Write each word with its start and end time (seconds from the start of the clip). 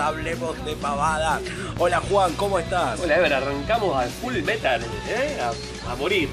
hablemos 0.00 0.64
de 0.64 0.74
pavada. 0.76 1.40
Hola 1.78 2.00
Juan, 2.08 2.32
¿cómo 2.34 2.58
estás? 2.58 2.98
Hola 3.00 3.16
Ever, 3.18 3.34
arrancamos 3.34 3.96
al 3.96 4.08
full 4.10 4.36
metal, 4.42 4.80
¿eh? 5.08 5.38
a, 5.40 5.92
a 5.92 5.94
morir. 5.96 6.28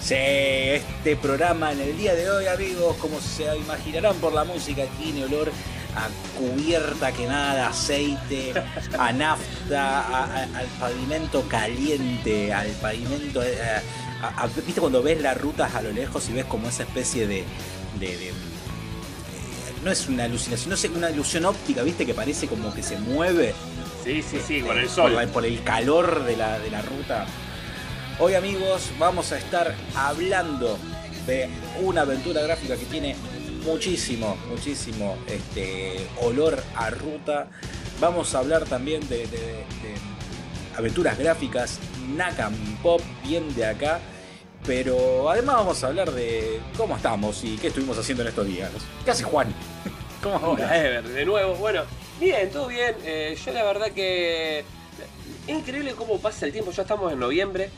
Sí, 0.00 0.14
este 0.14 1.14
programa 1.16 1.72
en 1.72 1.80
el 1.80 1.96
día 1.98 2.14
de 2.14 2.30
hoy, 2.30 2.46
amigos, 2.46 2.96
como 2.96 3.20
se 3.20 3.44
imaginarán 3.56 4.16
por 4.16 4.32
la 4.32 4.44
música, 4.44 4.84
tiene 4.98 5.24
olor 5.24 5.52
a 5.94 6.08
cubierta 6.38 7.12
quemada, 7.12 7.68
aceite, 7.68 8.54
a 8.98 9.12
nafta, 9.12 10.00
a- 10.00 10.24
a- 10.24 10.42
al 10.58 10.66
pavimento 10.78 11.42
caliente, 11.48 12.52
al 12.52 12.68
pavimento... 12.80 13.42
eh, 13.42 13.58
a- 14.22 14.46
¿Viste 14.64 14.80
cuando 14.80 15.02
ves 15.02 15.20
las 15.20 15.38
rutas 15.38 15.74
a 15.74 15.82
lo 15.82 15.92
lejos 15.92 16.28
y 16.30 16.32
ves 16.32 16.44
como 16.46 16.68
esa 16.68 16.84
especie 16.84 17.26
de... 17.26 17.44
de- 17.98 18.16
de- 18.16 18.32
no 19.84 19.90
es 19.90 20.08
una 20.08 20.24
alucinación, 20.24 20.68
no 20.70 20.74
es 20.74 20.84
una 20.84 21.10
ilusión 21.10 21.44
óptica, 21.46 21.82
¿viste? 21.82 22.04
Que 22.06 22.14
parece 22.14 22.46
como 22.46 22.72
que 22.74 22.82
se 22.82 22.98
mueve 22.98 23.54
Sí, 24.04 24.22
sí, 24.22 24.38
sí, 24.46 24.60
con 24.62 24.78
el 24.78 24.88
sol. 24.88 25.12
por 25.32 25.44
el 25.44 25.62
calor 25.62 26.24
de 26.24 26.36
la, 26.36 26.58
de 26.58 26.70
la 26.70 26.82
ruta. 26.82 27.26
Hoy 28.18 28.34
amigos 28.34 28.90
vamos 28.98 29.32
a 29.32 29.38
estar 29.38 29.74
hablando 29.94 30.78
de 31.26 31.48
una 31.82 32.02
aventura 32.02 32.40
gráfica 32.42 32.76
que 32.76 32.84
tiene 32.86 33.14
muchísimo, 33.64 34.36
muchísimo 34.48 35.16
este, 35.26 36.06
olor 36.22 36.62
a 36.76 36.90
ruta. 36.90 37.48
Vamos 38.00 38.34
a 38.34 38.38
hablar 38.38 38.64
también 38.64 39.06
de, 39.08 39.18
de- 39.26 39.26
de 39.36 39.64
aventuras 40.76 41.18
gráficas 41.18 41.78
Nakam 42.16 42.54
Pop, 42.82 43.00
bien 43.26 43.54
de 43.54 43.66
acá. 43.66 44.00
Pero 44.66 45.30
además 45.30 45.56
vamos 45.56 45.82
a 45.82 45.86
hablar 45.86 46.10
de 46.12 46.60
cómo 46.76 46.96
estamos 46.96 47.42
y 47.44 47.56
qué 47.56 47.68
estuvimos 47.68 47.98
haciendo 47.98 48.22
en 48.22 48.28
estos 48.28 48.46
días. 48.46 48.70
¿Qué 49.04 49.10
hace 49.10 49.24
Juan? 49.24 49.52
¿Cómo 50.22 50.36
Hola? 50.36 50.76
Ever, 50.76 51.08
de 51.08 51.24
nuevo. 51.24 51.54
Bueno, 51.54 51.82
bien, 52.20 52.50
todo 52.50 52.68
bien. 52.68 52.94
Eh, 53.04 53.36
yo 53.42 53.52
la 53.52 53.64
verdad 53.64 53.90
que 53.90 54.60
es 54.60 54.64
increíble 55.48 55.92
cómo 55.92 56.18
pasa 56.18 56.46
el 56.46 56.52
tiempo. 56.52 56.70
Ya 56.72 56.82
estamos 56.82 57.12
en 57.12 57.18
noviembre. 57.18 57.70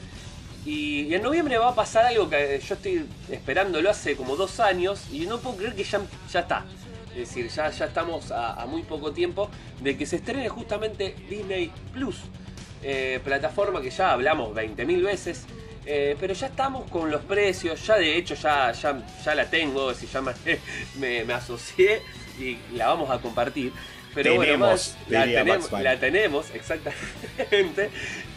Y, 0.64 1.02
y 1.02 1.14
en 1.14 1.22
noviembre 1.22 1.58
va 1.58 1.70
a 1.70 1.74
pasar 1.74 2.04
algo 2.04 2.28
que 2.28 2.60
yo 2.64 2.74
estoy 2.74 3.06
esperándolo 3.30 3.90
hace 3.90 4.16
como 4.16 4.36
dos 4.36 4.60
años 4.60 5.02
y 5.10 5.26
no 5.26 5.38
puedo 5.40 5.56
creer 5.56 5.74
que 5.74 5.84
ya, 5.84 6.00
ya 6.32 6.40
está. 6.40 6.64
Es 7.10 7.28
decir, 7.28 7.48
ya, 7.48 7.70
ya 7.70 7.86
estamos 7.86 8.30
a, 8.30 8.60
a 8.60 8.66
muy 8.66 8.82
poco 8.82 9.12
tiempo 9.12 9.48
de 9.80 9.96
que 9.96 10.06
se 10.06 10.16
estrene 10.16 10.48
justamente 10.48 11.14
Disney 11.28 11.70
Plus. 11.92 12.16
Eh, 12.82 13.20
plataforma 13.22 13.80
que 13.80 13.90
ya 13.90 14.12
hablamos 14.12 14.54
20.000 14.54 15.02
veces. 15.04 15.44
Eh, 15.86 16.16
pero 16.20 16.32
ya 16.34 16.46
estamos 16.46 16.88
con 16.90 17.10
los 17.10 17.22
precios, 17.22 17.84
ya 17.86 17.96
de 17.96 18.16
hecho 18.16 18.34
ya, 18.34 18.72
ya, 18.72 19.02
ya 19.24 19.34
la 19.34 19.46
tengo, 19.50 19.90
es 19.90 20.00
decir, 20.00 20.10
ya 20.12 20.20
me, 20.22 20.32
me, 20.98 21.24
me 21.24 21.32
asocié 21.34 22.02
y 22.38 22.58
la 22.74 22.88
vamos 22.88 23.10
a 23.10 23.18
compartir. 23.20 23.72
Pero 24.14 24.34
bueno, 24.34 24.52
Tenemos, 24.52 24.70
más, 24.70 24.96
la, 25.08 25.24
tenemos, 25.24 25.72
la 25.72 25.98
tenemos, 25.98 26.50
exactamente. 26.54 27.90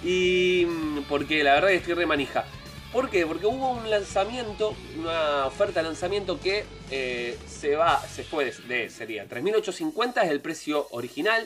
Y 0.03 0.66
mm, 0.67 1.01
porque 1.09 1.44
la 1.44 1.55
verdad 1.55 1.69
que 1.69 1.75
estoy 1.75 1.94
re 1.95 2.05
manija. 2.05 2.45
¿Por 2.94 3.09
qué? 3.09 3.25
Porque 3.25 3.45
hubo 3.45 3.72
un 3.72 3.89
lanzamiento, 3.89 4.73
una 4.97 5.47
oferta 5.47 5.81
de 5.81 5.88
lanzamiento 5.89 6.39
que 6.39 6.63
eh, 6.91 7.38
se 7.45 7.75
va, 7.75 8.00
se 8.01 8.23
fue 8.23 8.45
de, 8.45 8.51
de- 8.73 8.89
sería 8.89 9.28
3.850 9.28 10.23
es 10.23 10.29
el 10.31 10.39
precio 10.39 10.88
original 10.91 11.45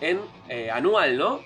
en 0.00 0.20
eh, 0.48 0.70
anual, 0.70 1.18
¿no? 1.18 1.40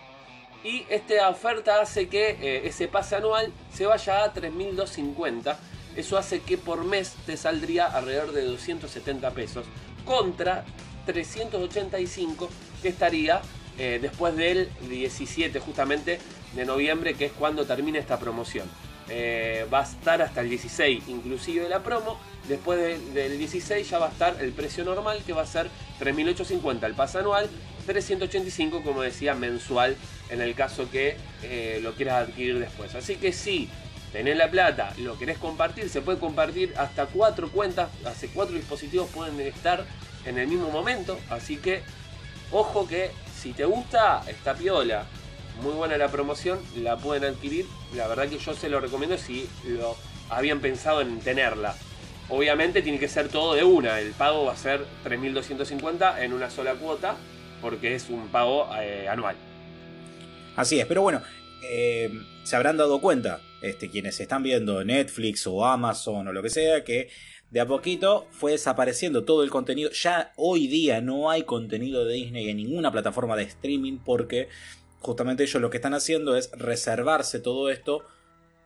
Y 0.62 0.84
esta 0.90 1.28
oferta 1.28 1.80
hace 1.80 2.08
que 2.08 2.30
eh, 2.40 2.62
ese 2.66 2.86
pase 2.86 3.16
anual 3.16 3.52
se 3.72 3.86
vaya 3.86 4.24
a 4.24 4.34
3.250. 4.34 5.56
Eso 5.96 6.18
hace 6.18 6.40
que 6.40 6.58
por 6.58 6.84
mes 6.84 7.14
te 7.26 7.36
saldría 7.36 7.86
alrededor 7.86 8.32
de 8.32 8.42
270 8.44 9.30
pesos. 9.32 9.64
Contra 10.04 10.64
385 11.06 12.48
que 12.82 12.88
estaría 12.88 13.40
eh, 13.78 13.98
después 14.00 14.36
del 14.36 14.68
17 14.88 15.58
justamente 15.60 16.18
de 16.54 16.64
noviembre, 16.64 17.14
que 17.14 17.26
es 17.26 17.32
cuando 17.32 17.64
termina 17.64 17.98
esta 17.98 18.18
promoción. 18.18 18.68
Eh, 19.08 19.66
va 19.72 19.80
a 19.80 19.84
estar 19.84 20.22
hasta 20.22 20.40
el 20.42 20.50
16 20.50 21.04
inclusive 21.08 21.68
la 21.68 21.82
promo. 21.82 22.18
Después 22.48 22.78
de- 22.78 22.98
del 23.12 23.38
16 23.38 23.88
ya 23.88 23.98
va 23.98 24.06
a 24.08 24.10
estar 24.10 24.36
el 24.40 24.52
precio 24.52 24.84
normal 24.84 25.22
que 25.26 25.32
va 25.32 25.42
a 25.42 25.46
ser 25.46 25.68
3.850 25.98 26.86
el 26.86 26.94
pase 26.94 27.18
anual, 27.18 27.48
385 27.86 28.82
como 28.82 29.02
decía 29.02 29.34
mensual 29.34 29.96
en 30.30 30.40
el 30.40 30.54
caso 30.54 30.90
que 30.90 31.16
eh, 31.42 31.80
lo 31.82 31.94
quieras 31.94 32.28
adquirir 32.28 32.58
después. 32.58 32.94
Así 32.94 33.16
que 33.16 33.32
si 33.32 33.68
tenés 34.12 34.36
la 34.36 34.50
plata, 34.50 34.92
lo 34.98 35.18
querés 35.18 35.38
compartir, 35.38 35.88
se 35.88 36.00
puede 36.02 36.18
compartir 36.18 36.74
hasta 36.76 37.06
cuatro 37.06 37.50
cuentas, 37.50 37.90
hace 38.04 38.28
cuatro 38.28 38.56
dispositivos 38.56 39.08
pueden 39.10 39.38
estar 39.40 39.84
en 40.24 40.38
el 40.38 40.48
mismo 40.48 40.70
momento. 40.70 41.18
Así 41.30 41.56
que 41.56 41.82
ojo 42.52 42.86
que 42.86 43.10
si 43.36 43.52
te 43.52 43.64
gusta 43.64 44.22
esta 44.28 44.54
piola, 44.54 45.04
muy 45.62 45.72
buena 45.72 45.96
la 45.96 46.08
promoción, 46.08 46.58
la 46.76 46.96
pueden 46.96 47.24
adquirir. 47.24 47.66
La 47.94 48.06
verdad 48.06 48.28
que 48.28 48.38
yo 48.38 48.54
se 48.54 48.68
lo 48.68 48.80
recomiendo 48.80 49.18
si 49.18 49.48
lo 49.66 49.96
habían 50.28 50.60
pensado 50.60 51.00
en 51.00 51.20
tenerla. 51.20 51.74
Obviamente 52.28 52.80
tiene 52.82 52.98
que 52.98 53.08
ser 53.08 53.28
todo 53.28 53.54
de 53.54 53.64
una. 53.64 53.98
El 53.98 54.12
pago 54.12 54.44
va 54.44 54.52
a 54.52 54.56
ser 54.56 54.84
3.250 55.04 56.20
en 56.20 56.32
una 56.32 56.48
sola 56.48 56.74
cuota 56.74 57.16
porque 57.60 57.94
es 57.94 58.08
un 58.08 58.28
pago 58.28 58.68
eh, 58.78 59.08
anual. 59.08 59.36
Así 60.60 60.78
es, 60.78 60.84
pero 60.84 61.00
bueno, 61.00 61.22
eh, 61.62 62.12
se 62.42 62.54
habrán 62.54 62.76
dado 62.76 63.00
cuenta, 63.00 63.40
este, 63.62 63.88
quienes 63.88 64.20
están 64.20 64.42
viendo 64.42 64.84
Netflix 64.84 65.46
o 65.46 65.64
Amazon 65.64 66.28
o 66.28 66.32
lo 66.34 66.42
que 66.42 66.50
sea, 66.50 66.84
que 66.84 67.08
de 67.48 67.60
a 67.60 67.66
poquito 67.66 68.26
fue 68.30 68.52
desapareciendo 68.52 69.24
todo 69.24 69.42
el 69.42 69.48
contenido. 69.48 69.90
Ya 69.92 70.34
hoy 70.36 70.66
día 70.66 71.00
no 71.00 71.30
hay 71.30 71.44
contenido 71.44 72.04
de 72.04 72.12
Disney 72.12 72.50
en 72.50 72.58
ninguna 72.58 72.92
plataforma 72.92 73.36
de 73.36 73.44
streaming 73.44 74.00
porque 74.04 74.48
justamente 74.98 75.44
ellos 75.44 75.62
lo 75.62 75.70
que 75.70 75.78
están 75.78 75.94
haciendo 75.94 76.36
es 76.36 76.50
reservarse 76.52 77.40
todo 77.40 77.70
esto 77.70 78.04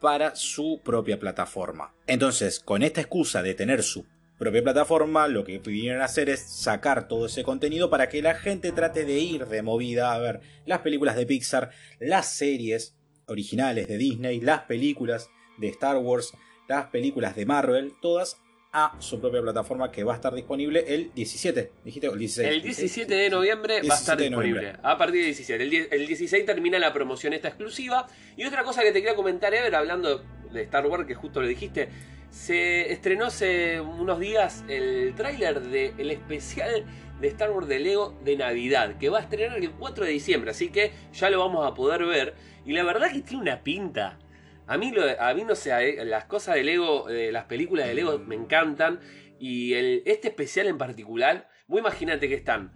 para 0.01 0.35
su 0.35 0.81
propia 0.85 1.21
plataforma. 1.21 1.95
Entonces, 2.09 2.59
con 2.59 2.83
esta 2.83 3.03
excusa 3.03 3.41
de 3.41 3.55
tener 3.55 3.85
su 3.85 4.05
propia 4.45 4.63
plataforma, 4.63 5.27
lo 5.27 5.43
que 5.43 5.59
vinieron 5.59 6.03
a 6.03 6.05
hacer 6.05 6.29
es 6.29 6.41
sacar 6.41 7.09
todo 7.09 7.27
ese 7.27 7.43
contenido 7.43 7.89
para 7.89 8.09
que 8.09 8.21
la 8.21 8.35
gente 8.35 8.73
trate 8.73 9.05
de 9.05 9.19
ir 9.19 9.47
de 9.47 9.63
movida 9.63 10.15
a 10.15 10.19
ver 10.19 10.41
las 10.67 10.81
películas 10.81 11.17
de 11.17 11.25
Pixar, 11.25 11.71
las 11.99 12.35
series 12.35 12.95
originales 13.27 13.89
de 13.89 13.97
Disney, 13.97 14.41
las 14.41 14.63
películas 14.63 15.31
de 15.57 15.69
Star 15.69 15.97
Wars, 15.97 16.35
las 16.69 16.87
películas 16.87 17.35
de 17.35 17.47
Marvel, 17.47 17.95
todas 18.03 18.39
a 18.73 18.95
su 18.99 19.19
propia 19.19 19.41
plataforma 19.41 19.91
que 19.91 20.05
va 20.05 20.13
a 20.13 20.17
estar 20.17 20.35
disponible 20.35 20.85
el 20.87 21.11
17, 21.15 21.73
dijiste, 21.85 22.09
el 22.09 22.19
16. 22.19 22.49
El 22.49 22.63
17 22.63 23.15
de 23.15 23.31
noviembre 23.31 23.81
va 23.89 23.95
a 23.95 23.99
estar 23.99 24.19
17 24.19 24.23
de 24.23 24.29
disponible. 24.29 24.73
A 24.83 24.99
partir 24.99 25.21
del 25.21 25.27
17. 25.27 25.63
El, 25.63 25.89
el 25.91 26.07
16 26.07 26.45
termina 26.45 26.79
la 26.79 26.93
promoción 26.93 27.33
esta 27.33 27.49
exclusiva. 27.49 28.07
Y 28.37 28.45
otra 28.45 28.65
cosa 28.65 28.83
que 28.83 28.93
te 28.93 29.01
quería 29.01 29.15
comentar, 29.15 29.55
Ever, 29.55 29.75
hablando 29.75 30.23
de 30.53 30.63
Star 30.63 30.87
Wars, 30.87 31.07
que 31.07 31.15
justo 31.15 31.41
lo 31.41 31.47
dijiste. 31.47 31.89
Se 32.35 32.93
estrenó 32.93 33.27
hace 33.27 33.81
unos 33.81 34.19
días 34.19 34.65
el 34.69 35.15
tráiler 35.15 35.61
del 35.61 36.11
especial 36.11 36.85
de 37.21 37.29
Star 37.29 37.53
Wars 37.53 37.69
de 37.69 37.79
Lego 37.79 38.19
de 38.25 38.37
Navidad, 38.37 38.99
que 38.99 39.09
va 39.09 39.19
a 39.19 39.23
estrenar 39.23 39.57
el 39.57 39.71
4 39.71 40.05
de 40.05 40.11
diciembre, 40.11 40.51
así 40.51 40.69
que 40.69 40.91
ya 41.13 41.31
lo 41.31 41.39
vamos 41.39 41.65
a 41.65 41.75
poder 41.75 42.05
ver. 42.05 42.35
Y 42.67 42.73
la 42.73 42.83
verdad 42.83 43.13
que 43.13 43.21
tiene 43.21 43.41
una 43.45 43.63
pinta. 43.63 44.19
A 44.67 44.77
mí, 44.77 44.93
a 45.19 45.33
mí 45.33 45.45
no 45.45 45.55
sé, 45.55 45.71
eh, 45.89 46.05
las 46.05 46.25
cosas 46.25 46.57
de 46.57 46.65
Lego, 46.65 47.09
eh, 47.09 47.31
las 47.31 47.45
películas 47.45 47.87
de 47.87 47.95
Lego 47.95 48.19
me 48.19 48.35
encantan. 48.35 48.99
Y 49.39 49.75
el, 49.75 50.03
este 50.05 50.29
especial 50.29 50.67
en 50.67 50.77
particular, 50.77 51.49
vos 51.69 51.79
imagínate 51.79 52.29
que 52.29 52.35
están 52.35 52.73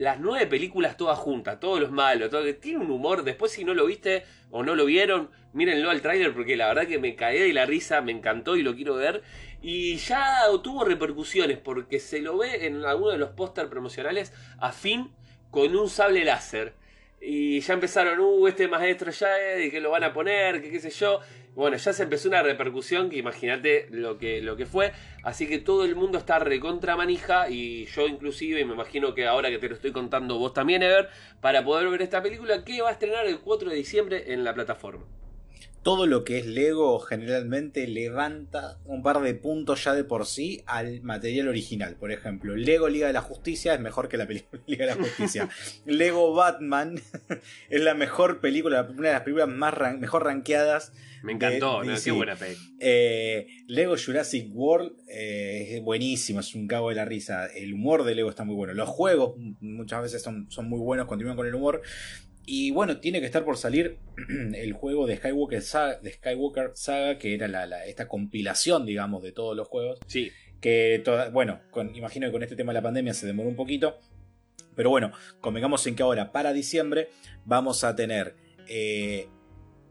las 0.00 0.18
nueve 0.18 0.46
películas 0.46 0.96
todas 0.96 1.18
juntas, 1.18 1.60
todos 1.60 1.78
los 1.78 1.90
malos, 1.90 2.30
todo, 2.30 2.42
tiene 2.54 2.78
un 2.78 2.90
humor. 2.90 3.22
Después, 3.22 3.52
si 3.52 3.64
no 3.64 3.74
lo 3.74 3.84
viste 3.84 4.24
o 4.50 4.62
no 4.62 4.74
lo 4.74 4.86
vieron, 4.86 5.28
mírenlo 5.52 5.90
al 5.90 6.00
tráiler 6.00 6.32
porque 6.32 6.56
la 6.56 6.68
verdad 6.68 6.86
que 6.86 6.98
me 6.98 7.14
caí 7.14 7.38
de 7.38 7.52
la 7.52 7.66
risa, 7.66 8.00
me 8.00 8.10
encantó 8.10 8.56
y 8.56 8.62
lo 8.62 8.74
quiero 8.74 8.94
ver. 8.94 9.22
Y 9.60 9.96
ya 9.96 10.38
tuvo 10.62 10.86
repercusiones 10.86 11.58
porque 11.58 12.00
se 12.00 12.20
lo 12.20 12.38
ve 12.38 12.66
en 12.66 12.82
alguno 12.82 13.10
de 13.10 13.18
los 13.18 13.32
póster 13.32 13.68
promocionales 13.68 14.32
a 14.58 14.72
Finn 14.72 15.12
con 15.50 15.76
un 15.76 15.90
sable 15.90 16.24
láser. 16.24 16.72
Y 17.20 17.60
ya 17.60 17.74
empezaron, 17.74 18.18
uh, 18.20 18.48
este 18.48 18.68
maestro 18.68 19.10
ya, 19.10 19.38
eh, 19.38 19.70
que 19.70 19.82
lo 19.82 19.90
van 19.90 20.04
a 20.04 20.14
poner, 20.14 20.62
que 20.62 20.70
qué 20.70 20.80
sé 20.80 20.88
yo. 20.88 21.20
Bueno, 21.54 21.76
ya 21.76 21.92
se 21.92 22.04
empezó 22.04 22.28
una 22.28 22.42
repercusión 22.42 23.10
que 23.10 23.18
imagínate 23.18 23.88
lo 23.90 24.18
que, 24.18 24.40
lo 24.40 24.56
que 24.56 24.66
fue. 24.66 24.92
Así 25.22 25.48
que 25.48 25.58
todo 25.58 25.84
el 25.84 25.96
mundo 25.96 26.18
está 26.18 26.38
recontra 26.38 26.96
manija. 26.96 27.50
Y 27.50 27.86
yo 27.86 28.06
inclusive, 28.06 28.60
y 28.60 28.64
me 28.64 28.74
imagino 28.74 29.14
que 29.14 29.26
ahora 29.26 29.50
que 29.50 29.58
te 29.58 29.68
lo 29.68 29.74
estoy 29.74 29.92
contando 29.92 30.38
vos 30.38 30.54
también, 30.54 30.82
Ever, 30.82 31.08
para 31.40 31.64
poder 31.64 31.88
ver 31.88 32.02
esta 32.02 32.22
película 32.22 32.64
que 32.64 32.80
va 32.82 32.90
a 32.90 32.92
estrenar 32.92 33.26
el 33.26 33.40
4 33.40 33.70
de 33.70 33.76
diciembre 33.76 34.32
en 34.32 34.44
la 34.44 34.54
plataforma. 34.54 35.04
Todo 35.82 36.06
lo 36.06 36.24
que 36.24 36.38
es 36.38 36.46
Lego 36.46 36.98
generalmente 37.00 37.86
levanta 37.86 38.78
un 38.84 39.02
par 39.02 39.20
de 39.20 39.34
puntos 39.34 39.84
ya 39.84 39.94
de 39.94 40.04
por 40.04 40.26
sí 40.26 40.62
al 40.66 41.00
material 41.02 41.48
original. 41.48 41.96
Por 41.96 42.12
ejemplo, 42.12 42.54
Lego 42.54 42.88
Liga 42.88 43.06
de 43.06 43.14
la 43.14 43.22
Justicia 43.22 43.74
es 43.74 43.80
mejor 43.80 44.08
que 44.08 44.18
la 44.18 44.26
película 44.28 44.62
Liga 44.66 44.86
de 44.86 44.94
la 44.94 45.02
Justicia. 45.02 45.48
Lego 45.86 46.34
Batman 46.34 47.00
es 47.70 47.80
la 47.80 47.94
mejor 47.94 48.40
película, 48.40 48.82
una 48.82 49.08
de 49.08 49.14
las 49.14 49.22
películas 49.22 49.48
más 49.48 49.74
mejor 49.98 50.24
rankeadas. 50.24 50.92
Me 51.22 51.32
encantó, 51.32 51.82
qué 52.02 52.10
buena 52.12 52.36
película. 52.36 52.68
Eh, 52.78 53.46
Lego 53.66 53.94
Jurassic 53.96 54.48
World 54.54 54.92
eh, 55.08 55.76
es 55.76 55.82
buenísimo, 55.82 56.40
es 56.40 56.54
un 56.54 56.66
cabo 56.66 56.88
de 56.90 56.94
la 56.94 57.04
risa. 57.04 57.46
El 57.46 57.74
humor 57.74 58.04
de 58.04 58.14
Lego 58.14 58.30
está 58.30 58.44
muy 58.44 58.54
bueno. 58.54 58.72
Los 58.72 58.88
juegos 58.88 59.34
muchas 59.60 60.02
veces 60.02 60.22
son, 60.22 60.50
son 60.50 60.68
muy 60.68 60.80
buenos, 60.80 61.06
continúan 61.06 61.36
con 61.36 61.46
el 61.46 61.54
humor. 61.54 61.82
Y 62.46 62.70
bueno, 62.70 62.98
tiene 62.98 63.20
que 63.20 63.26
estar 63.26 63.44
por 63.44 63.56
salir 63.56 63.98
el 64.54 64.72
juego 64.72 65.06
de 65.06 65.16
Skywalker 65.16 65.62
Saga, 65.62 66.00
de 66.00 66.12
Skywalker 66.12 66.72
Saga 66.74 67.18
que 67.18 67.34
era 67.34 67.48
la, 67.48 67.84
esta 67.86 68.08
compilación, 68.08 68.86
digamos, 68.86 69.22
de 69.22 69.32
todos 69.32 69.56
los 69.56 69.68
juegos. 69.68 70.00
Sí. 70.06 70.30
Que, 70.60 71.02
bueno, 71.32 71.60
con, 71.70 71.94
imagino 71.94 72.26
que 72.26 72.32
con 72.32 72.42
este 72.42 72.56
tema 72.56 72.72
de 72.72 72.78
la 72.78 72.82
pandemia 72.82 73.14
se 73.14 73.26
demoró 73.26 73.48
un 73.48 73.56
poquito. 73.56 73.98
Pero 74.76 74.90
bueno, 74.90 75.12
convengamos 75.40 75.86
en 75.86 75.94
que 75.94 76.02
ahora, 76.02 76.32
para 76.32 76.52
diciembre, 76.52 77.08
vamos 77.44 77.84
a 77.84 77.96
tener. 77.96 78.34
Eh, 78.68 79.28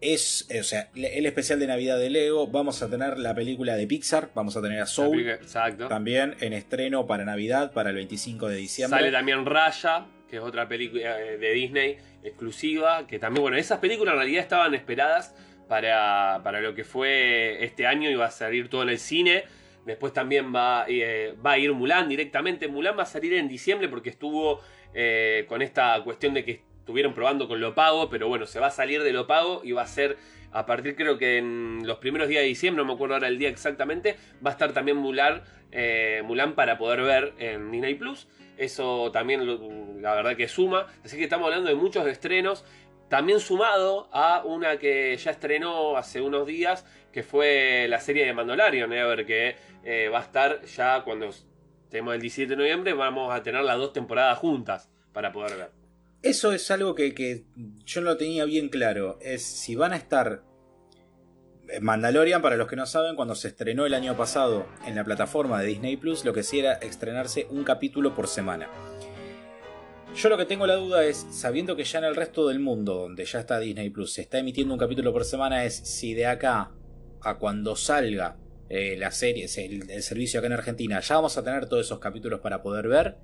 es, 0.01 0.47
o 0.57 0.63
sea, 0.63 0.89
el 0.95 1.25
especial 1.25 1.59
de 1.59 1.67
Navidad 1.67 1.99
de 1.99 2.09
Lego. 2.09 2.47
Vamos 2.47 2.81
a 2.81 2.89
tener 2.89 3.17
la 3.17 3.35
película 3.35 3.75
de 3.75 3.85
Pixar. 3.87 4.31
Vamos 4.33 4.55
a 4.55 4.61
tener 4.61 4.79
a 4.79 4.85
Soul. 4.85 5.29
Exacto. 5.29 5.87
También 5.87 6.35
en 6.39 6.53
estreno 6.53 7.05
para 7.05 7.25
Navidad, 7.25 7.73
para 7.73 7.89
el 7.89 7.95
25 7.95 8.47
de 8.47 8.55
diciembre. 8.55 8.99
Sale 8.99 9.11
también 9.11 9.45
Raya, 9.45 10.05
que 10.29 10.37
es 10.37 10.41
otra 10.41 10.67
película 10.67 11.19
eh, 11.21 11.37
de 11.37 11.51
Disney 11.51 11.97
exclusiva, 12.23 13.07
que 13.07 13.19
también, 13.19 13.41
bueno, 13.41 13.57
esas 13.57 13.79
películas 13.79 14.13
en 14.13 14.19
realidad 14.19 14.41
estaban 14.41 14.73
esperadas 14.73 15.35
para, 15.67 16.41
para 16.43 16.61
lo 16.61 16.73
que 16.73 16.83
fue 16.83 17.63
este 17.63 17.85
año, 17.85 18.09
iba 18.09 18.25
a 18.25 18.31
salir 18.31 18.69
todo 18.69 18.83
en 18.83 18.89
el 18.89 18.99
cine. 18.99 19.43
Después 19.85 20.13
también 20.13 20.53
va, 20.53 20.85
eh, 20.87 21.35
va 21.43 21.53
a 21.53 21.57
ir 21.57 21.73
Mulan 21.73 22.09
directamente. 22.09 22.67
Mulan 22.67 22.97
va 22.97 23.03
a 23.03 23.07
salir 23.07 23.33
en 23.33 23.47
diciembre 23.47 23.87
porque 23.87 24.09
estuvo 24.09 24.61
eh, 24.93 25.45
con 25.47 25.61
esta 25.61 26.03
cuestión 26.03 26.33
de 26.33 26.43
que 26.43 26.61
estuvieron 26.79 27.13
probando 27.13 27.47
con 27.47 27.61
lo 27.61 27.73
pago, 27.75 28.09
pero 28.09 28.27
bueno, 28.27 28.45
se 28.45 28.59
va 28.59 28.67
a 28.67 28.71
salir 28.71 29.03
de 29.03 29.13
lo 29.13 29.27
pago 29.27 29.61
y 29.63 29.71
va 29.71 29.83
a 29.83 29.87
ser 29.87 30.17
a 30.51 30.65
partir 30.65 30.95
creo 30.95 31.17
que 31.17 31.37
en 31.37 31.81
los 31.85 31.99
primeros 31.99 32.27
días 32.27 32.41
de 32.41 32.47
diciembre, 32.47 32.83
no 32.83 32.87
me 32.87 32.93
acuerdo 32.93 33.15
ahora 33.15 33.27
el 33.27 33.37
día 33.37 33.49
exactamente, 33.49 34.15
va 34.43 34.49
a 34.49 34.53
estar 34.53 34.73
también 34.73 34.97
Mulan, 34.97 35.43
eh, 35.71 36.23
Mulan 36.25 36.55
para 36.55 36.77
poder 36.77 37.01
ver 37.03 37.33
en 37.37 37.71
Disney 37.71 37.95
Plus. 37.95 38.27
Eso 38.59 39.09
también 39.11 40.01
la 40.01 40.15
verdad 40.15 40.35
que 40.35 40.49
suma. 40.49 40.85
Así 41.03 41.15
que 41.15 41.23
estamos 41.23 41.45
hablando 41.45 41.69
de 41.69 41.75
muchos 41.75 42.05
estrenos. 42.05 42.65
También 43.07 43.39
sumado 43.39 44.09
a 44.11 44.43
una 44.43 44.77
que 44.77 45.15
ya 45.15 45.31
estrenó 45.31 45.95
hace 45.95 46.19
unos 46.19 46.45
días, 46.45 46.85
que 47.11 47.23
fue 47.23 47.87
la 47.87 48.01
serie 48.01 48.25
de 48.25 48.33
Mandalorian, 48.33 48.89
ver 48.89 49.25
que 49.25 49.55
eh, 49.83 50.09
va 50.09 50.19
a 50.19 50.23
estar 50.23 50.65
ya 50.65 51.03
cuando 51.03 51.29
estemos 51.29 52.13
el 52.13 52.21
17 52.21 52.51
de 52.51 52.57
noviembre, 52.57 52.93
vamos 52.93 53.33
a 53.33 53.41
tener 53.41 53.63
las 53.63 53.77
dos 53.77 53.93
temporadas 53.93 54.37
juntas 54.37 54.91
para 55.13 55.31
poder 55.31 55.57
ver. 55.57 55.71
Eso 56.21 56.51
es 56.51 56.69
algo 56.69 56.95
que, 56.95 57.15
que 57.15 57.45
yo 57.85 58.01
no 58.01 58.09
lo 58.09 58.17
tenía 58.17 58.43
bien 58.43 58.67
claro. 58.67 59.17
Es 59.21 59.43
si 59.43 59.75
van 59.75 59.93
a 59.93 59.95
estar 59.95 60.43
Mandalorian, 61.81 62.41
para 62.41 62.57
los 62.57 62.67
que 62.67 62.75
no 62.75 62.85
saben, 62.85 63.15
cuando 63.15 63.35
se 63.35 63.49
estrenó 63.49 63.85
el 63.85 63.93
año 63.93 64.17
pasado 64.17 64.65
en 64.85 64.95
la 64.95 65.03
plataforma 65.03 65.61
de 65.61 65.67
Disney 65.67 65.97
Plus, 65.97 66.25
lo 66.25 66.33
que 66.33 66.43
sí 66.43 66.59
era 66.59 66.73
estrenarse 66.73 67.47
un 67.49 67.63
capítulo 67.63 68.15
por 68.15 68.27
semana. 68.27 68.67
Yo 70.15 70.29
lo 70.29 70.37
que 70.37 70.45
tengo 70.45 70.65
la 70.65 70.75
duda 70.75 71.05
es, 71.05 71.27
sabiendo 71.29 71.75
que 71.75 71.83
ya 71.83 71.99
en 71.99 72.05
el 72.05 72.15
resto 72.15 72.47
del 72.47 72.59
mundo, 72.59 72.95
donde 72.95 73.25
ya 73.25 73.39
está 73.39 73.59
Disney 73.59 73.89
Plus, 73.89 74.13
se 74.13 74.21
está 74.21 74.39
emitiendo 74.39 74.73
un 74.73 74.79
capítulo 74.79 75.13
por 75.13 75.23
semana, 75.23 75.63
es 75.63 75.75
si 75.75 76.13
de 76.13 76.25
acá 76.25 76.71
a 77.21 77.37
cuando 77.37 77.75
salga 77.75 78.37
eh, 78.69 78.95
la 78.97 79.11
serie, 79.11 79.47
el, 79.57 79.89
el, 79.89 80.03
servicio 80.03 80.39
acá 80.39 80.47
en 80.47 80.53
Argentina, 80.53 80.99
ya 80.99 81.15
vamos 81.15 81.37
a 81.37 81.43
tener 81.43 81.67
todos 81.67 81.85
esos 81.85 81.99
capítulos 81.99 82.39
para 82.39 82.61
poder 82.61 82.87
ver. 82.87 83.17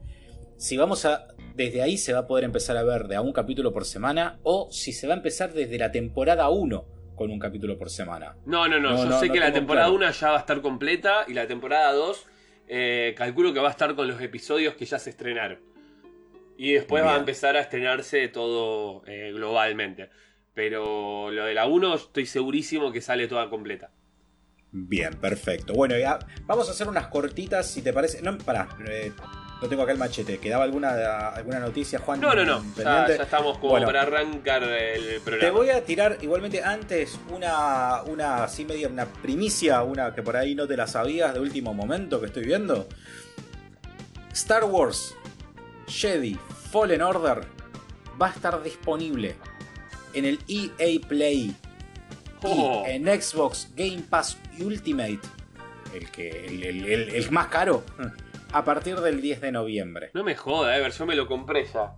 Si 0.58 0.78
vamos 0.78 1.06
a. 1.06 1.28
Desde 1.56 1.82
ahí 1.82 1.98
se 1.98 2.14
va 2.14 2.20
a 2.20 2.28
poder 2.28 2.46
empezar 2.46 2.78
a 2.78 2.84
ver 2.84 3.08
de 3.08 3.16
a 3.16 3.22
un 3.22 3.34
capítulo 3.34 3.74
por 3.74 3.86
semana, 3.86 4.40
o 4.44 4.70
si 4.72 4.94
se 4.94 5.08
va 5.08 5.14
a 5.14 5.18
empezar 5.18 5.54
desde 5.54 5.78
la 5.78 5.92
temporada 5.92 6.50
1 6.50 6.95
con 7.16 7.32
un 7.32 7.40
capítulo 7.40 7.78
por 7.78 7.90
semana. 7.90 8.36
No, 8.46 8.68
no, 8.68 8.80
no. 8.80 9.10
Yo 9.10 9.20
sé 9.20 9.30
que 9.30 9.40
la 9.40 9.52
temporada 9.52 9.90
1 9.90 10.12
ya 10.12 10.30
va 10.32 10.38
a 10.38 10.40
estar 10.40 10.62
completa 10.62 11.26
y 11.28 11.34
la 11.34 11.48
temporada 11.48 11.92
2 11.94 12.28
eh, 12.68 13.14
calculo 13.18 13.54
que 13.54 13.60
va 13.60 13.68
a 13.70 13.72
estar 13.72 13.96
con 13.96 14.08
los 14.08 14.20
episodios 14.22 14.76
que 14.76 14.86
ya 14.86 15.00
se 15.00 15.12
estrenaron. 15.12 15.60
Y 16.58 16.74
después 16.74 17.04
va 17.04 17.16
a 17.16 17.18
empezar 17.18 17.58
a 17.58 17.62
estrenarse 17.62 18.28
todo 18.30 19.04
eh, 19.08 19.32
globalmente. 19.34 20.10
Pero 20.54 21.32
lo 21.32 21.46
de 21.46 21.54
la 21.54 21.66
1 21.66 21.96
estoy 21.96 22.26
segurísimo 22.26 22.92
que 22.92 23.02
sale 23.02 23.28
toda 23.28 23.50
completa. 23.50 23.92
Bien, 24.72 25.14
perfecto. 25.14 25.74
Bueno, 25.74 25.98
ya 25.98 26.20
vamos 26.46 26.68
a 26.68 26.72
hacer 26.72 26.88
unas 26.88 27.08
cortitas, 27.08 27.70
si 27.70 27.82
te 27.82 27.94
parece. 27.94 28.22
No, 28.22 28.38
pará. 28.38 28.70
Eh, 28.90 29.12
no 29.62 29.70
tengo 29.70 29.84
acá 29.84 29.94
el 29.94 29.98
machete. 29.98 30.38
¿Quedaba 30.38 30.64
alguna, 30.64 31.30
alguna 31.30 31.60
noticia, 31.60 32.00
Juan? 32.00 32.20
No, 32.20 32.34
no, 32.34 32.44
no. 32.44 32.64
Ya, 32.76 33.06
estamos 33.08 33.58
como 33.58 33.74
para 33.74 34.02
arrancar 34.02 34.64
el 34.64 35.22
programa. 35.22 35.40
Te 35.40 35.52
voy 35.52 35.70
a 35.70 35.84
tirar 35.84 36.18
igualmente 36.22 36.64
antes 36.64 37.18
una, 37.30 38.04
una 38.04 38.44
así 38.44 38.66
media, 38.66 38.88
una 38.90 39.06
primicia, 39.06 39.82
una 39.84 40.14
que 40.14 40.22
por 40.22 40.36
ahí 40.36 40.56
no 40.56 40.68
te 40.68 40.76
la 40.76 40.88
sabías 40.88 41.34
de 41.34 41.40
último 41.40 41.74
momento 41.74 42.20
que 42.20 42.28
estoy 42.28 42.46
viendo. 42.46 42.88
Star 44.34 44.66
Wars 44.66 45.16
Jedi 45.88 46.38
Fallen 46.72 47.02
Order 47.02 47.42
va 48.22 48.28
a 48.28 48.32
estar 48.32 48.62
disponible 48.62 49.36
en 50.14 50.26
el 50.26 50.40
EA 50.48 51.00
Play 51.08 51.56
y 52.44 52.48
oh. 52.48 52.84
en 52.86 53.06
Xbox 53.06 53.70
Game 53.76 54.04
Pass 54.10 54.38
Ultimate, 54.60 55.20
el 55.94 56.12
que 56.12 56.46
el, 56.46 56.86
el 56.86 57.32
más 57.32 57.48
caro 57.48 57.84
a 58.56 58.64
partir 58.64 58.96
del 59.02 59.22
10 59.22 59.42
de 59.42 59.52
noviembre. 59.52 60.12
No 60.14 60.24
me 60.24 60.34
joda, 60.34 60.78
Ever, 60.78 60.92
yo 60.92 61.06
me 61.06 61.16
lo 61.16 61.28
compré 61.28 61.66
ya. 61.66 61.92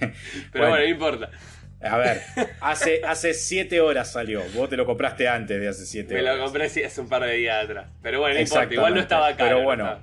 Pero 0.50 0.68
bueno, 0.68 0.84
no 0.84 0.88
importa. 0.90 1.30
A 1.82 1.98
ver, 1.98 2.22
hace, 2.62 3.02
hace 3.04 3.34
siete 3.34 3.82
horas 3.82 4.10
salió. 4.10 4.42
Vos 4.54 4.70
te 4.70 4.78
lo 4.78 4.86
compraste 4.86 5.28
antes 5.28 5.60
de 5.60 5.68
hace 5.68 5.84
siete 5.84 6.14
horas. 6.14 6.24
Me 6.24 6.38
lo 6.38 6.44
compré 6.44 6.64
hace 6.64 7.00
un 7.02 7.08
par 7.10 7.22
de 7.22 7.34
días 7.34 7.64
atrás. 7.64 7.86
Pero 8.00 8.20
bueno, 8.20 8.34
no 8.36 8.40
importa. 8.40 8.72
Igual 8.72 8.94
no 8.94 9.00
estaba 9.00 9.36
caro. 9.36 9.56
Pero 9.56 9.62
bueno, 9.62 9.98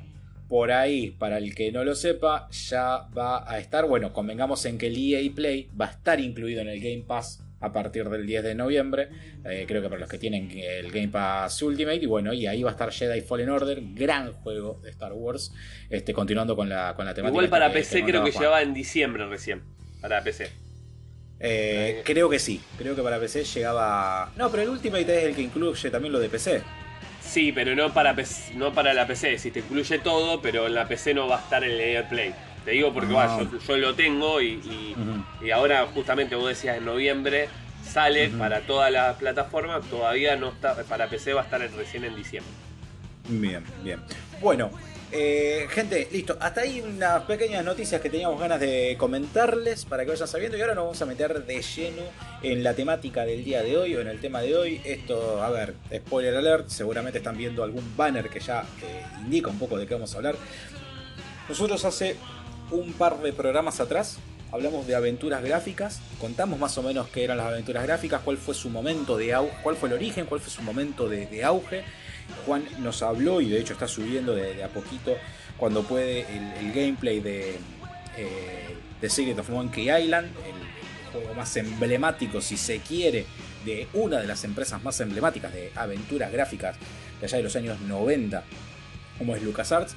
por 0.48 0.72
ahí, 0.72 1.10
para 1.10 1.40
el 1.40 1.56
que 1.56 1.72
no 1.72 1.84
lo 1.84 1.96
sepa, 1.96 2.48
ya 2.52 3.08
va 3.18 3.52
a 3.52 3.58
estar. 3.58 3.88
Bueno, 3.88 4.14
convengamos 4.14 4.64
en 4.66 4.78
que 4.78 4.86
el 4.86 4.98
EA 4.98 5.32
Play 5.34 5.68
va 5.80 5.88
a 5.88 5.90
estar 5.90 6.20
incluido 6.20 6.62
en 6.62 6.70
el 6.70 6.80
Game 6.80 7.06
Pass 7.08 7.43
a 7.64 7.72
partir 7.72 8.10
del 8.10 8.28
10 8.28 8.44
de 8.44 8.56
noviembre. 8.56 9.08
Eh, 9.46 9.64
creo 9.66 9.82
que 9.82 9.88
para 9.88 10.02
los 10.02 10.10
que 10.10 10.18
tienen 10.18 10.52
el 10.52 10.92
Game 10.92 11.08
Pass 11.08 11.62
Ultimate. 11.62 11.98
Y 12.04 12.06
bueno, 12.06 12.34
y 12.34 12.46
ahí 12.46 12.62
va 12.62 12.72
a 12.72 12.74
estar 12.74 12.92
Jedi 12.92 13.22
Fallen 13.22 13.50
Order, 13.50 13.80
gran 13.94 14.34
juego 14.34 14.82
de 14.84 14.90
Star 14.90 15.14
Wars. 15.14 15.54
Este, 15.90 16.14
continuando 16.14 16.56
con 16.56 16.68
la, 16.68 16.94
con 16.94 17.06
la 17.06 17.14
temática. 17.14 17.32
Igual 17.32 17.50
para 17.50 17.72
PC 17.72 18.04
creo 18.04 18.24
que 18.24 18.32
llegaba 18.32 18.62
en 18.62 18.74
diciembre 18.74 19.26
recién. 19.26 19.62
Para 20.02 20.22
PC. 20.22 20.50
Eh, 21.40 22.02
creo 22.04 22.30
que 22.30 22.40
sí, 22.40 22.62
creo 22.78 22.96
que 22.96 23.02
para 23.02 23.18
PC 23.20 23.46
llegaba. 23.46 24.32
No, 24.36 24.52
pero 24.52 24.64
el 24.64 24.70
Ultimate 24.70 25.18
es 25.18 25.24
el 25.24 25.36
que 25.36 25.42
incluye 25.42 25.90
también 25.90 26.12
lo 26.12 26.20
de 26.20 26.28
PC. 26.28 26.62
Sí, 27.22 27.54
pero 27.54 27.74
no 27.76 27.94
para, 27.94 28.14
no 28.56 28.74
para 28.74 28.94
la 28.94 29.08
PC. 29.08 29.38
Si 29.38 29.52
te 29.52 29.60
incluye 29.60 30.00
todo, 30.00 30.42
pero 30.42 30.68
en 30.68 30.74
la 30.74 30.88
PC 30.88 31.14
no 31.14 31.28
va 31.28 31.38
a 31.38 31.40
estar 31.40 31.64
el 31.64 31.80
AirPlay. 31.80 32.34
Te 32.66 32.72
digo 32.72 32.94
porque 32.94 33.14
yo, 33.68 33.78
lo 33.78 33.94
tengo 33.96 34.42
y, 34.42 34.96
ahora 35.54 35.88
justamente 35.94 36.36
vos 36.36 36.50
decías 36.50 36.78
en 36.78 36.86
noviembre 36.86 37.50
sale 37.84 38.30
para 38.30 38.62
todas 38.62 38.92
las 38.92 39.18
plataformas, 39.18 39.84
todavía 39.90 40.38
no 40.38 40.50
está, 40.50 40.74
para 40.84 41.10
PC 41.10 41.34
va 41.34 41.42
a 41.42 41.44
estar 41.44 41.60
recién 41.60 42.06
en 42.06 42.16
diciembre. 42.16 42.54
Bien, 43.28 43.64
bien. 43.84 44.00
Bueno, 44.42 44.72
eh, 45.16 45.68
gente, 45.70 46.08
listo. 46.12 46.36
Hasta 46.40 46.62
ahí 46.62 46.82
unas 46.82 47.22
pequeñas 47.24 47.64
noticias 47.64 48.02
que 48.02 48.10
teníamos 48.10 48.40
ganas 48.40 48.60
de 48.60 48.96
comentarles 48.98 49.86
para 49.86 50.04
que 50.04 50.10
vayan 50.10 50.28
sabiendo. 50.28 50.58
Y 50.58 50.62
ahora 50.62 50.74
nos 50.74 50.86
vamos 50.86 51.02
a 51.04 51.06
meter 51.06 51.46
de 51.46 51.62
lleno 51.62 52.02
en 52.42 52.64
la 52.64 52.74
temática 52.74 53.24
del 53.24 53.44
día 53.44 53.62
de 53.62 53.78
hoy 53.78 53.96
o 53.96 54.02
en 54.02 54.08
el 54.08 54.20
tema 54.20 54.42
de 54.42 54.58
hoy. 54.58 54.82
Esto, 54.84 55.44
a 55.44 55.52
ver, 55.52 55.76
spoiler 55.96 56.36
alert, 56.36 56.70
seguramente 56.70 57.20
están 57.20 57.38
viendo 57.38 57.64
algún 57.64 57.96
banner 57.96 58.28
que 58.28 58.40
ya 58.40 58.62
eh, 58.82 59.04
indica 59.22 59.52
un 59.52 59.60
poco 59.60 59.78
de 59.78 59.86
qué 59.86 59.94
vamos 59.94 60.12
a 60.16 60.18
hablar. 60.18 60.36
Nosotros 61.48 61.86
hace 61.86 62.16
un 62.72 62.94
par 62.94 63.20
de 63.22 63.34
programas 63.34 63.80
atrás 63.80 64.20
hablamos 64.54 64.86
de 64.86 64.94
aventuras 64.94 65.44
gráficas, 65.44 66.00
contamos 66.22 66.60
más 66.60 66.78
o 66.78 66.84
menos 66.84 67.08
qué 67.08 67.24
eran 67.24 67.38
las 67.38 67.48
aventuras 67.48 67.84
gráficas, 67.84 68.22
cuál 68.22 68.38
fue 68.38 68.54
su 68.54 68.70
momento 68.70 69.18
de 69.18 69.34
auge, 69.34 69.52
cuál 69.64 69.76
fue 69.76 69.90
el 69.90 69.96
origen, 69.96 70.28
cuál 70.28 70.42
fue 70.42 70.52
su 70.52 70.62
momento 70.62 71.10
de, 71.10 71.44
auge. 71.44 71.84
Juan 72.46 72.64
nos 72.78 73.02
habló 73.02 73.42
y 73.42 73.50
de 73.50 73.60
hecho 73.60 73.74
está 73.74 73.88
subiendo 73.88 74.36
de, 74.36 74.64
a 74.64 74.70
poquito 74.70 75.16
cuando 75.58 75.82
puede 75.82 76.22
el, 76.60 76.72
gameplay 76.72 77.20
de, 77.20 77.58
eh, 78.16 79.10
Secret 79.10 79.40
of 79.40 79.50
Monkey 79.50 79.90
Island, 79.90 80.28
el 80.28 81.12
juego 81.12 81.34
más 81.34 81.58
emblemático, 81.58 82.40
si 82.40 82.56
se 82.56 82.78
quiere, 82.78 83.26
de 83.66 83.88
una 83.94 84.20
de 84.20 84.28
las 84.28 84.44
empresas 84.44 84.84
más 84.84 85.00
emblemáticas 85.00 85.52
de 85.52 85.72
aventuras 85.76 86.32
gráficas 86.32 86.78
de 87.20 87.26
allá 87.26 87.38
de 87.38 87.44
los 87.44 87.56
años 87.56 87.80
90, 87.82 88.44
como 89.18 89.36
es 89.36 89.42
LucasArts. 89.42 89.96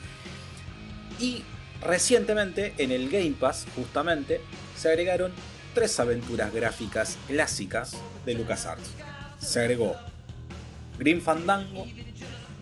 Y 1.20 1.42
Recientemente, 1.82 2.74
en 2.78 2.90
el 2.90 3.08
Game 3.08 3.34
Pass, 3.38 3.66
justamente, 3.74 4.40
se 4.76 4.88
agregaron 4.88 5.32
tres 5.74 5.98
aventuras 6.00 6.52
gráficas 6.52 7.18
clásicas 7.28 7.96
de 8.24 8.34
LucasArts. 8.34 8.90
se 9.38 9.60
agregó 9.60 9.94
Green 10.98 11.20
Fandango, 11.20 11.86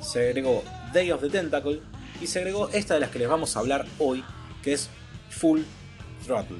se 0.01 0.29
agregó 0.29 0.65
Day 0.93 1.13
of 1.13 1.21
the 1.21 1.31
Tentacle 1.31 1.81
y 2.21 2.27
se 2.27 2.41
agregó 2.41 2.69
esta 2.71 2.95
de 2.95 3.01
las 3.01 3.11
que 3.11 3.21
les 3.21 3.29
vamos 3.29 3.57
a 3.57 3.61
hablar 3.61 3.87
hoy, 3.99 4.25
que 4.63 4.73
es 4.73 4.91
Full 5.31 5.63
Throttle. 6.27 6.59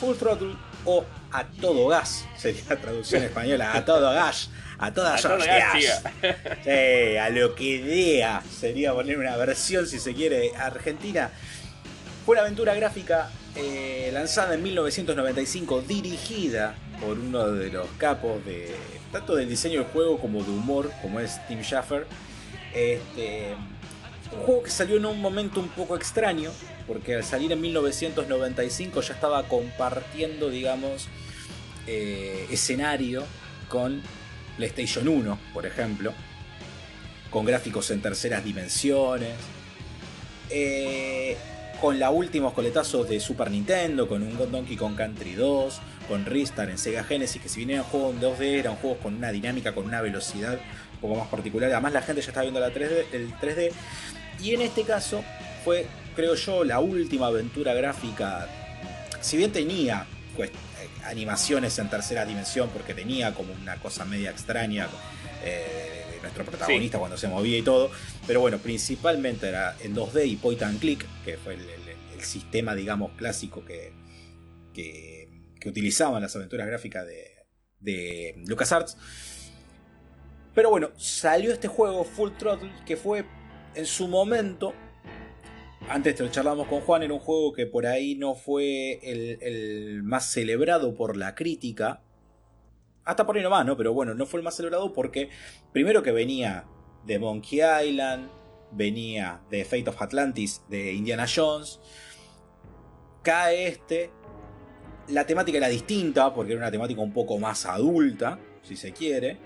Full 0.00 0.16
Throttle 0.16 0.54
o 0.84 1.04
a 1.32 1.44
todo 1.44 1.88
gas, 1.88 2.24
sería 2.36 2.62
la 2.70 2.76
traducción 2.76 3.22
española, 3.22 3.76
a 3.76 3.84
todo 3.84 4.12
gas, 4.12 4.50
a 4.78 4.92
toda 4.92 5.14
A 5.14 5.20
todo 5.20 5.38
gas, 5.38 6.02
Sí, 6.64 7.16
a 7.16 7.28
lo 7.30 7.54
que 7.54 7.82
dea, 7.82 8.42
sería 8.58 8.94
poner 8.94 9.18
una 9.18 9.36
versión, 9.36 9.86
si 9.86 9.98
se 9.98 10.14
quiere, 10.14 10.52
argentina. 10.56 11.30
Fue 12.26 12.32
una 12.32 12.42
aventura 12.42 12.74
gráfica 12.74 13.30
eh, 13.54 14.10
lanzada 14.12 14.56
en 14.56 14.62
1995, 14.64 15.82
dirigida 15.82 16.74
por 17.00 17.16
uno 17.16 17.52
de 17.52 17.70
los 17.70 17.86
capos 17.98 18.44
de 18.44 18.74
tanto 19.12 19.36
del 19.36 19.48
diseño 19.48 19.78
del 19.78 19.92
juego 19.92 20.18
como 20.18 20.42
de 20.42 20.50
humor, 20.50 20.90
como 21.02 21.20
es 21.20 21.38
Tim 21.46 21.60
Schafer. 21.60 22.04
Este, 22.74 23.54
un 24.32 24.40
juego 24.40 24.64
que 24.64 24.70
salió 24.70 24.96
en 24.96 25.06
un 25.06 25.20
momento 25.20 25.60
un 25.60 25.68
poco 25.68 25.94
extraño, 25.94 26.50
porque 26.88 27.14
al 27.14 27.22
salir 27.22 27.52
en 27.52 27.60
1995 27.60 29.02
ya 29.02 29.14
estaba 29.14 29.44
compartiendo, 29.44 30.50
digamos, 30.50 31.06
eh, 31.86 32.48
escenario 32.50 33.22
con 33.68 34.02
PlayStation 34.56 35.06
1, 35.06 35.38
por 35.54 35.64
ejemplo, 35.64 36.12
con 37.30 37.44
gráficos 37.44 37.88
en 37.92 38.02
terceras 38.02 38.42
dimensiones, 38.42 39.36
eh, 40.50 41.36
con 41.80 41.98
los 41.98 42.10
últimos 42.12 42.52
coletazos 42.52 43.08
de 43.08 43.20
Super 43.20 43.50
Nintendo, 43.50 44.08
con 44.08 44.22
un 44.22 44.36
Donkey 44.50 44.76
Kong 44.76 44.96
Country 44.96 45.34
2, 45.34 45.80
con 46.08 46.24
Ristar 46.24 46.70
en 46.70 46.78
Sega 46.78 47.04
Genesis, 47.04 47.42
que 47.42 47.48
si 47.48 47.58
bien 47.60 47.70
eran 47.70 47.84
juegos 47.84 48.14
en 48.14 48.20
2D, 48.20 48.40
eran 48.60 48.76
juegos 48.76 48.98
con 49.02 49.14
una 49.14 49.30
dinámica, 49.30 49.74
con 49.74 49.84
una 49.84 50.00
velocidad 50.00 50.58
un 50.94 51.00
poco 51.00 51.14
más 51.16 51.28
particular. 51.28 51.70
Además 51.70 51.92
la 51.92 52.02
gente 52.02 52.22
ya 52.22 52.28
estaba 52.28 52.42
viendo 52.42 52.60
la 52.60 52.72
3D, 52.72 53.06
el 53.12 53.34
3D. 53.34 53.72
Y 54.42 54.54
en 54.54 54.62
este 54.62 54.82
caso 54.82 55.22
fue, 55.64 55.86
creo 56.14 56.34
yo, 56.34 56.64
la 56.64 56.80
última 56.80 57.26
aventura 57.26 57.74
gráfica. 57.74 58.48
Si 59.20 59.36
bien 59.36 59.52
tenía 59.52 60.06
pues, 60.36 60.50
animaciones 61.04 61.78
en 61.78 61.88
tercera 61.90 62.24
dimensión, 62.24 62.68
porque 62.70 62.94
tenía 62.94 63.34
como 63.34 63.52
una 63.52 63.76
cosa 63.76 64.04
media 64.04 64.30
extraña 64.30 64.88
eh, 65.44 65.95
nuestro 66.26 66.44
protagonista 66.44 66.96
Sí. 66.96 67.00
cuando 67.00 67.16
se 67.16 67.28
movía 67.28 67.58
y 67.58 67.62
todo. 67.62 67.90
Pero 68.26 68.40
bueno, 68.40 68.58
principalmente 68.58 69.48
era 69.48 69.76
en 69.80 69.94
2D 69.94 70.26
y 70.26 70.36
point 70.36 70.62
and 70.62 70.78
click, 70.80 71.04
que 71.24 71.36
fue 71.36 71.54
el, 71.54 71.60
el- 71.60 71.96
el 72.14 72.20
sistema, 72.22 72.74
digamos, 72.74 73.12
clásico 73.12 73.64
que, 73.64 73.92
que, 74.72 75.28
que 75.60 75.68
utilizaban 75.68 76.22
las 76.22 76.34
aventuras 76.34 76.66
gráficas 76.66 77.06
de, 77.06 77.30
de 77.80 78.34
LucasArts. 78.46 78.96
Pero 80.54 80.70
bueno, 80.70 80.90
salió 80.96 81.52
este 81.52 81.68
juego 81.68 82.04
Full 82.04 82.30
Throttle 82.38 82.70
que 82.86 82.96
fue 82.96 83.26
en 83.74 83.84
su 83.84 84.08
momento, 84.08 84.72
antes 85.90 86.14
te 86.14 86.22
lo 86.22 86.30
charlamos 86.30 86.66
con 86.68 86.80
Juan, 86.80 87.02
era 87.02 87.12
un 87.12 87.20
juego 87.20 87.52
que 87.52 87.66
por 87.66 87.86
ahí 87.86 88.14
no 88.14 88.34
fue 88.34 88.98
el, 89.02 89.38
el 89.42 90.02
más 90.02 90.30
celebrado 90.30 90.94
por 90.94 91.16
la 91.18 91.34
crítica. 91.34 92.02
Hasta 93.06 93.24
por 93.24 93.36
ahí 93.36 93.42
nomás, 93.42 93.64
¿no? 93.64 93.76
Pero 93.76 93.94
bueno, 93.94 94.14
no 94.14 94.26
fue 94.26 94.40
el 94.40 94.44
más 94.44 94.56
celebrado 94.56 94.92
porque 94.92 95.30
primero 95.72 96.02
que 96.02 96.12
venía 96.12 96.66
de 97.04 97.18
Monkey 97.20 97.60
Island, 97.60 98.28
venía 98.72 99.40
de 99.48 99.64
Fate 99.64 99.88
of 99.88 100.02
Atlantis 100.02 100.62
de 100.68 100.92
Indiana 100.92 101.24
Jones. 101.32 101.80
Cae 103.22 103.68
este. 103.68 104.10
La 105.08 105.24
temática 105.24 105.58
era 105.58 105.68
distinta 105.68 106.34
porque 106.34 106.52
era 106.52 106.60
una 106.60 106.70
temática 106.70 107.00
un 107.00 107.12
poco 107.12 107.38
más 107.38 107.64
adulta, 107.64 108.40
si 108.62 108.76
se 108.76 108.92
quiere. 108.92 109.38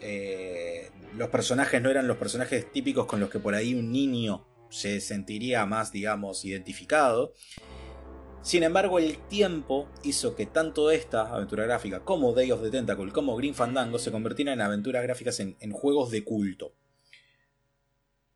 Eh, 0.00 0.90
los 1.16 1.28
personajes 1.28 1.80
no 1.80 1.90
eran 1.90 2.08
los 2.08 2.16
personajes 2.16 2.70
típicos 2.72 3.06
con 3.06 3.20
los 3.20 3.30
que 3.30 3.38
por 3.38 3.54
ahí 3.54 3.74
un 3.74 3.92
niño 3.92 4.44
se 4.70 5.00
sentiría 5.00 5.64
más, 5.66 5.92
digamos, 5.92 6.44
identificado. 6.44 7.32
Sin 8.44 8.62
embargo, 8.62 8.98
el 8.98 9.16
tiempo 9.28 9.88
hizo 10.02 10.36
que 10.36 10.44
tanto 10.44 10.90
esta 10.90 11.34
aventura 11.34 11.64
gráfica 11.64 12.00
como 12.00 12.34
Day 12.34 12.52
of 12.52 12.60
the 12.60 12.70
Tentacle 12.70 13.10
como 13.10 13.36
Green 13.36 13.54
Fandango 13.54 13.98
se 13.98 14.12
convirtieran 14.12 14.52
en 14.52 14.60
aventuras 14.60 15.02
gráficas 15.02 15.40
en, 15.40 15.72
juegos 15.72 16.10
de 16.10 16.24
culto. 16.24 16.74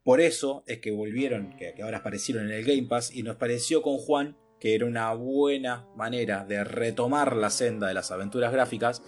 Por 0.01 0.19
eso 0.19 0.63
es 0.65 0.79
que 0.79 0.89
volvieron, 0.89 1.55
que, 1.57 1.75
ahora 1.83 1.99
aparecieron 1.99 2.45
en 2.45 2.53
el 2.53 2.65
Game 2.65 2.87
Pass 2.87 3.15
y 3.15 3.21
nos 3.21 3.35
pareció 3.35 3.83
con 3.83 3.99
Juan 3.99 4.35
que 4.59 4.73
era 4.73 4.87
una 4.87 5.13
buena 5.13 5.85
manera 5.95 6.43
de 6.43 6.63
retomar 6.63 7.35
la 7.35 7.51
senda 7.51 7.87
de 7.87 7.93
las 7.93 8.09
aventuras 8.09 8.51
gráficas, 8.51 9.03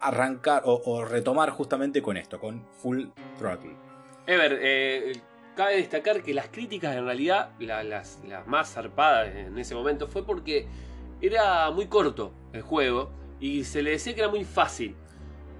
arrancar 0.00 0.62
o, 0.66 0.82
o 0.84 1.04
retomar 1.04 1.50
justamente 1.50 2.00
con 2.00 2.16
esto, 2.16 2.38
con 2.38 2.64
Full 2.80 3.06
Throttle. 3.38 3.74
Ever, 4.28 4.58
eh, 4.62 5.12
cabe 5.56 5.76
destacar 5.76 6.22
que 6.22 6.32
las 6.34 6.48
críticas 6.48 6.94
en 6.94 7.04
realidad, 7.06 7.50
la- 7.58 7.82
las, 7.82 8.20
más 8.46 8.72
zarpadas 8.72 9.34
en 9.34 9.58
ese 9.58 9.74
momento, 9.74 10.06
fue 10.06 10.24
porque 10.24 10.68
era 11.20 11.70
muy 11.70 11.86
corto 11.86 12.32
el 12.52 12.62
juego 12.62 13.10
y 13.40 13.64
se 13.64 13.82
le 13.82 13.90
decía 13.92 14.14
que 14.14 14.20
era 14.20 14.28
muy 14.30 14.44
fácil 14.44 14.94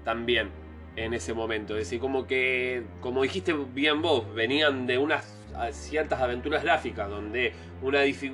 también 0.05 0.49
en 0.95 1.13
ese 1.13 1.33
momento. 1.33 1.73
Es 1.73 1.85
decir, 1.85 1.99
como 1.99 2.25
que, 2.27 2.83
como 3.01 3.23
dijiste 3.23 3.53
bien 3.53 4.01
vos, 4.01 4.33
venían 4.33 4.87
de 4.87 4.97
unas 4.97 5.33
ciertas 5.71 6.21
aventuras 6.21 6.63
gráficas 6.63 7.09
donde 7.09 7.53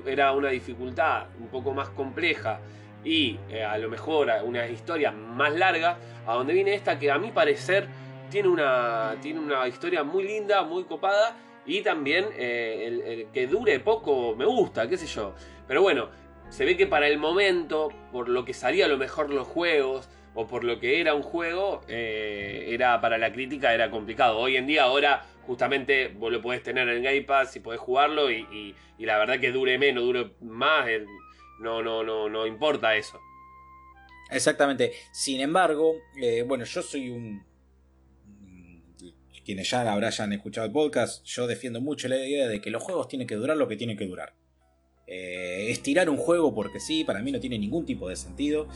era 0.05 0.34
una 0.34 0.50
dificultad 0.50 1.27
un 1.39 1.48
poco 1.48 1.74
más 1.74 1.88
compleja 1.89 2.60
y 3.05 3.39
eh, 3.50 3.63
a 3.63 3.77
lo 3.77 3.89
mejor 3.89 4.29
una 4.43 4.67
historia 4.67 5.12
más 5.12 5.53
larga, 5.53 5.98
a 6.27 6.34
donde 6.34 6.53
viene 6.53 6.74
esta 6.74 7.00
que 7.00 7.12
a 7.12 7.17
mi 7.17 7.32
parecer 7.32 7.88
tiene 8.29 8.50
una, 8.50 9.15
tiene 9.22 9.39
una 9.39 9.67
historia 9.67 10.03
muy 10.03 10.24
linda, 10.24 10.63
muy 10.63 10.84
copada 10.84 11.36
y 11.65 11.82
también 11.82 12.25
eh, 12.36 12.86
el, 13.05 13.27
que 13.32 13.48
dure 13.48 13.79
poco 13.79 14.36
me 14.36 14.46
gusta, 14.46 14.88
qué 14.88 14.98
sé 14.98 15.08
yo. 15.08 15.34
Pero 15.67 15.82
bueno, 15.82 16.10
se 16.50 16.65
ve 16.65 16.77
que 16.77 16.88
para 16.88 17.08
el 17.08 17.17
momento, 17.17 17.89
por 18.12 18.29
lo 18.29 18.46
que 18.46 18.53
salía 18.53 18.86
a 18.86 18.89
lo 18.89 18.98
mejor 18.98 19.29
los 19.29 19.48
juegos 19.48 20.10
o 20.36 20.48
por 20.48 20.63
lo 20.63 20.79
que 20.79 21.00
era 21.00 21.13
un 21.13 21.22
juego, 21.22 21.82
eh, 21.88 22.65
era 22.70 23.00
para 23.01 23.17
la 23.17 23.32
crítica 23.32 23.74
era 23.74 23.89
complicado. 23.89 24.38
Hoy 24.38 24.58
en 24.58 24.67
día, 24.67 24.84
ahora 24.84 25.25
justamente 25.46 26.10
vos 26.10 26.32
lo 26.32 26.41
podés 26.41 26.63
tener 26.63 26.88
en 26.89 27.03
Game 27.03 27.22
Pass 27.22 27.55
y 27.55 27.60
podés 27.60 27.79
jugarlo 27.79 28.32
y, 28.32 28.75
la 29.00 29.17
verdad 29.17 29.39
que 29.39 29.51
dure 29.51 29.77
menos, 29.77 30.03
dure 30.03 30.32
más, 30.41 30.88
no, 31.60 31.82
no, 31.82 32.03
no, 32.03 32.29
no 32.29 32.48
importa 32.48 32.96
eso. 32.96 33.20
Exactamente. 34.29 34.93
Sin 35.12 35.41
embargo, 35.41 35.96
eh, 36.22 36.43
bueno, 36.43 36.65
yo 36.65 36.82
soy 36.82 37.10
un. 37.10 37.43
Quienes 39.43 39.69
ya 39.69 39.81
habrán 39.91 40.33
escuchado 40.33 40.65
el 40.65 40.73
podcast, 40.73 41.25
yo 41.25 41.47
defiendo 41.47 41.81
mucho 41.81 42.07
la 42.07 42.17
idea 42.17 42.47
de 42.47 42.62
que 42.62 42.69
los 42.69 42.81
juegos 42.81 43.07
tienen 43.07 43.27
que 43.27 43.35
durar 43.35 43.57
lo 43.57 43.67
que 43.67 43.75
tienen 43.75 43.97
que 43.97 44.07
durar. 44.07 44.33
Eh, 45.05 45.67
estirar 45.69 46.09
un 46.09 46.17
juego 46.17 46.55
porque 46.55 46.79
sí, 46.79 47.03
para 47.03 47.21
mí 47.21 47.31
no 47.31 47.39
tiene 47.39 47.59
ningún 47.59 47.85
tipo 47.85 48.07
de 48.09 48.15
sentido. 48.15 48.67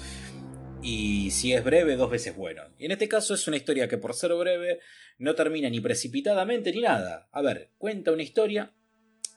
Y 0.81 1.31
si 1.31 1.53
es 1.53 1.63
breve, 1.63 1.95
dos 1.95 2.11
veces 2.11 2.35
bueno. 2.35 2.63
Y 2.77 2.85
en 2.85 2.91
este 2.91 3.07
caso 3.07 3.33
es 3.33 3.47
una 3.47 3.57
historia 3.57 3.87
que 3.87 3.97
por 3.97 4.13
ser 4.13 4.33
breve 4.33 4.79
no 5.17 5.35
termina 5.35 5.69
ni 5.69 5.79
precipitadamente 5.79 6.71
ni 6.71 6.81
nada. 6.81 7.27
A 7.31 7.41
ver, 7.41 7.71
cuenta 7.77 8.11
una 8.11 8.23
historia 8.23 8.73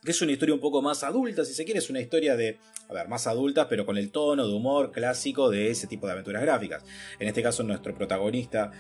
que 0.05 0.13
es 0.13 0.23
una 0.23 0.33
historia 0.33 0.55
un 0.55 0.61
poco 0.61 0.81
más 0.81 1.05
adulta, 1.05 1.45
si 1.45 1.53
se 1.53 1.65
quiere, 1.65 1.79
es 1.79 1.91
una 1.91 2.01
historia 2.01 2.35
de, 2.35 2.59
a 2.89 2.95
ver, 2.95 3.09
más 3.09 3.27
adulta, 3.27 3.69
pero 3.69 3.85
con 3.85 3.99
el 3.99 4.11
tono 4.11 4.47
de 4.47 4.55
humor 4.55 4.93
clásico 4.93 5.51
de 5.51 5.71
ese 5.71 5.87
tipo 5.87 6.07
de 6.07 6.13
aventuras 6.13 6.43
gráficas. 6.43 6.83
En 7.19 7.29
este 7.29 7.43
caso, 7.43 7.63
nuestro 7.63 7.95
protagonista 7.95 8.71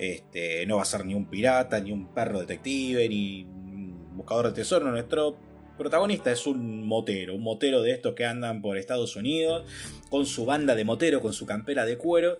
este, 0.00 0.64
no 0.64 0.76
va 0.76 0.82
a 0.82 0.86
ser 0.86 1.04
ni 1.04 1.14
un 1.14 1.26
pirata, 1.26 1.78
ni 1.78 1.92
un 1.92 2.14
perro 2.14 2.40
detective, 2.40 3.06
ni 3.06 3.44
un 3.44 4.16
buscador 4.16 4.46
de 4.46 4.52
tesoro. 4.52 4.90
Nuestro 4.90 5.36
protagonista 5.76 6.32
es 6.32 6.46
un 6.46 6.86
motero, 6.86 7.34
un 7.34 7.42
motero 7.42 7.82
de 7.82 7.92
estos 7.92 8.14
que 8.14 8.24
andan 8.24 8.62
por 8.62 8.78
Estados 8.78 9.14
Unidos, 9.16 9.66
con 10.08 10.24
su 10.24 10.46
banda 10.46 10.74
de 10.74 10.84
motero, 10.84 11.20
con 11.20 11.34
su 11.34 11.44
campera 11.44 11.84
de 11.84 11.98
cuero. 11.98 12.38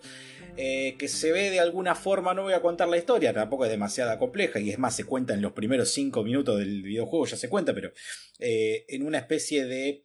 eh, 0.57 0.97
que 0.99 1.07
se 1.07 1.33
ve 1.33 1.51
de 1.51 1.61
alguna 1.61 1.95
forma, 1.95 2.35
no 2.35 2.43
voy 2.43 2.55
a 2.55 2.61
contar 2.61 2.89
la 2.89 2.99
historia, 2.99 3.33
tampoco 3.33 3.65
es 3.65 3.71
demasiada 3.71 4.19
compleja, 4.19 4.59
y 4.59 4.71
es 4.71 4.79
más, 4.79 4.97
se 4.97 5.05
cuenta 5.05 5.33
en 5.33 5.43
los 5.43 5.53
primeros 5.53 5.91
5 5.91 6.25
minutos 6.25 6.59
del 6.59 6.83
videojuego, 6.83 7.25
ya 7.27 7.37
se 7.37 7.49
cuenta, 7.49 7.73
pero 7.73 7.93
eh, 8.41 8.85
en 8.89 9.07
una 9.07 9.19
especie 9.19 9.65
de 9.65 10.05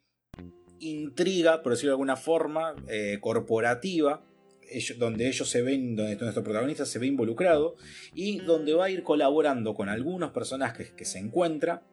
intriga, 0.80 1.64
por 1.64 1.72
decirlo 1.72 1.92
de 1.92 1.96
alguna 1.96 2.16
forma, 2.16 2.76
eh, 2.88 3.18
corporativa, 3.22 4.24
ellos- 4.70 4.98
donde 4.98 5.28
ellos 5.28 5.50
se 5.50 5.62
ven, 5.62 5.96
donde 5.96 6.16
nuestro 6.16 6.44
protagonista 6.44 6.86
se 6.86 7.00
ve 7.00 7.08
involucrado 7.08 7.76
y 8.14 8.40
donde 8.40 8.74
va 8.74 8.86
a 8.86 8.90
ir 8.90 9.04
colaborando 9.04 9.74
con 9.74 9.90
algunos 9.90 10.32
personajes 10.32 10.92
que 10.92 11.06
se 11.06 11.20
encuentra 11.20 11.84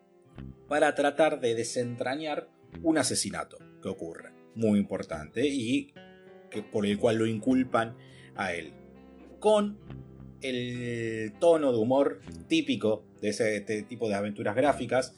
para 0.69 0.95
tratar 0.95 1.41
de 1.41 1.55
desentrañar 1.55 2.49
un 2.83 2.99
asesinato 2.99 3.59
que 3.83 3.89
ocurre, 3.89 4.31
muy 4.55 4.79
importante 4.79 5.47
y 5.47 5.93
que, 6.51 6.63
por 6.63 6.87
el 6.87 6.99
cual 6.99 7.17
lo 7.17 7.27
inculpan 7.27 7.97
a 8.37 8.55
él, 8.55 8.73
con 9.39 9.79
el 10.41 11.33
tono 11.39 11.73
de 11.73 11.79
humor 11.79 12.21
típico 12.49 13.05
de 13.21 13.29
ese 13.29 13.57
este 13.57 13.83
tipo 13.83 14.09
de 14.09 14.15
aventuras 14.15 14.57
gráficas, 14.57 15.15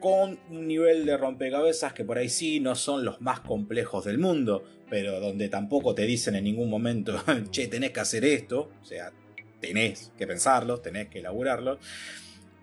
con 0.00 0.38
un 0.50 0.66
nivel 0.66 1.06
de 1.06 1.16
rompecabezas 1.16 1.92
que 1.92 2.04
por 2.04 2.18
ahí 2.18 2.28
sí 2.28 2.58
no 2.58 2.74
son 2.74 3.04
los 3.04 3.20
más 3.20 3.40
complejos 3.40 4.04
del 4.04 4.18
mundo, 4.18 4.64
pero 4.92 5.20
donde 5.20 5.48
tampoco 5.48 5.94
te 5.94 6.04
dicen 6.04 6.34
en 6.34 6.44
ningún 6.44 6.68
momento, 6.68 7.18
che, 7.50 7.66
tenés 7.66 7.92
que 7.92 8.00
hacer 8.00 8.26
esto, 8.26 8.70
o 8.82 8.84
sea, 8.84 9.10
tenés 9.58 10.12
que 10.18 10.26
pensarlos, 10.26 10.82
tenés 10.82 11.08
que 11.08 11.20
elaborarlos. 11.20 11.78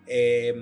Eh, 0.06 0.54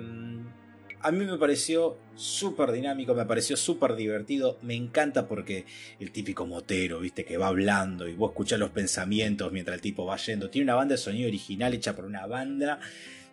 a 1.00 1.12
mí 1.12 1.26
me 1.26 1.36
pareció 1.36 1.98
súper 2.14 2.72
dinámico, 2.72 3.14
me 3.14 3.26
pareció 3.26 3.54
súper 3.54 3.96
divertido. 3.96 4.58
Me 4.62 4.76
encanta 4.76 5.28
porque 5.28 5.66
el 6.00 6.10
típico 6.10 6.46
motero, 6.46 7.00
viste, 7.00 7.26
que 7.26 7.36
va 7.36 7.48
hablando 7.48 8.08
y 8.08 8.14
vos 8.14 8.30
escuchás 8.30 8.58
los 8.58 8.70
pensamientos 8.70 9.52
mientras 9.52 9.74
el 9.74 9.82
tipo 9.82 10.06
va 10.06 10.16
yendo. 10.16 10.48
Tiene 10.48 10.64
una 10.64 10.74
banda 10.74 10.94
de 10.94 10.98
sonido 10.98 11.28
original 11.28 11.74
hecha 11.74 11.94
por 11.94 12.06
una 12.06 12.26
banda 12.26 12.80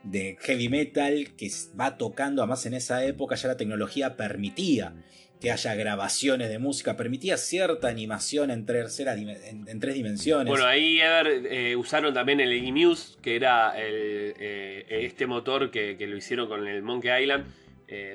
de 0.04 0.38
heavy 0.42 0.68
metal 0.68 1.32
que 1.38 1.50
va 1.80 1.98
tocando. 1.98 2.42
Además, 2.42 2.66
en 2.66 2.74
esa 2.74 3.06
época 3.06 3.36
ya 3.36 3.48
la 3.48 3.56
tecnología 3.56 4.18
permitía 4.18 4.94
que 5.40 5.52
haya 5.52 5.76
grabaciones 5.76 6.50
de 6.50 6.60
música, 6.60 6.96
permitía 6.96 7.38
cierta 7.38 7.88
animación 7.88 8.52
en, 8.52 8.66
tercera, 8.66 9.16
en, 9.16 9.80
tres 9.80 9.96
dimensiones. 9.96 10.50
Bueno, 10.50 10.66
ahí 10.66 11.00
Ever 11.00 11.46
eh, 11.52 11.76
usaron 11.76 12.14
también 12.14 12.40
el 12.40 12.52
E-Muse, 12.54 13.18
que 13.22 13.36
era 13.36 13.74
eh, 13.76 14.86
este 14.90 15.28
motor 15.28 15.72
que, 15.72 15.98
lo 16.00 16.16
hicieron 16.16 16.48
con 16.48 16.66
el 16.66 16.82
Monkey 16.82 17.24
Island 17.24 17.46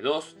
2. 0.03 0.35
Eh, 0.35 0.37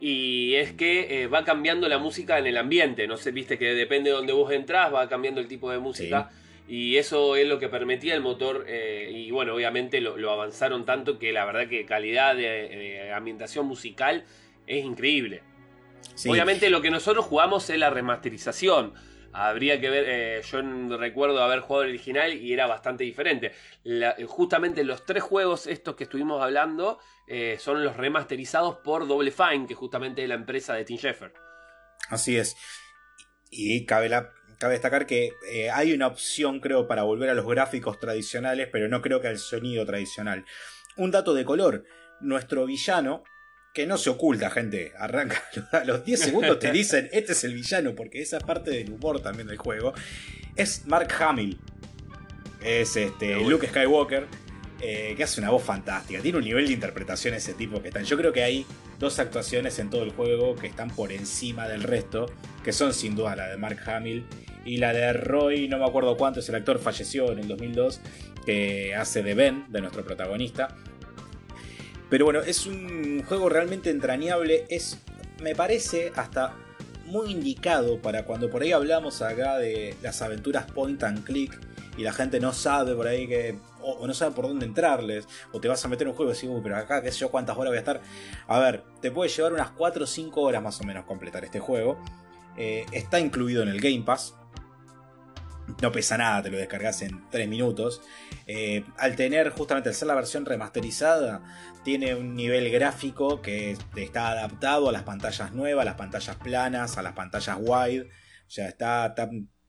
y 0.00 0.54
es 0.54 0.72
que 0.74 1.26
va 1.26 1.44
cambiando 1.44 1.88
la 1.88 1.98
música 1.98 2.38
en 2.38 2.46
el 2.46 2.56
ambiente, 2.56 3.08
no 3.08 3.16
sé, 3.16 3.32
viste 3.32 3.58
que 3.58 3.74
depende 3.74 4.10
de 4.10 4.16
donde 4.16 4.32
vos 4.32 4.52
entras, 4.52 4.94
va 4.94 5.08
cambiando 5.08 5.40
el 5.40 5.48
tipo 5.48 5.72
de 5.72 5.78
música. 5.78 6.30
Y 6.68 6.96
eso 6.96 7.34
es 7.34 7.48
lo 7.48 7.58
que 7.58 7.68
permitía 7.68 8.14
el 8.14 8.20
motor. 8.20 8.66
y 8.68 9.30
bueno, 9.32 9.54
obviamente 9.54 10.00
lo, 10.00 10.30
avanzaron 10.30 10.84
tanto 10.84 11.18
que 11.18 11.32
la 11.32 11.44
verdad 11.46 11.68
que 11.68 11.84
calidad 11.84 12.36
de 12.36 13.10
ambientación 13.12 13.66
musical 13.66 14.24
es 14.68 14.84
increíble. 14.84 15.47
Obviamente 16.26 16.70
lo 16.70 16.80
que 16.80 16.90
nosotros 16.90 17.24
jugamos 17.24 17.68
es 17.70 17.78
la 17.78 17.90
remasterización. 17.90 18.94
Habría 19.32 19.80
que 19.80 19.90
ver, 19.90 20.04
eh, 20.08 20.42
yo 20.50 20.62
recuerdo 20.96 21.42
haber 21.42 21.60
jugado 21.60 21.84
el 21.84 21.90
original 21.90 22.32
y 22.32 22.52
era 22.52 22.66
bastante 22.66 23.04
diferente. 23.04 23.52
justamente 24.26 24.82
los 24.84 25.04
tres 25.04 25.22
juegos 25.22 25.66
estos 25.66 25.94
que 25.96 26.04
estuvimos 26.04 26.42
hablando 26.42 26.98
eh, 27.26 27.56
son 27.60 27.84
los 27.84 27.96
remasterizados 27.96 28.76
por 28.76 29.06
Double 29.06 29.30
Fine, 29.30 29.66
que 29.66 29.74
justamente 29.74 30.22
es 30.22 30.28
la 30.28 30.34
empresa 30.34 30.74
de 30.74 30.84
Tim 30.84 30.96
Schafer. 30.96 31.32
Así 32.08 32.36
es. 32.36 32.56
Y 33.50 33.84
cabe, 33.84 34.08
cabe 34.58 34.72
destacar 34.72 35.06
que 35.06 35.32
eh, 35.50 35.70
hay 35.70 35.92
una 35.92 36.06
opción, 36.06 36.60
creo, 36.60 36.88
para 36.88 37.02
volver 37.02 37.28
a 37.28 37.34
los 37.34 37.46
gráficos 37.46 38.00
tradicionales, 38.00 38.68
pero 38.72 38.88
no 38.88 39.02
creo 39.02 39.20
que 39.20 39.28
al 39.28 39.38
sonido 39.38 39.84
tradicional. 39.84 40.44
Un 40.96 41.10
dato 41.10 41.34
de 41.34 41.44
color. 41.44 41.84
Nuestro 42.20 42.66
villano, 42.66 43.22
que 43.78 43.86
no 43.86 43.96
se 43.96 44.10
oculta, 44.10 44.50
gente. 44.50 44.90
Arranca 44.98 45.40
a 45.70 45.84
los 45.84 46.04
10 46.04 46.18
segundos 46.18 46.58
te 46.58 46.72
dicen, 46.72 47.08
este 47.12 47.30
es 47.30 47.44
el 47.44 47.54
villano, 47.54 47.94
porque 47.94 48.20
esa 48.20 48.38
es 48.38 48.42
parte 48.42 48.72
del 48.72 48.90
humor 48.90 49.22
también 49.22 49.46
del 49.46 49.56
juego. 49.56 49.94
Es 50.56 50.84
Mark 50.86 51.08
Hamill. 51.20 51.56
Es 52.60 52.96
este, 52.96 53.36
Luke 53.36 53.68
Skywalker. 53.68 54.26
Eh, 54.80 55.14
que 55.16 55.22
hace 55.22 55.40
una 55.40 55.50
voz 55.50 55.62
fantástica. 55.62 56.20
Tiene 56.20 56.38
un 56.38 56.44
nivel 56.44 56.66
de 56.66 56.72
interpretación 56.72 57.34
ese 57.34 57.54
tipo 57.54 57.80
que 57.80 57.88
están. 57.88 58.02
Yo 58.02 58.16
creo 58.16 58.32
que 58.32 58.42
hay 58.42 58.66
dos 58.98 59.20
actuaciones 59.20 59.78
en 59.78 59.90
todo 59.90 60.02
el 60.02 60.10
juego 60.10 60.56
que 60.56 60.66
están 60.66 60.90
por 60.90 61.12
encima 61.12 61.68
del 61.68 61.84
resto, 61.84 62.26
que 62.64 62.72
son 62.72 62.92
sin 62.92 63.14
duda 63.14 63.36
la 63.36 63.46
de 63.46 63.58
Mark 63.58 63.78
Hamill 63.86 64.24
y 64.64 64.78
la 64.78 64.92
de 64.92 65.12
Roy, 65.12 65.68
no 65.68 65.78
me 65.78 65.84
acuerdo 65.84 66.16
cuánto 66.16 66.40
es 66.40 66.48
el 66.48 66.56
actor, 66.56 66.80
falleció 66.80 67.30
en 67.30 67.38
el 67.38 67.48
2002, 67.48 68.00
que 68.44 68.96
hace 68.96 69.22
de 69.22 69.34
Ben, 69.34 69.66
de 69.68 69.80
nuestro 69.80 70.04
protagonista. 70.04 70.76
Pero 72.10 72.24
bueno, 72.24 72.40
es 72.40 72.66
un 72.66 73.22
juego 73.26 73.48
realmente 73.48 73.90
entrañable. 73.90 74.64
Es, 74.68 74.98
me 75.42 75.54
parece, 75.54 76.12
hasta 76.16 76.54
muy 77.06 77.30
indicado 77.30 78.00
para 78.00 78.24
cuando 78.24 78.50
por 78.50 78.62
ahí 78.62 78.72
hablamos 78.72 79.22
acá 79.22 79.58
de 79.58 79.96
las 80.02 80.20
aventuras 80.22 80.70
point 80.70 81.02
and 81.02 81.24
click 81.24 81.58
y 81.98 82.02
la 82.02 82.12
gente 82.12 82.38
no 82.38 82.52
sabe 82.52 82.94
por 82.94 83.08
ahí 83.08 83.26
que. 83.26 83.58
O, 83.82 84.06
no 84.06 84.14
sabe 84.14 84.34
por 84.34 84.46
dónde 84.46 84.64
entrarles. 84.64 85.26
O 85.52 85.60
te 85.60 85.66
vas 85.66 85.84
a 85.84 85.88
meter 85.88 86.06
en 86.06 86.10
un 86.10 86.16
juego 86.16 86.30
y 86.30 86.34
decís, 86.34 86.48
pero 86.62 86.76
acá 86.76 87.02
qué 87.02 87.10
sé 87.10 87.18
yo 87.18 87.30
cuántas 87.30 87.56
horas 87.56 87.70
voy 87.72 87.76
a 87.76 87.80
estar. 87.80 88.00
A 88.46 88.58
ver, 88.60 88.84
te 89.02 89.10
puede 89.10 89.30
llevar 89.30 89.52
unas 89.52 89.70
4 89.72 90.04
o 90.04 90.06
5 90.06 90.40
horas 90.40 90.62
más 90.62 90.80
o 90.80 90.84
menos 90.84 91.04
completar 91.04 91.44
este 91.44 91.58
juego. 91.58 91.98
Eh, 92.56 92.86
está 92.92 93.18
incluido 93.18 93.64
en 93.64 93.68
el 93.68 93.80
Game 93.80 94.02
Pass. 94.02 94.37
No 95.82 95.92
pesa 95.92 96.16
nada, 96.18 96.42
te 96.42 96.50
lo 96.50 96.56
descargas 96.56 97.02
en 97.02 97.28
3 97.30 97.48
minutos. 97.48 98.00
Eh, 98.46 98.84
al 98.96 99.16
tener 99.16 99.50
justamente, 99.50 99.90
al 99.90 99.94
ser 99.94 100.08
la 100.08 100.14
versión 100.14 100.46
remasterizada, 100.46 101.42
tiene 101.84 102.14
un 102.14 102.34
nivel 102.34 102.70
gráfico 102.70 103.42
que 103.42 103.76
está 103.96 104.30
adaptado 104.30 104.88
a 104.88 104.92
las 104.92 105.02
pantallas 105.02 105.52
nuevas, 105.52 105.82
a 105.82 105.84
las 105.84 105.94
pantallas 105.94 106.36
planas, 106.36 106.98
a 106.98 107.02
las 107.02 107.12
pantallas 107.12 107.56
wide. 107.60 108.02
O 108.02 108.50
sea, 108.50 108.68
está, 108.68 109.14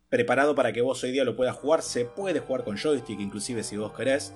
preparado 0.10 0.56
para 0.56 0.74
que 0.74 0.82
vos 0.82 1.04
hoy 1.04 1.12
día 1.12 1.24
lo 1.24 1.36
puedas 1.36 1.56
jugar. 1.56 1.82
Se 1.82 2.06
puede 2.06 2.40
jugar 2.40 2.64
con 2.64 2.78
joystick, 2.78 3.20
inclusive 3.20 3.64
si 3.64 3.78
vos 3.78 3.94
querés. 3.94 4.34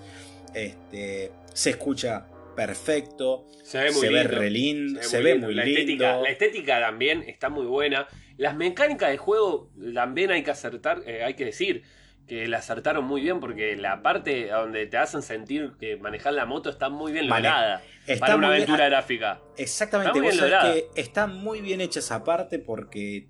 Este, 0.53 1.31
se 1.53 1.71
escucha 1.71 2.27
perfecto. 2.55 3.47
Se 3.63 3.79
ve 3.79 3.91
muy 3.91 4.09
lindo. 4.49 5.01
se 5.01 5.21
ve, 5.21 5.35
muy, 5.35 5.55
la 5.55 5.63
lindo. 5.63 5.79
Estética, 5.79 6.15
la 6.17 6.29
estética 6.29 6.79
también 6.79 7.23
está 7.27 7.49
muy 7.49 7.65
buena. 7.65 8.07
Las 8.37 8.55
mecánicas 8.55 9.09
del 9.09 9.17
juego 9.17 9.69
también 9.93 10.31
hay 10.31 10.43
que 10.43 10.51
acertar, 10.51 11.01
eh, 11.05 11.23
hay 11.23 11.35
que 11.35 11.45
decir 11.45 11.83
que 12.27 12.47
la 12.47 12.59
acertaron 12.59 13.03
muy 13.05 13.21
bien 13.21 13.39
porque 13.39 13.75
la 13.75 14.01
parte 14.01 14.47
donde 14.47 14.85
te 14.87 14.97
hacen 14.97 15.21
sentir 15.21 15.73
que 15.79 15.97
manejar 15.97 16.33
la 16.33 16.45
moto 16.45 16.69
está 16.69 16.89
muy 16.89 17.11
bien 17.11 17.27
lograda 17.27 17.81
está 18.07 18.25
para 18.25 18.35
una 18.37 18.47
aventura 18.47 18.85
gráfica. 18.85 19.41
Exactamente, 19.57 20.19
está 20.27 20.73
que 20.73 20.87
está 20.95 21.27
muy 21.27 21.61
bien 21.61 21.81
hecha 21.81 21.99
esa 21.99 22.23
parte 22.23 22.59
porque 22.59 23.27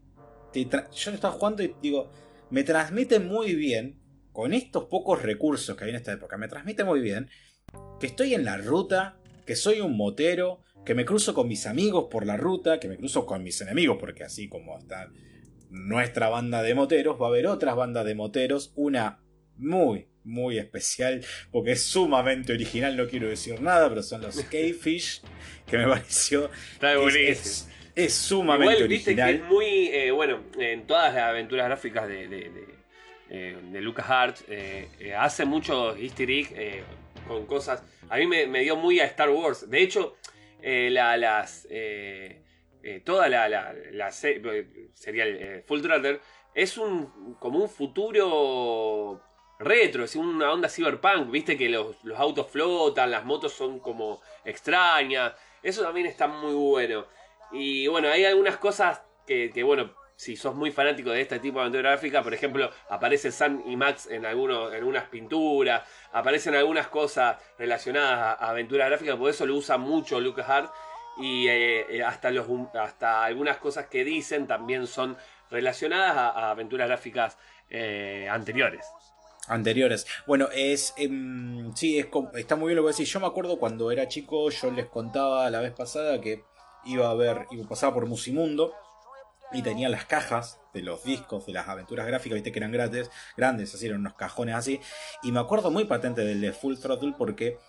yo 0.53 1.11
lo 1.11 1.15
estaba 1.15 1.33
jugando 1.33 1.63
y 1.63 1.75
digo, 1.81 2.11
me 2.49 2.63
transmite 2.63 3.19
muy 3.19 3.55
bien, 3.55 3.99
con 4.31 4.53
estos 4.53 4.85
pocos 4.85 5.21
recursos 5.21 5.75
que 5.75 5.83
hay 5.83 5.89
en 5.91 5.95
esta 5.95 6.11
época, 6.11 6.37
me 6.37 6.47
transmite 6.47 6.83
muy 6.83 7.01
bien 7.01 7.29
que 7.99 8.07
estoy 8.07 8.33
en 8.33 8.45
la 8.45 8.57
ruta, 8.57 9.17
que 9.45 9.55
soy 9.55 9.79
un 9.79 9.95
motero, 9.97 10.61
que 10.85 10.95
me 10.95 11.05
cruzo 11.05 11.33
con 11.33 11.47
mis 11.47 11.65
amigos 11.65 12.07
por 12.09 12.25
la 12.25 12.37
ruta, 12.37 12.79
que 12.79 12.87
me 12.87 12.97
cruzo 12.97 13.25
con 13.25 13.43
mis 13.43 13.59
enemigos, 13.61 13.97
porque 13.99 14.23
así 14.23 14.49
como 14.49 14.77
está 14.77 15.09
nuestra 15.69 16.29
banda 16.29 16.61
de 16.61 16.75
moteros, 16.75 17.19
va 17.19 17.25
a 17.25 17.29
haber 17.29 17.47
otras 17.47 17.75
bandas 17.75 18.05
de 18.05 18.15
moteros, 18.15 18.73
una 18.75 19.19
muy, 19.57 20.07
muy 20.23 20.57
especial, 20.57 21.25
porque 21.51 21.71
es 21.71 21.83
sumamente 21.83 22.53
original, 22.53 22.95
no 22.97 23.07
quiero 23.07 23.27
decir 23.27 23.61
nada, 23.61 23.89
pero 23.89 24.03
son 24.03 24.21
los 24.21 24.35
K-Fish, 24.43 25.21
que 25.65 25.77
me 25.77 25.87
pareció... 25.87 26.49
Está 26.73 26.93
es, 26.93 27.69
es, 27.95 28.13
sumamente 28.13 28.83
original. 28.83 29.35
es 29.35 29.43
muy, 29.43 29.87
eh, 29.87 30.11
bueno, 30.11 30.41
en 30.59 30.85
todas 30.85 31.13
las 31.13 31.23
aventuras 31.23 31.67
gráficas 31.67 32.07
de, 32.07 32.27
de, 32.27 32.49
de, 32.49 32.83
eh, 33.29 33.81
LucasArts, 33.81 34.45
eh, 34.47 35.15
hace 35.17 35.45
mucho 35.45 35.95
easter 35.95 36.29
egg 36.29 36.83
con 37.27 37.45
cosas... 37.45 37.81
A 38.09 38.17
mí 38.17 38.27
me, 38.27 38.45
me, 38.45 38.59
dio 38.61 38.75
muy 38.75 38.99
a 38.99 39.05
Star 39.05 39.29
Wars. 39.29 39.67
De 39.69 39.81
hecho, 39.81 40.17
las 40.63 41.67
eh, 42.86 42.99
toda 43.06 43.30
la, 43.30 43.47
la, 43.47 44.12
sería 44.12 45.23
el 45.23 45.38
eh, 45.41 45.63
Full 45.65 45.82
Throttle, 45.82 46.19
es 46.54 46.78
un 46.78 47.36
como 47.39 47.60
un 47.60 47.69
futuro 47.69 49.21
retro, 49.58 50.04
es 50.04 50.17
una 50.17 50.52
onda 50.52 50.67
cyberpunk, 50.67 51.32
viste 51.32 51.58
que 51.58 51.69
los, 51.69 51.95
autos 52.17 52.47
flotan, 52.47 53.10
las 53.10 53.23
motos 53.23 53.54
son 53.54 53.80
como 53.80 54.21
extrañas, 54.43 55.34
eso 55.62 55.82
también 55.82 56.08
está 56.08 56.28
muy 56.28 56.54
bueno. 56.54 57.06
Y 57.54 57.88
bueno, 57.88 58.10
hay 58.10 58.26
algunas 58.26 58.58
cosas 58.58 59.02
que, 59.26 59.63
bueno, 59.63 59.93
si 60.23 60.36
sos 60.36 60.55
muy 60.55 60.71
fanático 60.71 61.12
de 61.12 61.21
este 61.21 61.39
tipo 61.39 61.59
de 61.59 61.65
aventura 61.65 61.91
gráfica, 61.91 62.23
por 62.23 62.33
ejemplo, 62.33 62.71
aparece 62.89 63.31
Sam 63.31 63.63
y 63.65 63.75
Max 63.75 64.07
en, 64.09 64.25
algunos, 64.25 64.71
en 64.71 64.77
algunas 64.77 65.05
pinturas, 65.05 65.83
aparecen 66.13 66.55
algunas 66.55 66.88
cosas 66.88 67.38
relacionadas 67.57 68.19
a, 68.19 68.45
a 68.45 68.49
aventuras 68.51 68.88
gráficas, 68.88 69.17
por 69.17 69.29
eso 69.29 69.45
lo 69.45 69.55
usa 69.55 69.77
mucho 69.77 70.19
LucasArts 70.19 70.71
y 71.17 71.47
eh, 71.47 71.97
eh, 71.97 72.03
hasta, 72.03 72.31
hasta 72.81 73.23
algunas 73.23 73.57
cosas 73.57 73.88
que 73.88 74.03
dicen 74.03 74.47
también 74.47 74.88
son 74.88 75.17
relacionadas 75.49 76.15
a, 76.15 76.51
aventuras 76.51 76.88
gráficas 76.88 77.38
eh, 77.69 78.27
anteriores. 78.29 78.86
Anteriores. 79.47 80.07
Bueno, 80.25 80.47
es. 80.53 80.93
Em, 80.95 81.75
sí, 81.75 81.99
es, 81.99 82.07
está 82.36 82.55
muy 82.55 82.67
bien 82.67 82.77
lo 82.77 82.83
que 82.83 82.93
decís. 82.93 83.12
Yo 83.12 83.19
me 83.19 83.27
acuerdo 83.27 83.59
cuando 83.59 83.91
era 83.91 84.07
chico, 84.07 84.49
yo 84.49 84.71
les 84.71 84.86
contaba 84.86 85.49
la 85.49 85.59
vez 85.59 85.73
pasada 85.73 86.21
que 86.21 86.45
iba 86.86 87.09
a 87.09 87.13
ver, 87.13 87.45
iba, 87.51 87.67
pasaba 87.67 87.93
por 87.93 88.05
Musimundo 88.05 88.73
y 89.53 89.61
tenía 89.61 89.89
las 89.89 90.05
cajas 90.05 90.59
de 90.73 90.81
los 90.81 91.03
discos 91.03 91.45
de 91.45 91.53
las 91.53 91.67
aventuras 91.67 92.07
gráficas, 92.07 92.35
viste 92.35 92.51
que 92.51 92.59
eran 92.59 92.71
grandes, 92.71 93.11
grandes, 93.37 93.73
así 93.73 93.85
eran 93.85 93.99
unos 93.99 94.15
cajones 94.15 94.55
así. 94.55 94.79
Y 95.21 95.31
me 95.31 95.39
acuerdo 95.39 95.71
muy 95.71 95.85
patente 95.85 96.23
del 96.25 96.41
de 96.41 96.51
Full 96.51 96.77
Throttle 96.77 97.13
porque 97.17 97.59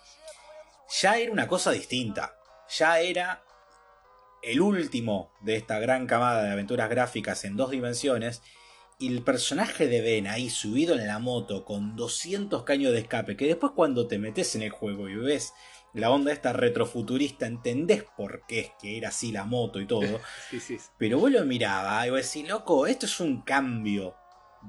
ya 1.01 1.17
era 1.17 1.31
una 1.31 1.47
cosa 1.47 1.71
distinta 1.71 2.35
ya 2.69 2.99
era 2.99 3.43
el 4.41 4.61
último 4.61 5.31
de 5.41 5.55
esta 5.55 5.79
gran 5.79 6.07
camada 6.07 6.43
de 6.43 6.51
aventuras 6.51 6.89
gráficas 6.89 7.43
en 7.45 7.55
dos 7.55 7.71
dimensiones. 7.71 8.41
Y 8.97 9.11
el 9.11 9.23
personaje 9.23 9.87
de 9.87 10.01
Ben 10.01 10.27
ahí 10.27 10.49
subido 10.49 10.95
en 10.95 11.05
la 11.07 11.19
moto 11.19 11.65
con 11.65 11.97
200 11.97 12.63
caños 12.63 12.93
de 12.93 12.99
escape, 12.99 13.35
que 13.35 13.47
después 13.47 13.73
cuando 13.75 14.07
te 14.07 14.19
metes 14.19 14.55
en 14.55 14.61
el 14.61 14.69
juego 14.69 15.09
y 15.09 15.15
ves 15.15 15.53
la 15.95 16.11
onda 16.11 16.31
esta 16.31 16.53
retrofuturista, 16.53 17.47
entendés 17.47 18.03
por 18.17 18.45
qué 18.45 18.59
es 18.59 18.71
que 18.79 18.97
era 18.97 19.09
así 19.09 19.31
la 19.31 19.45
moto 19.45 19.79
y 19.79 19.87
todo. 19.87 20.19
Pero 20.97 21.19
vos 21.19 21.31
lo 21.31 21.43
mirabas 21.45 22.05
y 22.05 22.09
vos 22.11 22.21
decís, 22.21 22.47
loco, 22.47 22.85
esto 22.85 23.05
es 23.05 23.19
un 23.19 23.41
cambio 23.41 24.15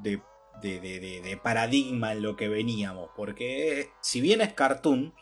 de 0.02 0.20
de, 0.60 1.40
paradigma 1.42 2.12
en 2.12 2.22
lo 2.22 2.36
que 2.36 2.48
veníamos. 2.48 3.10
Porque 3.16 3.90
si 4.00 4.20
bien 4.20 4.40
es 4.40 4.52
cartoon, 4.52 5.14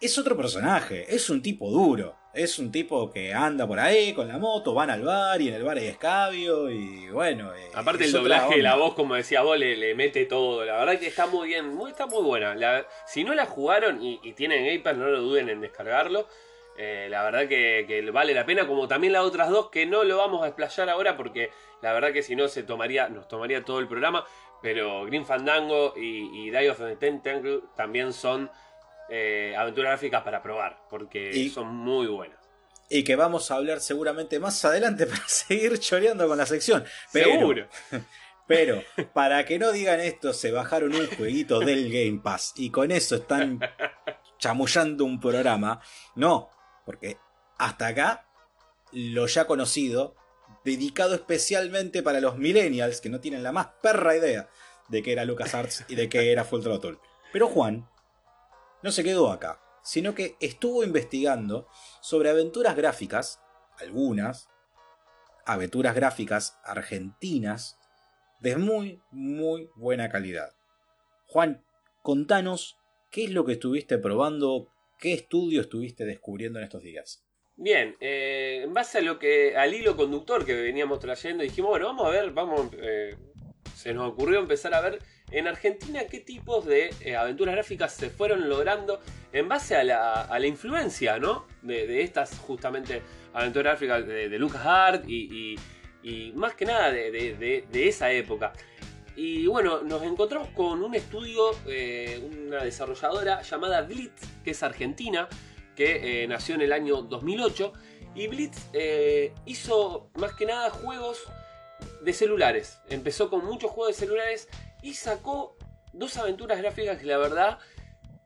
es 0.00 0.18
otro 0.18 0.36
personaje, 0.36 1.14
es 1.14 1.30
un 1.30 1.42
tipo 1.42 1.70
duro. 1.70 2.16
Es 2.34 2.58
un 2.58 2.72
tipo 2.72 3.12
que 3.12 3.32
anda 3.32 3.64
por 3.64 3.78
ahí 3.78 4.12
con 4.12 4.26
la 4.26 4.38
moto, 4.38 4.74
van 4.74 4.90
al 4.90 5.02
bar 5.02 5.40
y 5.40 5.48
en 5.48 5.54
el 5.54 5.62
bar 5.62 5.76
hay 5.76 5.86
escabio 5.86 6.68
y 6.68 7.08
bueno. 7.08 7.54
Eh, 7.54 7.70
Aparte 7.74 8.06
el 8.06 8.12
doblaje, 8.12 8.60
la 8.60 8.74
voz, 8.74 8.94
como 8.94 9.14
decía 9.14 9.42
vos, 9.42 9.56
le, 9.56 9.94
mete 9.94 10.24
todo. 10.24 10.64
La 10.64 10.76
verdad 10.78 10.98
que 10.98 11.06
está 11.06 11.28
muy 11.28 11.46
bien, 11.48 11.72
muy, 11.72 11.92
está 11.92 12.06
muy 12.06 12.22
buena. 12.22 12.56
si 13.06 13.22
no 13.22 13.34
la 13.34 13.46
jugaron 13.46 14.02
y, 14.02 14.18
tienen 14.32 14.66
Game 14.66 14.98
no 14.98 15.06
lo 15.06 15.20
duden 15.20 15.48
en 15.48 15.60
descargarlo. 15.60 16.26
Eh, 16.76 17.06
la 17.08 17.22
verdad 17.22 17.46
que, 17.46 18.10
vale 18.12 18.34
la 18.34 18.44
pena, 18.44 18.66
como 18.66 18.88
también 18.88 19.12
las 19.12 19.22
otras 19.22 19.48
dos, 19.48 19.70
que 19.70 19.86
no 19.86 20.02
lo 20.02 20.16
vamos 20.16 20.42
a 20.42 20.48
explayar 20.48 20.88
ahora 20.88 21.16
porque 21.16 21.50
la 21.82 21.92
verdad 21.92 22.12
que 22.12 22.24
si 22.24 22.34
no 22.34 22.48
se 22.48 22.64
tomaría, 22.64 23.08
nos 23.08 23.28
tomaría 23.28 23.64
todo 23.64 23.78
el 23.78 23.86
programa. 23.86 24.26
Pero 24.60 25.04
Green 25.04 25.24
Fandango 25.24 25.94
y, 25.96 26.48
y 26.48 26.50
Die 26.50 26.68
of 26.68 26.78
the 26.78 26.96
Tentacle 26.96 27.60
también 27.76 28.12
son 28.12 28.50
eh, 29.08 29.54
aventuras 29.56 29.90
gráficas 29.90 30.22
para 30.22 30.42
probar, 30.42 30.86
porque 30.88 31.50
son 31.52 31.74
muy 31.74 32.06
buenas. 32.06 32.38
Y 32.88 33.02
que 33.02 33.16
vamos 33.16 33.50
a 33.50 33.56
hablar 33.56 33.80
seguramente 33.80 34.38
más 34.38 34.64
adelante 34.64 35.06
para 35.06 35.26
seguir 35.26 35.78
choreando 35.78 36.28
con 36.28 36.38
la 36.38 36.46
sección. 36.46 36.84
Pero, 37.12 37.32
Seguro. 37.32 37.68
Pero, 38.46 38.82
para 39.14 39.44
que 39.46 39.58
no 39.58 39.72
digan 39.72 40.00
esto, 40.00 40.34
se 40.34 40.50
bajaron 40.50 40.94
un 40.94 41.06
jueguito 41.06 41.60
del 41.60 41.90
Game 41.90 42.20
Pass 42.22 42.52
y 42.56 42.68
con 42.68 42.90
eso 42.90 43.16
están 43.16 43.58
chamullando 44.38 45.06
un 45.06 45.18
programa. 45.18 45.80
No, 46.14 46.50
porque 46.84 47.16
hasta 47.56 47.86
acá 47.86 48.28
lo 48.92 49.26
ya 49.26 49.46
conocido, 49.46 50.14
dedicado 50.62 51.14
especialmente 51.14 52.02
para 52.02 52.20
los 52.20 52.36
millennials 52.36 53.00
que 53.00 53.08
no 53.08 53.20
tienen 53.20 53.42
la 53.42 53.52
más 53.52 53.68
perra 53.82 54.14
idea 54.14 54.48
de 54.88 55.02
qué 55.02 55.12
era 55.12 55.24
LucasArts 55.24 55.86
y 55.88 55.94
de 55.94 56.10
qué 56.10 56.30
era 56.30 56.44
Full 56.44 56.62
Throttle. 56.62 56.98
Pero 57.32 57.48
Juan 57.48 57.88
no 58.84 58.92
se 58.92 59.02
quedó 59.02 59.32
acá, 59.32 59.62
sino 59.82 60.14
que 60.14 60.36
estuvo 60.40 60.84
investigando 60.84 61.66
sobre 62.02 62.28
aventuras 62.28 62.76
gráficas, 62.76 63.40
algunas, 63.78 64.50
aventuras 65.46 65.94
gráficas 65.94 66.58
argentinas, 66.62 67.78
de 68.40 68.56
muy, 68.56 69.00
muy 69.10 69.70
buena 69.74 70.10
calidad. 70.10 70.50
Juan, 71.28 71.64
contanos 72.02 72.76
qué 73.10 73.24
es 73.24 73.30
lo 73.30 73.46
que 73.46 73.52
estuviste 73.52 73.96
probando, 73.96 74.70
qué 74.98 75.14
estudio 75.14 75.62
estuviste 75.62 76.04
descubriendo 76.04 76.58
en 76.58 76.66
estos 76.66 76.82
días. 76.82 77.24
Bien, 77.56 77.96
eh, 78.00 78.60
en 78.64 78.74
base 78.74 78.98
a 78.98 79.00
lo 79.00 79.18
que 79.18 79.56
al 79.56 79.72
hilo 79.72 79.96
conductor 79.96 80.44
que 80.44 80.52
veníamos 80.52 80.98
trayendo, 80.98 81.42
dijimos, 81.42 81.70
bueno, 81.70 81.86
vamos 81.86 82.06
a 82.06 82.10
ver, 82.10 82.32
vamos, 82.32 82.68
eh, 82.76 83.16
se 83.74 83.94
nos 83.94 84.12
ocurrió 84.12 84.40
empezar 84.40 84.74
a 84.74 84.82
ver 84.82 84.98
en 85.30 85.48
Argentina 85.48 86.02
qué 86.10 86.20
tipos 86.20 86.64
de 86.66 86.94
eh, 87.00 87.16
aventuras 87.16 87.54
gráficas 87.54 87.92
se 87.94 88.10
fueron 88.10 88.48
logrando 88.48 89.00
en 89.32 89.48
base 89.48 89.74
a 89.74 89.82
la, 89.84 90.46
influencia, 90.46 91.18
¿no? 91.18 91.46
De, 91.62 92.02
estas 92.02 92.38
justamente 92.38 93.02
aventuras 93.32 93.72
gráficas 93.72 94.06
de, 94.06 94.28
de 94.28 94.38
LucasArts 94.38 95.08
y, 95.08 95.56
más 96.34 96.54
que 96.54 96.66
nada 96.66 96.92
de, 96.92 97.66
esa 97.72 98.12
época. 98.12 98.52
Y 99.16 99.46
bueno, 99.46 99.82
nos 99.82 100.02
encontramos 100.02 100.48
con 100.50 100.82
un 100.82 100.94
estudio, 100.94 101.50
eh, 101.66 102.20
una 102.46 102.62
desarrolladora 102.62 103.42
llamada 103.42 103.82
Blitz, 103.82 104.22
que 104.44 104.50
es 104.50 104.62
argentina, 104.62 105.28
que 105.74 106.22
eh, 106.22 106.28
nació 106.28 106.56
en 106.56 106.62
el 106.62 106.72
año 106.72 107.02
2008. 107.02 107.72
Y 108.14 108.28
Blitz 108.28 108.70
hizo 109.46 110.10
más 110.14 110.34
que 110.34 110.46
nada 110.46 110.70
juegos 110.70 111.24
de 112.02 112.12
celulares. 112.12 112.80
Empezó 112.88 113.30
con 113.30 113.44
muchos 113.44 113.70
juegos 113.70 113.96
de 113.96 114.00
celulares 114.00 114.48
y 114.84 114.92
sacó 114.92 115.56
dos 115.94 116.18
aventuras 116.18 116.58
gráficas 116.58 116.98
que 116.98 117.06
la 117.06 117.16
verdad 117.16 117.58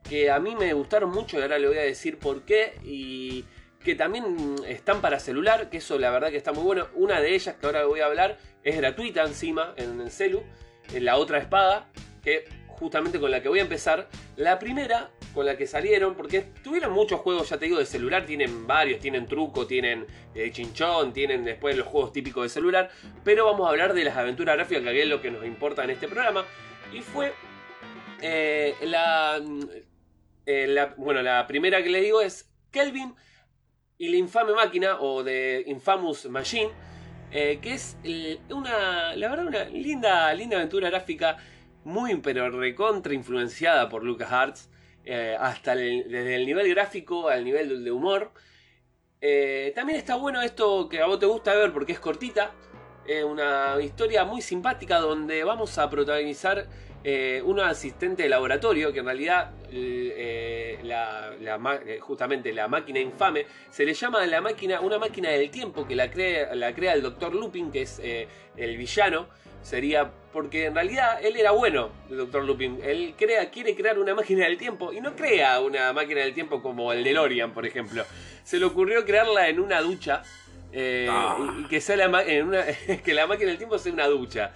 que 0.02 0.28
a 0.28 0.40
mí 0.40 0.56
me 0.56 0.72
gustaron 0.72 1.10
mucho 1.10 1.38
y 1.38 1.42
ahora 1.42 1.56
le 1.56 1.68
voy 1.68 1.78
a 1.78 1.82
decir 1.82 2.18
por 2.18 2.42
qué 2.42 2.74
y 2.82 3.44
que 3.84 3.94
también 3.94 4.56
están 4.66 5.00
para 5.00 5.20
celular, 5.20 5.70
que 5.70 5.76
eso 5.76 6.00
la 6.00 6.10
verdad 6.10 6.30
que 6.30 6.36
está 6.36 6.52
muy 6.52 6.64
bueno. 6.64 6.88
Una 6.94 7.20
de 7.20 7.32
ellas 7.32 7.54
que 7.54 7.66
ahora 7.66 7.84
voy 7.84 8.00
a 8.00 8.06
hablar 8.06 8.38
es 8.64 8.76
gratuita 8.76 9.22
encima 9.22 9.72
en 9.76 10.00
el 10.00 10.10
celu, 10.10 10.42
en 10.92 11.04
la 11.04 11.16
otra 11.16 11.38
espada, 11.38 11.92
que 12.24 12.46
justamente 12.66 13.20
con 13.20 13.30
la 13.30 13.40
que 13.40 13.48
voy 13.48 13.60
a 13.60 13.62
empezar. 13.62 14.08
La 14.34 14.58
primera 14.58 15.12
con 15.34 15.46
la 15.46 15.56
que 15.56 15.66
salieron, 15.66 16.14
porque 16.14 16.40
tuvieron 16.62 16.92
muchos 16.92 17.20
juegos, 17.20 17.48
ya 17.48 17.58
te 17.58 17.66
digo, 17.66 17.78
de 17.78 17.86
celular, 17.86 18.26
tienen 18.26 18.66
varios, 18.66 19.00
tienen 19.00 19.26
truco, 19.26 19.66
tienen 19.66 20.06
eh, 20.34 20.50
chinchón, 20.50 21.12
tienen 21.12 21.44
después 21.44 21.76
los 21.76 21.86
juegos 21.86 22.12
típicos 22.12 22.44
de 22.44 22.48
celular, 22.48 22.90
pero 23.24 23.44
vamos 23.44 23.66
a 23.66 23.70
hablar 23.70 23.94
de 23.94 24.04
las 24.04 24.16
aventuras 24.16 24.56
gráficas, 24.56 24.82
que 24.82 25.02
es 25.02 25.08
lo 25.08 25.20
que 25.20 25.30
nos 25.30 25.44
importa 25.44 25.84
en 25.84 25.90
este 25.90 26.08
programa, 26.08 26.44
y 26.92 27.00
fue 27.00 27.32
eh, 28.20 28.74
la, 28.82 29.40
eh, 30.46 30.66
la, 30.66 30.94
bueno, 30.96 31.22
la 31.22 31.46
primera 31.46 31.82
que 31.82 31.90
le 31.90 32.00
digo 32.00 32.20
es 32.20 32.50
Kelvin 32.70 33.14
y 33.98 34.08
la 34.08 34.16
infame 34.16 34.52
máquina, 34.54 35.00
o 35.00 35.22
de 35.22 35.64
Infamous 35.66 36.26
Machine, 36.26 36.70
que 37.30 37.58
es 37.62 37.98
una, 38.48 39.14
la 39.14 39.28
verdad, 39.28 39.46
una 39.46 39.64
linda, 39.64 40.32
linda 40.32 40.56
aventura 40.56 40.88
gráfica, 40.88 41.36
muy 41.84 42.14
pero 42.16 42.48
recontra 42.50 43.12
influenciada 43.12 43.88
por 43.88 44.04
LucasArts. 44.04 44.70
Eh, 45.10 45.34
hasta 45.40 45.74
desde 45.74 46.34
el 46.34 46.44
nivel 46.44 46.68
gráfico 46.68 47.30
al 47.30 47.42
nivel 47.42 47.82
de 47.82 47.90
humor. 47.90 48.30
Eh, 49.22 49.72
también 49.74 49.98
está 49.98 50.16
bueno 50.16 50.42
esto 50.42 50.86
que 50.86 51.00
a 51.00 51.06
vos 51.06 51.18
te 51.18 51.24
gusta 51.24 51.54
ver 51.54 51.72
porque 51.72 51.92
es 51.92 51.98
cortita. 51.98 52.52
Es 53.06 53.24
una 53.24 53.76
historia 53.80 54.26
muy 54.26 54.42
simpática 54.42 54.98
donde 54.98 55.44
vamos 55.44 55.78
a 55.78 55.88
protagonizar 55.88 56.66
eh, 57.04 57.40
un 57.42 57.58
asistente 57.58 58.24
de 58.24 58.28
laboratorio 58.28 58.92
que 58.92 58.98
en 58.98 59.06
realidad 59.06 59.50
justamente 62.00 62.52
la 62.52 62.68
máquina 62.68 63.00
infame 63.00 63.46
se 63.70 63.86
le 63.86 63.94
llama 63.94 64.26
la 64.26 64.42
máquina 64.42 64.80
una 64.80 64.98
máquina 64.98 65.30
del 65.30 65.50
tiempo 65.50 65.86
que 65.86 65.96
la 65.96 66.10
crea, 66.10 66.54
la 66.54 66.74
crea 66.74 66.92
el 66.92 67.00
doctor 67.00 67.34
Lupin 67.34 67.70
que 67.70 67.82
es 67.82 67.98
el 68.00 68.76
villano 68.76 69.28
sería 69.62 70.10
porque 70.32 70.66
en 70.66 70.74
realidad 70.74 71.18
él 71.22 71.36
era 71.36 71.52
bueno, 71.52 71.90
el 72.10 72.18
Dr. 72.18 72.44
Lupin. 72.44 72.78
Él 72.84 73.14
crea, 73.16 73.50
quiere 73.50 73.74
crear 73.74 73.98
una 73.98 74.14
máquina 74.14 74.44
del 74.44 74.58
tiempo 74.58 74.92
y 74.92 75.00
no 75.00 75.16
crea 75.16 75.60
una 75.60 75.92
máquina 75.92 76.20
del 76.20 76.34
tiempo 76.34 76.62
como 76.62 76.92
el 76.92 77.02
DeLorean, 77.02 77.52
por 77.52 77.66
ejemplo. 77.66 78.04
Se 78.44 78.58
le 78.58 78.66
ocurrió 78.66 79.04
crearla 79.04 79.48
en 79.48 79.60
una 79.60 79.80
ducha 79.80 80.22
eh, 80.72 81.08
ah. 81.10 81.36
y, 81.60 81.64
que 81.64 81.80
sea 81.80 81.96
la, 81.96 82.22
en 82.22 82.48
una, 82.48 82.64
que 83.04 83.14
la 83.14 83.26
máquina 83.26 83.48
del 83.48 83.58
tiempo 83.58 83.78
sea 83.78 83.92
una 83.92 84.06
ducha. 84.06 84.52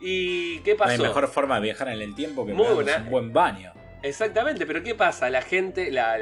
¿Y 0.00 0.58
qué 0.60 0.74
pasó? 0.74 0.96
No 0.98 1.04
hay 1.04 1.08
mejor 1.08 1.28
forma 1.28 1.56
de 1.56 1.62
viajar 1.62 1.88
en 1.88 2.02
el 2.02 2.14
tiempo 2.14 2.44
que 2.44 2.52
un 2.52 3.10
buen 3.10 3.32
baño. 3.32 3.72
Exactamente, 4.02 4.66
pero 4.66 4.82
¿qué 4.82 4.94
pasa? 4.94 5.30
La 5.30 5.40
gente, 5.40 5.90
la, 5.90 6.18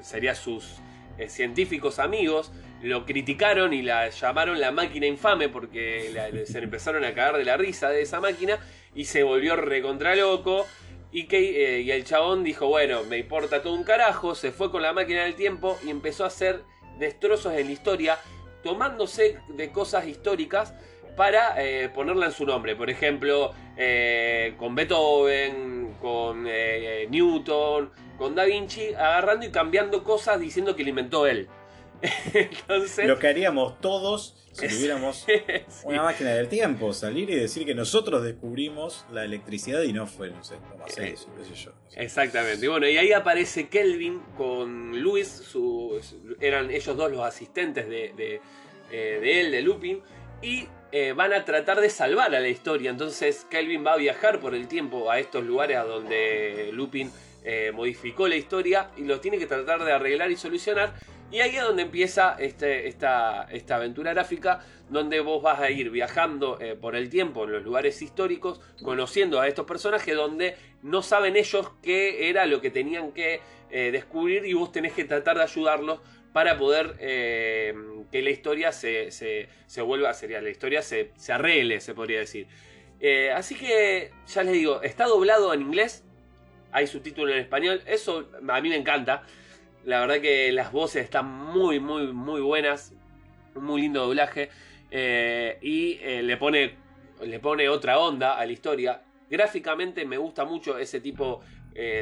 sería 0.00 0.34
sus 0.34 0.78
eh, 1.18 1.28
científicos 1.28 1.98
amigos, 1.98 2.52
lo 2.84 3.06
criticaron 3.06 3.72
y 3.72 3.82
la 3.82 4.10
llamaron 4.10 4.60
la 4.60 4.70
máquina 4.70 5.06
infame 5.06 5.48
porque 5.48 6.44
se 6.44 6.58
empezaron 6.58 7.02
a 7.04 7.14
cagar 7.14 7.38
de 7.38 7.44
la 7.44 7.56
risa 7.56 7.88
de 7.88 8.02
esa 8.02 8.20
máquina 8.20 8.58
y 8.94 9.06
se 9.06 9.22
volvió 9.22 9.56
recontra 9.56 10.14
loco. 10.14 10.66
Y, 11.10 11.26
que, 11.26 11.78
eh, 11.78 11.80
y 11.82 11.92
el 11.92 12.04
chabón 12.04 12.42
dijo, 12.42 12.66
bueno, 12.66 13.04
me 13.04 13.18
importa 13.18 13.62
todo 13.62 13.72
un 13.74 13.84
carajo, 13.84 14.34
se 14.34 14.50
fue 14.50 14.72
con 14.72 14.82
la 14.82 14.92
máquina 14.92 15.22
del 15.22 15.36
tiempo 15.36 15.78
y 15.86 15.90
empezó 15.90 16.24
a 16.24 16.26
hacer 16.26 16.62
destrozos 16.98 17.54
en 17.54 17.66
la 17.66 17.72
historia, 17.72 18.18
tomándose 18.64 19.38
de 19.48 19.70
cosas 19.70 20.08
históricas 20.08 20.74
para 21.16 21.54
eh, 21.62 21.88
ponerla 21.88 22.26
en 22.26 22.32
su 22.32 22.44
nombre. 22.44 22.74
Por 22.74 22.90
ejemplo, 22.90 23.52
eh, 23.76 24.54
con 24.58 24.74
Beethoven, 24.74 25.94
con 26.00 26.48
Newton, 27.08 27.92
con 28.18 28.34
Da 28.34 28.44
Vinci, 28.44 28.92
agarrando 28.92 29.46
y 29.46 29.52
cambiando 29.52 30.02
cosas 30.02 30.40
diciendo 30.40 30.74
que 30.74 30.82
lo 30.82 30.90
inventó 30.90 31.28
él. 31.28 31.48
Lo 33.04 33.18
que 33.18 33.28
haríamos 33.28 33.80
todos 33.80 34.44
si 34.54 34.68
tuviéramos 34.68 35.26
una 35.84 36.02
máquina 36.02 36.30
del 36.30 36.48
tiempo, 36.48 36.92
salir 36.92 37.28
y 37.28 37.34
decir 37.34 37.66
que 37.66 37.74
nosotros 37.74 38.22
descubrimos 38.22 39.04
la 39.10 39.24
electricidad 39.24 39.82
y 39.82 39.92
no 39.92 40.06
fue, 40.06 40.30
no 40.30 40.44
sé, 40.44 40.54
eh, 40.96 41.16
yo. 41.54 41.72
Exactamente. 41.96 42.64
Y 42.64 42.68
bueno, 42.68 42.88
y 42.88 42.96
ahí 42.96 43.12
aparece 43.12 43.68
Kelvin 43.68 44.20
con 44.36 45.02
Luis, 45.02 45.42
eran 46.40 46.70
ellos 46.70 46.96
dos 46.96 47.10
los 47.10 47.22
asistentes 47.22 47.88
de, 47.88 48.40
eh, 48.92 49.40
él, 49.40 49.50
de 49.50 49.62
Lupin, 49.62 50.00
y 50.40 50.68
eh, 50.92 51.12
van 51.14 51.32
a 51.32 51.44
tratar 51.44 51.80
de 51.80 51.90
salvar 51.90 52.32
a 52.32 52.38
la 52.38 52.48
historia. 52.48 52.90
Entonces 52.90 53.44
Kelvin 53.50 53.84
va 53.84 53.94
a 53.94 53.96
viajar 53.96 54.38
por 54.38 54.54
el 54.54 54.68
tiempo 54.68 55.10
a 55.10 55.18
estos 55.18 55.44
lugares 55.44 55.78
a 55.78 55.84
donde 55.84 56.70
Lupin 56.72 57.10
modificó 57.74 58.26
la 58.26 58.36
historia 58.36 58.90
y 58.96 59.02
lo 59.02 59.20
tiene 59.20 59.36
que 59.36 59.46
tratar 59.46 59.84
de 59.84 59.92
arreglar 59.92 60.30
y 60.30 60.36
solucionar. 60.36 60.94
Y 61.34 61.40
ahí 61.40 61.56
es 61.56 61.64
donde 61.64 61.82
empieza 61.82 62.36
este, 62.38 62.86
esta, 62.86 63.48
esta, 63.50 63.74
aventura 63.74 64.12
gráfica, 64.12 64.60
donde 64.88 65.18
vos 65.18 65.42
vas 65.42 65.58
a 65.58 65.68
ir 65.68 65.90
viajando 65.90 66.60
eh, 66.60 66.76
por 66.76 66.94
el 66.94 67.10
tiempo 67.10 67.42
en 67.42 67.50
los 67.50 67.64
lugares 67.64 68.00
históricos, 68.02 68.60
conociendo 68.84 69.40
a 69.40 69.48
estos 69.48 69.66
personajes 69.66 70.14
donde 70.14 70.54
no 70.82 71.02
saben 71.02 71.34
ellos 71.34 71.72
qué 71.82 72.28
era 72.28 72.46
lo 72.46 72.60
que 72.60 72.70
tenían 72.70 73.10
que 73.10 73.40
eh, 73.72 73.90
descubrir 73.90 74.46
y 74.46 74.52
vos 74.52 74.70
tenés 74.70 74.92
que 74.92 75.02
tratar 75.06 75.38
de 75.38 75.42
ayudarlos 75.42 75.98
para 76.32 76.56
poder 76.56 76.94
eh, 77.00 77.74
que 78.12 78.22
la 78.22 78.30
historia 78.30 78.70
se, 78.70 79.10
se, 79.10 79.82
vuelva, 79.82 80.14
sería 80.14 80.40
la 80.40 80.50
historia 80.50 80.82
se, 80.82 81.10
se 81.16 81.32
arregle, 81.32 81.80
se 81.80 81.94
podría 81.94 82.20
decir. 82.20 82.46
Así 83.34 83.56
que, 83.56 84.12
ya 84.28 84.44
les 84.44 84.52
digo, 84.52 84.82
está 84.82 85.06
doblado 85.06 85.52
en 85.52 85.62
inglés, 85.62 86.04
hay 86.70 86.86
subtítulo 86.86 87.32
en 87.32 87.40
español, 87.40 87.82
eso 87.86 88.30
a 88.48 88.60
mí 88.60 88.68
me 88.68 88.76
encanta. 88.76 89.24
La 89.84 90.00
verdad 90.00 90.20
que 90.20 90.50
las 90.52 90.72
voces 90.72 91.04
están 91.04 91.26
muy, 91.26 91.80
muy, 91.80 92.12
muy 92.12 92.40
buenas, 92.40 92.92
muy 93.54 93.82
lindo 93.82 94.06
doblaje. 94.06 94.50
Eh, 94.90 95.58
y 95.62 95.98
eh, 96.02 96.22
le, 96.22 96.36
pone, 96.36 96.74
le 97.22 97.38
pone 97.40 97.68
otra 97.68 97.98
onda 97.98 98.38
a 98.38 98.46
la 98.46 98.52
historia. 98.52 99.02
Gráficamente 99.30 100.04
me 100.04 100.16
gusta 100.16 100.44
mucho 100.44 100.78
ese 100.78 101.00
tipo, 101.00 101.40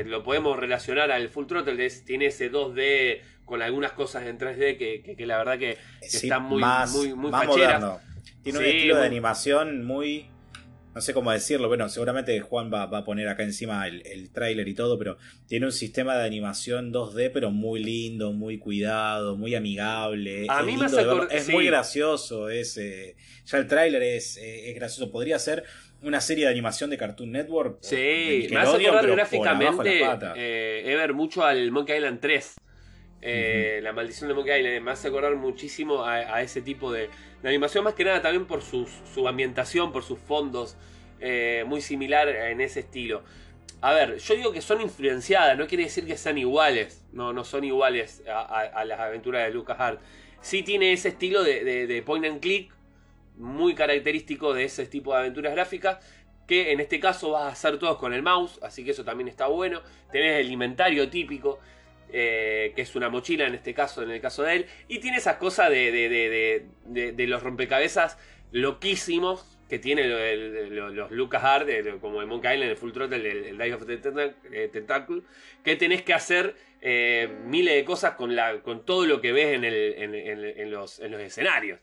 lo 0.05 0.23
podemos 0.23 0.59
relacionar 0.59 1.11
al 1.11 1.29
Full 1.29 1.47
Throttle, 1.47 1.88
tiene 2.05 2.27
ese 2.27 2.53
2D 2.53 3.21
con 3.45 3.62
algunas 3.62 3.92
cosas 3.92 4.27
en 4.27 4.38
3D 4.38 5.16
que, 5.16 5.27
la 5.27 5.38
verdad 5.38 5.59
que, 5.59 5.79
están 6.01 6.42
muy, 6.42 6.62
muy, 6.92 7.14
muy 7.14 7.31
moderno. 7.31 8.01
Tiene 8.42 8.59
un 8.59 8.64
estilo 8.64 8.97
de 8.97 9.07
animación 9.07 9.85
muy 9.85 10.32
no 10.94 11.00
sé 11.00 11.14
cómo 11.14 11.33
decirlo, 11.33 11.68
bueno, 11.68 11.88
seguramente 11.88 12.38
Juan 12.40 12.70
va, 12.72 12.83
a 12.83 13.05
poner 13.05 13.28
acá 13.28 13.42
encima 13.42 13.87
el, 13.87 14.07
el 14.07 14.31
tráiler 14.31 14.68
y 14.68 14.74
todo, 14.74 14.98
pero 14.98 15.16
tiene 15.46 15.66
un 15.66 15.72
sistema 15.72 16.16
de 16.16 16.26
animación 16.26 16.92
2D, 16.92 17.31
pero 17.33 17.50
muy 17.50 17.83
lindo, 17.83 18.33
muy 18.33 18.59
cuidado, 18.59 19.37
muy 19.37 19.55
amigable. 19.55 20.46
A 20.48 20.61
es 20.61 20.66
mí 20.66 20.76
me 20.76 20.87
Es 21.37 21.48
muy 21.48 21.66
gracioso, 21.66 22.50
es, 22.50 22.76
eh, 22.76 23.16
ya 23.46 23.59
el 23.59 23.66
tráiler 23.66 24.02
es, 24.02 24.37
eh, 24.37 24.70
es, 24.70 24.74
gracioso. 24.74 25.11
Podría 25.11 25.38
ser 25.38 25.64
una 26.02 26.20
serie 26.20 26.44
de 26.44 26.50
animación 26.50 26.90
de 26.90 26.98
Cartoon 26.98 27.33
Network. 27.33 27.78
Sí, 27.81 28.48
me 28.50 28.59
hace 28.59 28.87
acordar 28.87 29.11
gráficamente, 29.11 30.02
eh, 30.37 30.92
Ever, 30.92 31.14
mucho 31.14 31.44
al 31.44 31.70
Monkey 31.70 31.96
Island 31.96 32.20
3. 32.20 32.55
La 33.22 33.92
maldición 33.92 34.28
de 34.28 34.35
Monkey 34.35 34.58
Island 34.58 34.85
me 34.85 34.90
hace 34.90 35.08
acordar 35.08 35.35
muchísimo 35.37 36.04
a 36.04 36.42
ese 36.42 36.61
tipo 36.61 36.90
de, 36.92 37.08
animación 37.44 37.85
más 37.85 37.94
que 37.94 38.04
nada 38.04 38.20
también 38.20 38.46
por 38.46 38.62
su 38.62 39.28
ambientación, 39.28 39.92
por 39.92 40.02
sus 40.02 40.18
fondos, 40.18 40.76
eh, 41.24 41.62
muy 41.68 41.80
similar 41.80 42.28
en 42.28 42.61
ese 42.61 42.80
estilo. 42.80 43.22
A 43.80 43.92
ver, 43.92 44.18
yo 44.18 44.35
digo 44.35 44.52
que 44.52 44.61
son 44.61 44.80
influenciadas, 44.80 45.56
no 45.56 45.68
quiere 45.68 45.85
decir 45.85 46.04
que 46.04 46.16
sean 46.16 46.37
iguales, 46.37 47.04
no, 47.12 47.32
no 47.32 47.44
son 47.44 47.62
iguales 47.62 48.24
a, 48.28 48.85
las 48.85 48.98
aventuras 48.98 49.46
de 49.46 49.52
Lucas 49.52 49.78
Hart. 49.78 50.00
Sí 50.40 50.64
tiene 50.64 50.92
ese 50.92 51.11
estilo 51.11 51.44
de, 51.44 52.02
point 52.04 52.24
and 52.24 52.40
click, 52.40 52.72
muy 53.37 53.76
característico 53.76 54.52
de 54.52 54.64
ese 54.64 54.87
tipo 54.87 55.12
de 55.12 55.20
aventuras 55.20 55.52
gráficas, 55.52 55.98
que 56.48 56.72
en 56.72 56.80
este 56.80 56.98
caso 56.98 57.30
vas 57.30 57.44
a 57.44 57.48
hacer 57.48 57.78
todos 57.78 57.98
con 57.98 58.12
el 58.12 58.22
mouse, 58.22 58.58
así 58.62 58.85
que 58.85 58.90
eso 58.90 59.04
también 59.04 59.28
está 59.28 59.46
bueno. 59.46 59.80
Tenés 60.11 60.40
el 60.40 60.50
inventario 60.50 61.08
típico, 61.08 61.61
eh, 62.12 62.72
que 62.77 62.83
es 62.83 62.94
una 62.94 63.09
mochila 63.09 63.46
en 63.46 63.55
este 63.55 63.75
caso, 63.75 64.03
en 64.03 64.11
el 64.11 64.20
caso 64.20 64.42
de 64.42 64.57
él, 64.57 64.66
y 64.88 64.98
tiene 64.98 65.18
esas 65.18 65.37
cosas 65.37 65.70
de, 65.70 65.90
de, 65.92 67.27
los 67.27 67.42
rompecabezas 67.42 68.18
loquísimos 68.51 69.59
que 69.68 69.79
tiene 69.79 70.07
los 70.07 71.11
Lucas 71.11 71.42
Art, 71.42 71.66
como 72.01 72.20
el 72.20 72.27
Monkey 72.27 72.55
Island, 72.55 72.70
el 72.72 72.77
Full 72.77 72.92
Throttle, 72.92 73.31
el, 73.31 73.61
el 73.61 73.72
of 73.72 73.87
the 73.87 74.01
eh, 74.53 74.68
Tentacle, 74.70 75.22
que 75.64 75.77
tenés 75.77 76.03
que 76.03 76.12
hacer 76.12 76.55
eh, 76.83 77.29
miles 77.46 77.75
de 77.75 77.85
cosas 77.85 78.14
con, 78.14 78.37
la, 78.37 78.61
con 78.61 78.85
todo 78.85 79.07
lo 79.07 79.22
que 79.22 79.33
ves 79.33 79.55
en, 79.55 79.64
el, 79.64 79.94
en, 79.96 80.70
los, 80.70 81.01
en 81.01 81.11
los 81.12 81.20
escenarios 81.22 81.81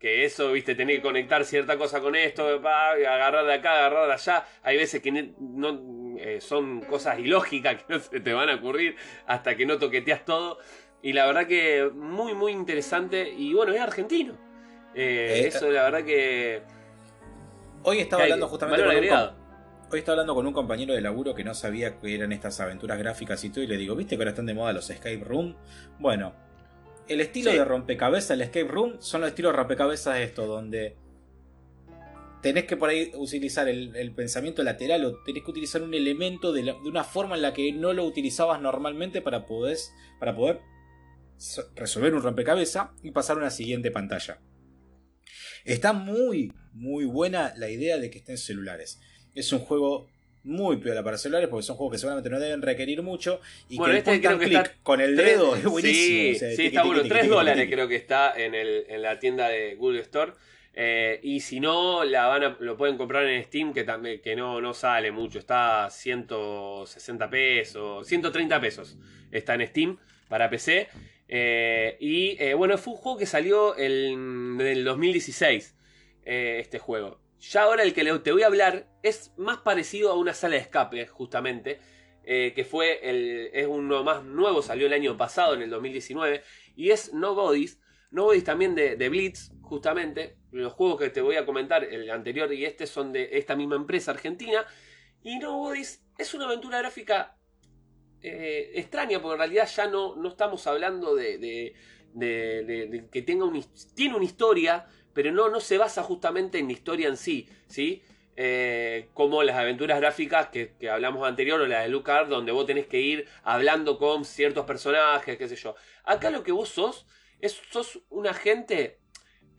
que 0.00 0.24
eso, 0.24 0.50
viste, 0.52 0.74
tenés 0.74 0.96
que 0.96 1.02
conectar 1.02 1.44
cierta 1.44 1.76
cosa 1.76 2.00
con 2.00 2.16
esto, 2.16 2.46
agarrar 2.46 3.44
de 3.44 3.52
acá, 3.52 3.72
agarrar 3.72 4.06
de 4.06 4.14
allá. 4.14 4.46
Hay 4.62 4.78
veces 4.78 5.02
que 5.02 5.12
no, 5.12 5.72
eh, 6.18 6.40
son 6.40 6.80
cosas 6.80 7.18
ilógicas 7.18 7.82
que 7.82 7.84
no 7.94 8.00
se 8.00 8.20
te 8.20 8.32
van 8.32 8.48
a 8.48 8.56
ocurrir 8.56 8.96
hasta 9.26 9.56
que 9.56 9.66
no 9.66 9.78
toqueteas 9.78 10.24
todo. 10.24 10.58
Y 11.02 11.12
la 11.12 11.26
verdad 11.26 11.46
que 11.46 11.90
muy, 11.94 12.34
muy 12.34 12.52
interesante. 12.52 13.30
Y 13.30 13.54
bueno, 13.54 13.72
es 13.72 13.80
argentino. 13.80 14.34
Eh, 14.94 15.42
eh, 15.44 15.46
eso, 15.46 15.70
la 15.70 15.84
verdad 15.84 16.04
que. 16.04 16.62
Hoy 17.82 17.98
estaba 17.98 18.24
hablando 18.24 18.48
justamente 18.48 18.84
con 18.84 18.96
un, 18.96 19.30
Hoy 19.92 19.98
estaba 19.98 20.14
hablando 20.14 20.34
con 20.34 20.46
un 20.46 20.52
compañero 20.52 20.94
de 20.94 21.00
laburo 21.00 21.34
que 21.34 21.42
no 21.42 21.54
sabía 21.54 21.98
que 21.98 22.14
eran 22.14 22.32
estas 22.32 22.60
aventuras 22.60 22.98
gráficas 22.98 23.42
y 23.42 23.50
todo, 23.50 23.64
y 23.64 23.66
le 23.66 23.76
digo, 23.76 23.96
¿viste 23.96 24.16
que 24.16 24.22
ahora 24.22 24.30
están 24.30 24.46
de 24.46 24.54
moda 24.54 24.72
los 24.72 24.88
escape 24.88 25.22
room? 25.24 25.56
Bueno, 25.98 26.32
el 27.08 27.20
estilo 27.20 27.50
de 27.50 27.64
rompecabezas, 27.64 28.30
el 28.30 28.42
escape 28.42 28.68
room, 28.68 28.96
son 29.00 29.22
los 29.22 29.30
estilos 29.30 29.52
rompecabezas 29.52 30.14
de 30.14 30.22
esto, 30.22 30.46
donde 30.46 30.96
tenés 32.42 32.64
que 32.64 32.76
por 32.76 32.88
ahí 32.88 33.10
utilizar 33.14 33.68
el, 33.68 34.12
pensamiento 34.14 34.62
lateral 34.62 35.04
o 35.04 35.22
tenés 35.22 35.44
que 35.44 35.50
utilizar 35.50 35.82
un 35.82 35.94
elemento 35.94 36.52
de, 36.52 36.72
una 36.84 37.04
forma 37.04 37.36
en 37.36 37.42
la 37.42 37.52
que 37.52 37.72
no 37.72 37.92
lo 37.92 38.04
utilizabas 38.04 38.60
normalmente 38.60 39.20
para 39.20 39.46
poder, 39.46 39.76
para 40.18 40.34
poder 40.34 40.60
resolver 41.74 42.14
un 42.14 42.22
rompecabezas 42.22 42.88
y 43.02 43.10
pasar 43.10 43.36
a 43.36 43.40
una 43.40 43.50
siguiente 43.50 43.90
pantalla. 43.90 44.40
Está 45.64 45.92
muy, 45.92 46.52
muy 46.72 47.04
buena 47.04 47.52
la 47.56 47.68
idea 47.68 47.98
de 47.98 48.10
que 48.10 48.18
estén 48.18 48.38
celulares. 48.38 49.00
Es 49.34 49.52
un 49.52 49.60
juego 49.60 50.08
muy 50.42 50.78
piola 50.78 51.02
para 51.02 51.18
celulares 51.18 51.48
porque 51.50 51.64
son 51.64 51.76
juegos 51.76 51.92
que 51.92 51.98
seguramente 51.98 52.30
no 52.30 52.40
deben 52.40 52.62
requerir 52.62 53.02
mucho 53.02 53.40
y 53.68 53.76
que 53.76 53.90
el 53.90 53.96
este 53.98 54.20
click 54.20 54.82
con 54.82 55.00
el 55.00 55.16
dedo 55.16 55.54
es 55.54 55.64
buenísimo. 55.64 56.54
Sí, 56.56 56.66
está 56.66 56.82
bueno, 56.84 57.02
3 57.06 57.28
dólares 57.28 57.68
creo 57.70 57.88
que 57.88 57.96
está 57.96 58.32
en, 58.34 58.54
el, 58.54 58.86
en 58.88 59.02
la 59.02 59.18
tienda 59.18 59.48
de 59.48 59.74
Google 59.74 60.00
Store. 60.00 60.32
Eh, 60.72 61.18
y 61.22 61.40
si 61.40 61.58
no, 61.60 62.04
lo 62.04 62.76
pueden 62.76 62.96
comprar 62.96 63.26
en 63.26 63.42
Steam, 63.44 63.72
que, 63.72 63.84
también, 63.84 64.20
que 64.20 64.36
no, 64.36 64.60
no 64.60 64.72
sale 64.72 65.10
mucho, 65.10 65.38
está 65.38 65.86
a 65.86 65.90
160 65.90 67.30
pesos, 67.30 68.06
130 68.06 68.60
pesos. 68.60 68.96
Está 69.30 69.54
en 69.54 69.66
Steam 69.66 69.98
para 70.28 70.48
PC. 70.48 70.88
Eh, 71.28 71.96
y 72.00 72.36
eh, 72.42 72.54
bueno, 72.54 72.76
fue 72.78 72.94
un 72.94 72.98
juego 72.98 73.18
que 73.18 73.26
salió 73.26 73.76
en 73.78 74.58
el 74.60 74.84
2016, 74.84 75.76
este 76.24 76.78
juego. 76.78 77.20
Ya 77.40 77.62
ahora 77.62 77.82
el 77.82 77.94
que 77.94 78.04
te 78.18 78.32
voy 78.32 78.42
a 78.42 78.46
hablar 78.46 78.86
es 79.02 79.32
más 79.36 79.58
parecido 79.58 80.10
a 80.10 80.16
una 80.16 80.34
sala 80.34 80.56
de 80.56 80.62
escape, 80.62 81.06
justamente. 81.06 81.78
Que 82.22 82.64
fue 82.68 83.00
el, 83.10 83.50
es 83.52 83.66
uno 83.66 84.04
más 84.04 84.22
nuevo, 84.22 84.62
salió 84.62 84.86
el 84.86 84.92
año 84.92 85.16
pasado, 85.16 85.54
en 85.54 85.62
el 85.62 85.70
2019. 85.70 86.42
Y 86.76 86.90
es 86.90 87.12
No 87.12 87.34
Bodies. 87.34 87.80
No 88.10 88.24
Bodies 88.24 88.44
también 88.44 88.74
de, 88.74 89.08
Blitz, 89.08 89.50
justamente. 89.70 90.36
Los 90.52 90.74
juegos 90.74 91.00
que 91.00 91.08
te 91.08 91.22
voy 91.22 91.36
a 91.36 91.46
comentar, 91.46 91.84
el 91.84 92.10
anterior 92.10 92.52
y 92.52 92.66
este, 92.66 92.86
son 92.86 93.12
de 93.12 93.30
esta 93.32 93.56
misma 93.56 93.76
empresa 93.76 94.10
argentina. 94.10 94.66
Y 95.22 95.38
No 95.38 95.56
Bodies 95.56 96.04
es 96.18 96.34
una 96.34 96.44
aventura 96.44 96.78
gráfica 96.78 97.38
eh, 98.20 98.72
extraña, 98.74 99.22
porque 99.22 99.34
en 99.34 99.38
realidad 99.38 99.68
ya 99.74 99.86
no, 99.86 100.14
no 100.16 100.28
estamos 100.28 100.66
hablando 100.66 101.14
de, 101.14 101.38
de 102.12 103.08
que 103.10 103.22
tenga 103.22 103.46
un, 103.46 103.64
tiene 103.94 104.16
una 104.16 104.24
historia 104.24 104.86
pero 105.12 105.32
no, 105.32 105.48
no 105.48 105.60
se 105.60 105.78
basa 105.78 106.02
justamente 106.02 106.58
en 106.58 106.66
la 106.66 106.72
historia 106.72 107.08
en 107.08 107.16
sí, 107.16 107.48
¿sí? 107.66 108.02
Eh, 108.36 109.08
como 109.12 109.42
las 109.42 109.56
aventuras 109.56 110.00
gráficas 110.00 110.48
que, 110.48 110.74
hablamos 110.90 111.28
anterior 111.28 111.60
o 111.60 111.66
las 111.66 111.82
de 111.82 111.88
Lucar, 111.88 112.28
donde 112.28 112.52
vos 112.52 112.64
tenés 112.64 112.86
que 112.86 113.00
ir 113.00 113.28
hablando 113.42 113.98
con 113.98 114.24
ciertos 114.24 114.64
personajes, 114.64 115.36
qué 115.36 115.48
sé 115.48 115.56
yo. 115.56 115.74
Acá 116.04 116.30
lo 116.30 116.42
que 116.42 116.52
vos 116.52 116.68
sos, 116.68 117.06
es, 117.40 117.60
sos 117.70 118.00
un 118.08 118.26
agente. 118.26 118.99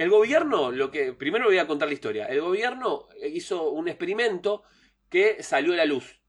El 0.01 0.09
gobierno, 0.09 0.71
lo 0.71 0.89
que. 0.89 1.13
Primero 1.13 1.45
voy 1.45 1.59
a 1.59 1.67
contar 1.67 1.87
la 1.87 1.93
historia. 1.93 2.25
El 2.25 2.41
gobierno 2.41 3.07
hizo 3.23 3.69
un 3.69 3.87
experimento 3.87 4.63
que 5.09 5.43
salió 5.43 5.73
a 5.73 5.77
la 5.77 5.85
luz. 5.85 6.19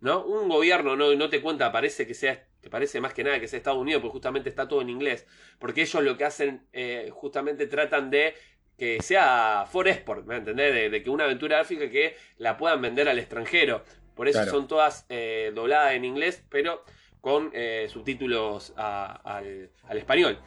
¿No? 0.00 0.24
Un 0.24 0.48
gobierno 0.48 0.94
no, 0.96 1.12
no 1.14 1.28
te 1.28 1.42
cuenta, 1.42 1.72
parece 1.72 2.06
que 2.06 2.14
sea 2.14 2.48
te 2.60 2.70
parece 2.70 3.00
más 3.00 3.14
que 3.14 3.24
nada 3.24 3.38
que 3.40 3.48
sea 3.48 3.58
Estados 3.58 3.78
Unidos, 3.78 4.00
porque 4.02 4.12
justamente 4.12 4.48
está 4.48 4.66
todo 4.66 4.82
en 4.82 4.90
inglés. 4.90 5.26
Porque 5.58 5.82
ellos 5.82 6.02
lo 6.02 6.16
que 6.16 6.24
hacen, 6.24 6.66
eh, 6.72 7.10
justamente 7.12 7.66
tratan 7.66 8.10
de 8.10 8.34
que 8.76 9.00
sea 9.02 9.66
for 9.70 9.88
export, 9.88 10.24
¿me 10.26 10.36
entendés? 10.36 10.90
De, 10.90 11.02
que 11.02 11.10
una 11.10 11.24
aventura 11.24 11.56
gráfica 11.56 11.90
que 11.90 12.16
la 12.36 12.56
puedan 12.56 12.80
vender 12.80 13.08
al 13.08 13.18
extranjero. 13.18 13.84
Por 14.14 14.28
eso 14.28 14.44
son 14.46 14.66
todas 14.66 15.06
eh, 15.08 15.52
dobladas 15.54 15.94
en 15.94 16.04
inglés, 16.04 16.44
pero 16.48 16.84
con 17.20 17.50
eh, 17.52 17.86
subtítulos 17.88 18.72
al, 18.76 19.70
español. 19.90 20.38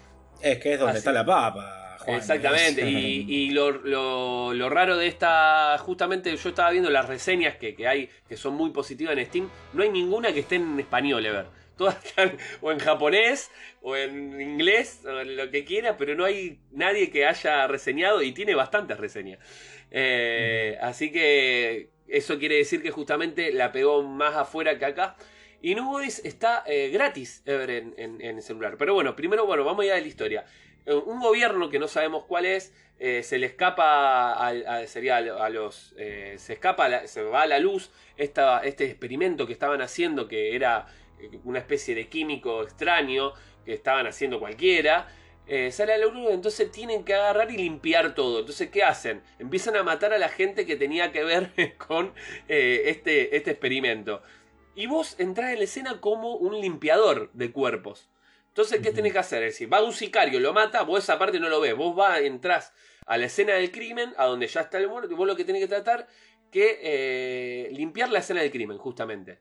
Es 0.42 0.60
que 0.60 0.74
es 0.74 0.80
donde 0.80 0.98
está 0.98 1.12
la 1.12 1.26
papa. 1.26 1.81
Juan, 2.04 2.18
Exactamente, 2.18 2.82
y, 2.90 3.50
lo, 3.52 4.70
raro 4.70 4.98
de 4.98 5.08
esta, 5.08 5.78
justamente 5.80 6.36
yo 6.36 6.50
estaba 6.50 6.72
viendo 6.72 6.90
las 6.90 7.08
reseñas 7.08 7.56
que, 7.56 7.76
que, 7.76 7.88
hay, 7.88 8.10
que 8.28 8.38
son 8.38 8.56
muy 8.56 8.72
positivas 8.72 9.18
en 9.18 9.26
Steam, 9.26 9.50
no 9.74 9.84
hay 9.84 9.90
ninguna 9.90 10.34
que 10.34 10.42
esté 10.42 10.56
en 10.56 10.80
español, 10.80 11.26
Ever 11.26 11.46
todas 11.78 12.06
están 12.06 12.38
o 12.62 12.72
en 12.72 12.80
japonés 12.80 13.50
o 13.82 13.96
en 13.96 14.40
inglés 14.40 15.02
o 15.06 15.22
en 15.22 15.36
lo 15.36 15.50
que 15.50 15.66
quiera, 15.66 15.98
pero 15.98 16.14
no 16.16 16.26
hay 16.26 16.60
nadie 16.72 17.10
que 17.10 17.26
haya 17.26 17.66
reseñado 17.68 18.22
y 18.22 18.34
tiene 18.34 18.54
bastantes 18.54 18.98
reseñas. 19.00 19.40
Eh, 19.90 20.78
así 20.82 21.12
que 21.12 21.90
eso 22.08 22.38
quiere 22.38 22.56
decir 22.56 22.84
que 22.84 22.92
justamente 22.92 23.52
la 23.52 23.72
pegó 23.72 24.04
más 24.04 24.36
afuera 24.36 24.78
que 24.78 24.86
acá. 24.86 25.16
Y 25.62 25.76
Nubodis 25.76 26.20
está 26.26 26.64
eh, 26.66 26.90
gratis 26.90 27.44
en, 27.46 27.94
en, 27.98 28.42
celular. 28.42 28.76
Pero 28.78 28.94
bueno, 28.94 29.16
primero, 29.16 29.46
bueno, 29.46 29.64
vamos 29.64 29.86
ya 29.86 29.96
a 29.96 30.00
la 30.00 30.08
historia. 30.08 30.46
Eh, 30.86 30.94
un 30.94 31.20
gobierno 31.20 31.70
que 31.70 31.80
no 31.80 31.88
sabemos 31.88 32.26
cuál 32.26 32.46
es, 32.46 32.74
se 33.00 33.40
le 33.40 33.48
escapa 33.48 34.48
a, 34.48 34.86
sería 34.86 35.18
a 35.18 35.50
los 35.50 35.96
se 35.98 36.54
escapa 36.54 37.08
se 37.08 37.24
va 37.24 37.42
a 37.42 37.48
la 37.48 37.58
luz 37.58 37.90
esta, 38.16 38.60
este 38.60 38.86
experimento 38.86 39.48
que 39.48 39.54
estaban 39.54 39.82
haciendo 39.82 40.28
que 40.28 40.56
era 40.56 40.86
una 41.44 41.58
especie 41.58 41.96
de 41.96 42.08
químico 42.10 42.62
extraño 42.62 43.34
que 43.66 43.74
estaban 43.74 44.08
haciendo 44.08 44.40
cualquiera. 44.40 45.08
eh, 45.48 45.72
sale 45.72 45.94
a 45.94 45.98
la 45.98 46.06
luz, 46.06 46.30
entonces 46.32 46.72
tienen 46.72 47.04
que 47.04 47.14
agarrar 47.14 47.52
y 47.52 47.58
limpiar 47.58 48.16
todo. 48.16 48.40
Entonces, 48.40 48.70
¿qué 48.70 48.84
hacen? 48.84 49.22
Empiezan 49.40 49.76
a 49.76 49.84
matar 49.84 50.14
a 50.14 50.18
la 50.18 50.30
gente 50.30 50.66
que 50.66 50.76
tenía 50.76 51.12
que 51.12 51.24
ver 51.24 51.52
con 51.78 52.14
eh, 52.48 52.84
este, 52.86 53.36
este 53.36 53.52
experimento. 53.52 54.22
Y 54.76 54.86
vos 54.88 55.16
entrás 55.20 55.52
en 55.52 55.58
la 55.58 55.64
escena 55.66 56.02
como 56.02 56.36
un 56.36 56.60
limpiador 56.60 57.30
de 57.34 57.52
cuerpos. 57.52 58.10
Entonces, 58.48 58.82
¿qué 58.82 58.92
tenés 58.92 59.14
que 59.14 59.20
hacer? 59.20 59.44
Es 59.44 59.54
decir, 59.54 59.72
va 59.72 59.84
un 59.84 59.94
sicario, 59.94 60.40
lo 60.40 60.54
mata, 60.54 60.84
vos 60.84 61.04
esa 61.04 61.18
parte 61.18 61.40
no 61.40 61.50
lo 61.50 61.62
ves. 61.62 61.76
Vos 61.76 61.96
vas, 61.96 62.20
entrás 62.20 62.74
a 63.06 63.18
la 63.18 63.26
escena 63.26 63.54
del 63.54 63.72
crimen, 63.72 64.14
a 64.18 64.26
donde 64.26 64.48
ya 64.48 64.62
está 64.62 64.78
el 64.78 64.88
muerto, 64.88 65.12
y 65.12 65.16
vos 65.16 65.28
lo 65.28 65.36
que 65.36 65.46
tenés 65.46 65.62
que 65.62 65.68
tratar 65.68 66.08
que 66.52 66.80
eh, 66.82 67.70
limpiar 67.72 68.10
la 68.10 68.20
escena 68.20 68.42
del 68.42 68.52
crimen, 68.52 68.78
justamente. 68.78 69.40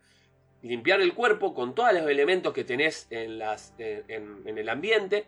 Limpiar 0.62 1.01
el 1.01 1.14
cuerpo 1.14 1.55
con 1.55 1.75
todos 1.75 1.93
los 1.93 2.09
elementos 2.09 2.53
que 2.53 2.64
tenés 2.64 3.07
en, 3.11 3.38
las, 3.38 3.75
en, 3.79 4.47
el 4.47 4.69
ambiente 4.69 5.27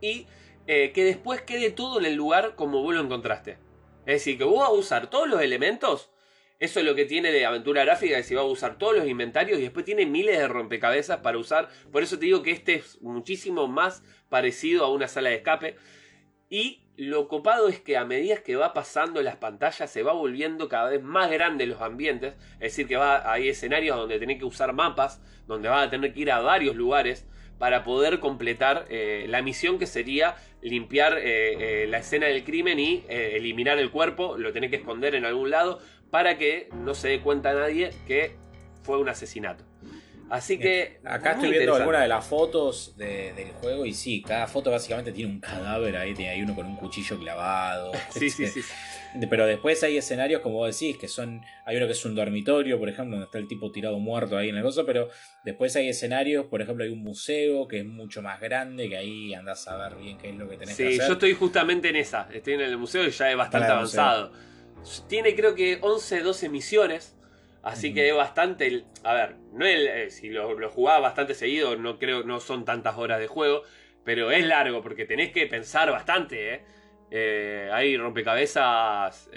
y 0.00 0.26
eh, 0.66 0.92
que 0.92 1.04
después 1.04 1.42
quede 1.42 1.70
todo 1.70 2.00
en 2.00 2.06
el 2.06 2.14
lugar 2.14 2.56
como 2.56 2.82
vos 2.82 2.94
lo 2.94 3.00
encontraste. 3.00 3.58
Es 4.06 4.14
decir, 4.14 4.38
que 4.38 4.44
vos 4.44 4.60
vas 4.60 4.68
a 4.68 4.72
usar 4.72 5.10
todos 5.10 5.28
los 5.28 5.40
elementos. 5.40 6.10
Eso 6.58 6.80
es 6.80 6.86
lo 6.86 6.96
que 6.96 7.04
tiene 7.04 7.30
de 7.30 7.46
aventura 7.46 7.84
gráfica, 7.84 8.12
es 8.18 8.24
decir, 8.24 8.36
va 8.36 8.42
a 8.42 8.46
usar 8.46 8.78
todos 8.78 8.96
los 8.96 9.06
inventarios 9.06 9.60
y 9.60 9.62
después 9.62 9.84
tiene 9.84 10.06
miles 10.06 10.38
de 10.38 10.48
rompecabezas 10.48 11.18
para 11.18 11.38
usar. 11.38 11.68
Por 11.92 12.02
eso 12.02 12.18
te 12.18 12.26
digo 12.26 12.42
que 12.42 12.50
este 12.50 12.74
es 12.74 13.00
muchísimo 13.00 13.68
más 13.68 14.02
parecido 14.28 14.84
a 14.84 14.90
una 14.90 15.06
sala 15.06 15.30
de 15.30 15.36
escape. 15.36 15.76
Y 16.50 16.80
lo 16.96 17.28
copado 17.28 17.68
es 17.68 17.78
que 17.78 17.96
a 17.96 18.04
medida 18.04 18.42
que 18.42 18.56
va 18.56 18.74
pasando 18.74 19.22
las 19.22 19.36
pantallas 19.36 19.88
se 19.88 20.02
va 20.02 20.12
volviendo 20.12 20.68
cada 20.68 20.90
vez 20.90 21.00
más 21.00 21.30
grandes 21.30 21.68
los 21.68 21.80
ambientes. 21.80 22.34
Es 22.54 22.72
decir, 22.72 22.88
que 22.88 22.96
va, 22.96 23.30
hay 23.30 23.48
escenarios 23.48 23.96
donde 23.96 24.18
tenés 24.18 24.38
que 24.38 24.44
usar 24.44 24.72
mapas, 24.72 25.22
donde 25.46 25.68
vas 25.68 25.86
a 25.86 25.90
tener 25.90 26.12
que 26.12 26.20
ir 26.20 26.32
a 26.32 26.40
varios 26.40 26.74
lugares 26.74 27.24
para 27.58 27.84
poder 27.84 28.20
completar 28.20 28.86
eh, 28.88 29.26
la 29.28 29.42
misión 29.42 29.78
que 29.78 29.86
sería 29.86 30.36
limpiar 30.60 31.18
eh, 31.18 31.84
eh, 31.84 31.86
la 31.88 31.98
escena 31.98 32.26
del 32.26 32.44
crimen 32.44 32.78
y 32.78 33.04
eliminar 33.08 33.78
el 33.78 33.90
cuerpo. 33.90 34.36
Lo 34.36 34.52
tenés 34.52 34.70
que 34.70 34.76
esconder 34.76 35.14
en 35.14 35.24
algún 35.24 35.50
lado 35.50 35.80
para 36.10 36.38
que 36.38 36.68
no 36.84 36.94
se 36.94 37.08
dé 37.08 37.20
cuenta 37.20 37.52
nadie 37.52 37.90
que 38.06 38.36
fue 38.82 38.98
un 38.98 39.08
asesinato. 39.08 39.64
Así 40.30 40.58
que. 40.58 41.00
Acá 41.04 41.32
estoy 41.32 41.50
viendo 41.50 41.74
algunas 41.74 42.02
de 42.02 42.08
las 42.08 42.26
fotos 42.26 42.94
del 42.96 43.52
juego 43.60 43.86
y 43.86 43.94
sí, 43.94 44.22
cada 44.22 44.46
foto 44.46 44.70
básicamente 44.70 45.12
tiene 45.12 45.32
un 45.32 45.40
cadáver 45.40 45.96
ahí, 45.96 46.14
ahí 46.26 46.42
uno 46.42 46.54
con 46.54 46.66
un 46.66 46.76
cuchillo 46.76 47.18
clavado. 47.18 47.92
sí, 48.10 48.30
sí, 48.30 48.46
sí. 48.46 48.60
Pero 49.30 49.46
después 49.46 49.82
hay 49.84 49.96
escenarios, 49.96 50.42
como 50.42 50.56
vos 50.56 50.78
decís, 50.78 50.98
que 50.98 51.08
son. 51.08 51.40
Hay 51.64 51.76
uno 51.76 51.86
que 51.86 51.92
es 51.92 52.04
un 52.04 52.14
dormitorio, 52.14 52.78
por 52.78 52.88
ejemplo, 52.88 53.12
donde 53.12 53.24
está 53.24 53.38
el 53.38 53.48
tipo 53.48 53.72
tirado 53.72 53.98
muerto 53.98 54.36
ahí 54.36 54.50
en 54.50 54.56
el 54.56 54.62
coso, 54.62 54.84
pero 54.84 55.08
después 55.44 55.74
hay 55.76 55.88
escenarios, 55.88 56.46
por 56.46 56.60
ejemplo, 56.60 56.84
hay 56.84 56.90
un 56.90 57.02
museo 57.02 57.66
que 57.66 57.78
es 57.78 57.86
mucho 57.86 58.20
más 58.20 58.38
grande, 58.40 58.88
que 58.88 58.98
ahí 58.98 59.32
andás 59.32 59.66
a 59.66 59.76
ver 59.76 59.96
bien 59.96 60.18
qué 60.18 60.28
es 60.30 60.36
lo 60.36 60.48
que 60.48 60.58
tenés 60.58 60.76
que 60.76 60.88
hacer. 60.88 61.00
Sí, 61.00 61.06
yo 61.06 61.12
estoy 61.14 61.34
justamente 61.34 61.88
en 61.88 61.96
esa. 61.96 62.28
Estoy 62.32 62.54
en 62.54 62.60
el 62.60 62.76
museo 62.76 63.06
y 63.06 63.10
ya 63.10 63.30
es 63.30 63.36
bastante 63.36 63.68
avanzado. 63.68 64.32
Tiene 65.08 65.34
creo 65.34 65.54
que 65.54 65.78
11, 65.80 66.20
12 66.20 66.48
misiones. 66.48 67.14
Así 67.62 67.92
que 67.92 68.08
es 68.08 68.14
bastante. 68.14 68.84
A 69.02 69.12
ver, 69.14 69.36
no 69.52 69.66
eh, 69.66 70.10
si 70.10 70.30
lo, 70.30 70.58
lo 70.58 70.70
jugaba 70.70 71.00
bastante 71.00 71.34
seguido, 71.34 71.76
no 71.76 71.98
creo, 71.98 72.22
no 72.22 72.40
son 72.40 72.64
tantas 72.64 72.96
horas 72.96 73.20
de 73.20 73.26
juego. 73.26 73.62
Pero 74.04 74.30
es 74.30 74.46
largo, 74.46 74.82
porque 74.82 75.04
tenés 75.04 75.32
que 75.32 75.46
pensar 75.46 75.90
bastante, 75.90 76.54
¿eh? 76.54 76.64
eh 77.10 77.70
hay 77.72 77.96
rompecabezas 77.96 79.28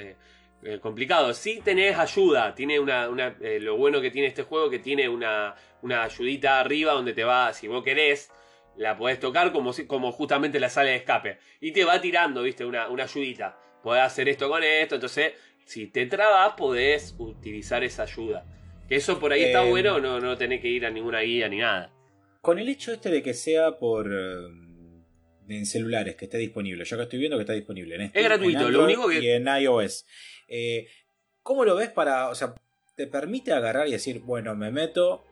complicados. 0.81 1.37
Sí 1.37 1.61
tenés 1.63 1.97
ayuda. 1.97 2.55
Tiene 2.55 2.79
una. 2.79 3.07
lo 3.07 3.77
bueno 3.77 3.99
que 3.99 4.11
tiene 4.11 4.27
este 4.27 4.43
juego 4.43 4.69
que 4.69 4.79
tiene 4.79 5.09
una, 5.09 5.55
una 5.81 6.03
ayudita 6.03 6.59
arriba 6.59 6.93
donde 6.93 7.13
te 7.13 7.23
va. 7.23 7.53
Si 7.53 7.67
vos 7.67 7.83
querés. 7.83 8.31
La 8.77 8.95
podés 8.95 9.19
tocar 9.19 9.51
como, 9.51 9.73
como 9.85 10.13
justamente 10.13 10.57
la 10.57 10.69
sala 10.69 10.91
de 10.91 10.95
escape. 10.95 11.39
Y 11.59 11.73
te 11.73 11.83
va 11.83 11.99
tirando, 11.99 12.41
viste, 12.41 12.63
una, 12.63 12.87
una 12.87 13.03
ayudita. 13.03 13.57
Podés 13.83 14.03
hacer 14.03 14.29
esto 14.29 14.49
con 14.49 14.63
esto. 14.63 14.95
Entonces 14.95 15.33
si 15.65 15.87
te 15.87 16.05
trabas, 16.05 16.53
podés 16.57 17.15
utilizar 17.17 17.83
esa 17.83 18.03
ayuda. 18.03 18.45
Que 18.89 18.97
eso 18.97 19.19
por 19.19 19.31
ahí 19.31 19.43
está 19.43 19.63
em, 19.63 19.69
bueno, 19.69 19.99
no, 19.99 20.19
no 20.19 20.37
tenés 20.37 20.59
que 20.61 20.67
ir 20.67 20.85
a 20.85 20.89
ninguna 20.89 21.21
guía 21.21 21.47
ni 21.47 21.59
nada. 21.59 21.93
Con 22.41 22.59
el 22.59 22.67
hecho 22.67 22.91
este 22.91 23.09
de 23.09 23.23
que 23.23 23.33
sea 23.33 23.79
por 23.79 24.07
em, 24.07 25.03
en 25.47 25.65
celulares, 25.65 26.15
que 26.15 26.25
esté 26.25 26.37
disponible. 26.37 26.83
Yo 26.83 26.97
que 26.97 27.03
estoy 27.03 27.19
viendo 27.19 27.37
que 27.37 27.43
está 27.43 27.53
disponible 27.53 27.95
en 27.95 28.01
Es 28.13 28.23
gratuito, 28.23 28.69
lo 28.69 28.83
único 28.83 29.07
que. 29.07 29.19
Y 29.19 29.29
en 29.29 29.47
iOS. 29.47 30.05
Eh, 30.49 30.87
¿Cómo 31.41 31.63
lo 31.63 31.75
ves 31.75 31.89
para. 31.89 32.29
O 32.29 32.35
sea, 32.35 32.53
te 32.95 33.07
permite 33.07 33.53
agarrar 33.53 33.87
y 33.87 33.91
decir, 33.91 34.19
bueno, 34.19 34.55
me 34.55 34.71
meto. 34.71 35.23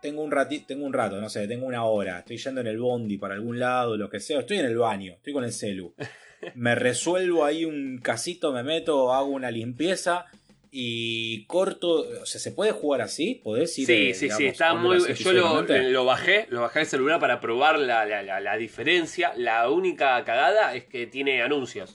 Tengo 0.00 0.22
un, 0.22 0.30
ratito, 0.30 0.64
tengo 0.68 0.86
un 0.86 0.94
rato, 0.94 1.20
no 1.20 1.28
sé, 1.28 1.46
tengo 1.46 1.66
una 1.66 1.84
hora, 1.84 2.20
estoy 2.20 2.38
yendo 2.38 2.62
en 2.62 2.68
el 2.68 2.78
bondi 2.78 3.18
para 3.18 3.34
algún 3.34 3.58
lado, 3.58 3.98
lo 3.98 4.08
que 4.08 4.18
sea, 4.18 4.40
estoy 4.40 4.56
en 4.56 4.64
el 4.64 4.78
baño, 4.78 5.12
estoy 5.12 5.34
con 5.34 5.44
el 5.44 5.52
celu. 5.52 5.94
me 6.54 6.74
resuelvo 6.74 7.44
ahí 7.44 7.64
un 7.64 7.98
casito, 7.98 8.52
me 8.52 8.62
meto, 8.62 9.12
hago 9.12 9.28
una 9.28 9.50
limpieza 9.50 10.26
y 10.70 11.44
corto. 11.46 12.06
O 12.22 12.26
sea, 12.26 12.40
¿se 12.40 12.52
puede 12.52 12.72
jugar 12.72 13.02
así? 13.02 13.40
¿Podés 13.42 13.76
ir? 13.78 13.86
Sí, 13.86 14.14
sí, 14.14 14.30
sí, 14.30 14.46
está 14.46 14.74
muy. 14.74 14.98
Yo 15.14 15.32
lo, 15.32 16.04
bajé, 16.04 16.46
lo 16.50 16.62
bajé 16.62 16.80
el 16.80 16.86
celular 16.86 17.20
para 17.20 17.40
probar 17.40 17.78
la, 17.78 18.56
diferencia. 18.56 19.32
La 19.36 19.68
única 19.68 20.22
cagada 20.24 20.74
es 20.74 20.84
que 20.84 21.06
tiene 21.06 21.42
anuncios. 21.42 21.94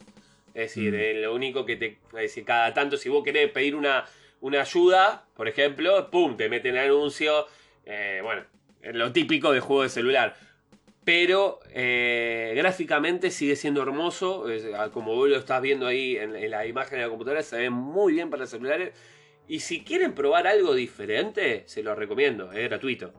Es 0.54 0.74
decir, 0.74 0.94
mm. 0.94 0.96
eh, 0.96 1.14
lo 1.22 1.34
único 1.34 1.66
que 1.66 1.76
te. 1.76 1.98
Es 2.14 2.14
decir, 2.14 2.46
cada 2.46 2.74
tanto, 2.74 2.98
si 2.98 3.10
vos 3.10 3.24
querés 3.24 3.52
pedir 3.52 3.76
una, 3.76 4.06
una 4.42 4.62
ayuda, 4.62 5.26
por 5.36 5.48
ejemplo, 5.48 6.10
pum, 6.12 6.38
te 6.38 6.50
meten 6.50 6.78
anuncio. 6.78 7.48
Eh, 7.86 8.20
bueno, 8.24 8.44
lo 8.82 9.12
típico 9.12 9.52
de 9.52 9.60
juego 9.60 9.84
de 9.84 9.90
celular 9.90 10.36
pero 11.06 11.60
eh, 11.72 12.54
gráficamente 12.58 13.30
sigue 13.30 13.56
siendo 13.56 13.84
hermoso. 13.84 14.46
Ah, 14.76 14.90
como 14.92 15.16
vos 15.16 15.30
lo 15.30 15.38
estás 15.38 15.62
viendo 15.62 15.86
ahí 15.86 16.18
en, 16.18 16.50
la 16.50 16.66
imagen 16.66 16.98
de 16.98 17.04
la 17.04 17.10
computadora, 17.10 17.44
se 17.44 17.58
ve 17.58 17.70
muy 17.70 18.14
bien 18.14 18.32
para 18.32 18.48
celulares. 18.48 18.92
Y 19.48 19.60
si 19.60 19.84
quieren 19.84 20.16
probar 20.16 20.48
algo 20.48 20.74
diferente, 20.74 21.64
se 21.68 21.84
lo 21.84 21.94
recomiendo, 21.94 22.52
es 22.52 22.68
gratuito. 22.68 23.14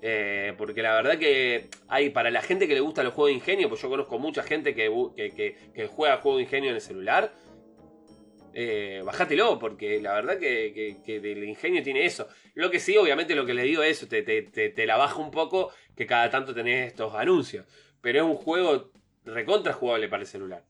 Eh, 0.00 0.54
porque 0.56 0.82
la 0.82 0.94
verdad 0.94 1.18
que 1.18 1.68
hay 1.88 2.10
para 2.10 2.30
la 2.30 2.42
gente 2.42 2.68
que 2.68 2.74
le 2.74 2.80
gusta 2.80 3.02
los 3.02 3.14
juegos 3.14 3.30
de 3.30 3.34
ingenio, 3.34 3.68
pues 3.68 3.82
yo 3.82 3.88
conozco 3.88 4.18
mucha 4.18 4.44
gente 4.44 4.74
que, 4.74 5.56
que 5.74 5.86
juega 5.88 6.18
juegos 6.18 6.38
de 6.38 6.44
ingenio 6.44 6.70
en 6.70 6.76
el 6.76 6.82
celular 6.82 7.32
eh, 8.56 9.02
porque 9.58 10.00
la 10.00 10.14
verdad 10.14 10.38
que, 10.38 10.96
el 11.06 11.44
ingenio 11.44 11.82
tiene 11.82 12.04
eso. 12.04 12.28
Lo 12.54 12.70
que 12.70 12.78
sí, 12.78 12.96
obviamente, 12.96 13.34
lo 13.34 13.44
que 13.44 13.54
le 13.54 13.64
digo 13.64 13.82
es, 13.82 14.08
te, 14.08 14.22
te, 14.22 14.42
te, 14.42 14.86
la 14.86 14.96
baja 14.96 15.18
un 15.18 15.30
poco, 15.30 15.72
que 15.96 16.06
cada 16.06 16.30
tanto 16.30 16.54
tenés 16.54 16.88
estos 16.88 17.14
anuncios. 17.14 17.66
Pero 18.00 18.18
es 18.18 18.24
un 18.24 18.36
juego 18.36 18.90
recontra 19.24 19.72
jugable 19.72 20.08
para 20.08 20.22
el 20.22 20.28
celular. 20.28 20.64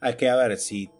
Hay 0.00 0.16
que, 0.16 0.28
a 0.28 0.36
ver, 0.36 0.56
si 0.58 0.90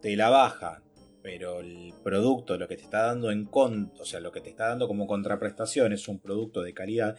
te 0.00 0.16
la 0.16 0.30
baja, 0.30 0.82
pero 1.22 1.60
el 1.60 1.92
producto, 2.02 2.56
lo 2.56 2.68
que 2.68 2.76
te 2.76 2.82
está 2.82 3.06
dando 3.06 3.30
en 3.30 3.44
con, 3.44 3.92
o 3.98 4.04
sea, 4.04 4.20
lo 4.20 4.32
que 4.32 4.40
te 4.40 4.50
está 4.50 4.68
dando 4.68 4.88
como 4.88 5.06
contraprestación 5.06 5.92
es 5.92 6.08
un 6.08 6.18
producto 6.18 6.62
de 6.62 6.74
calidad. 6.74 7.16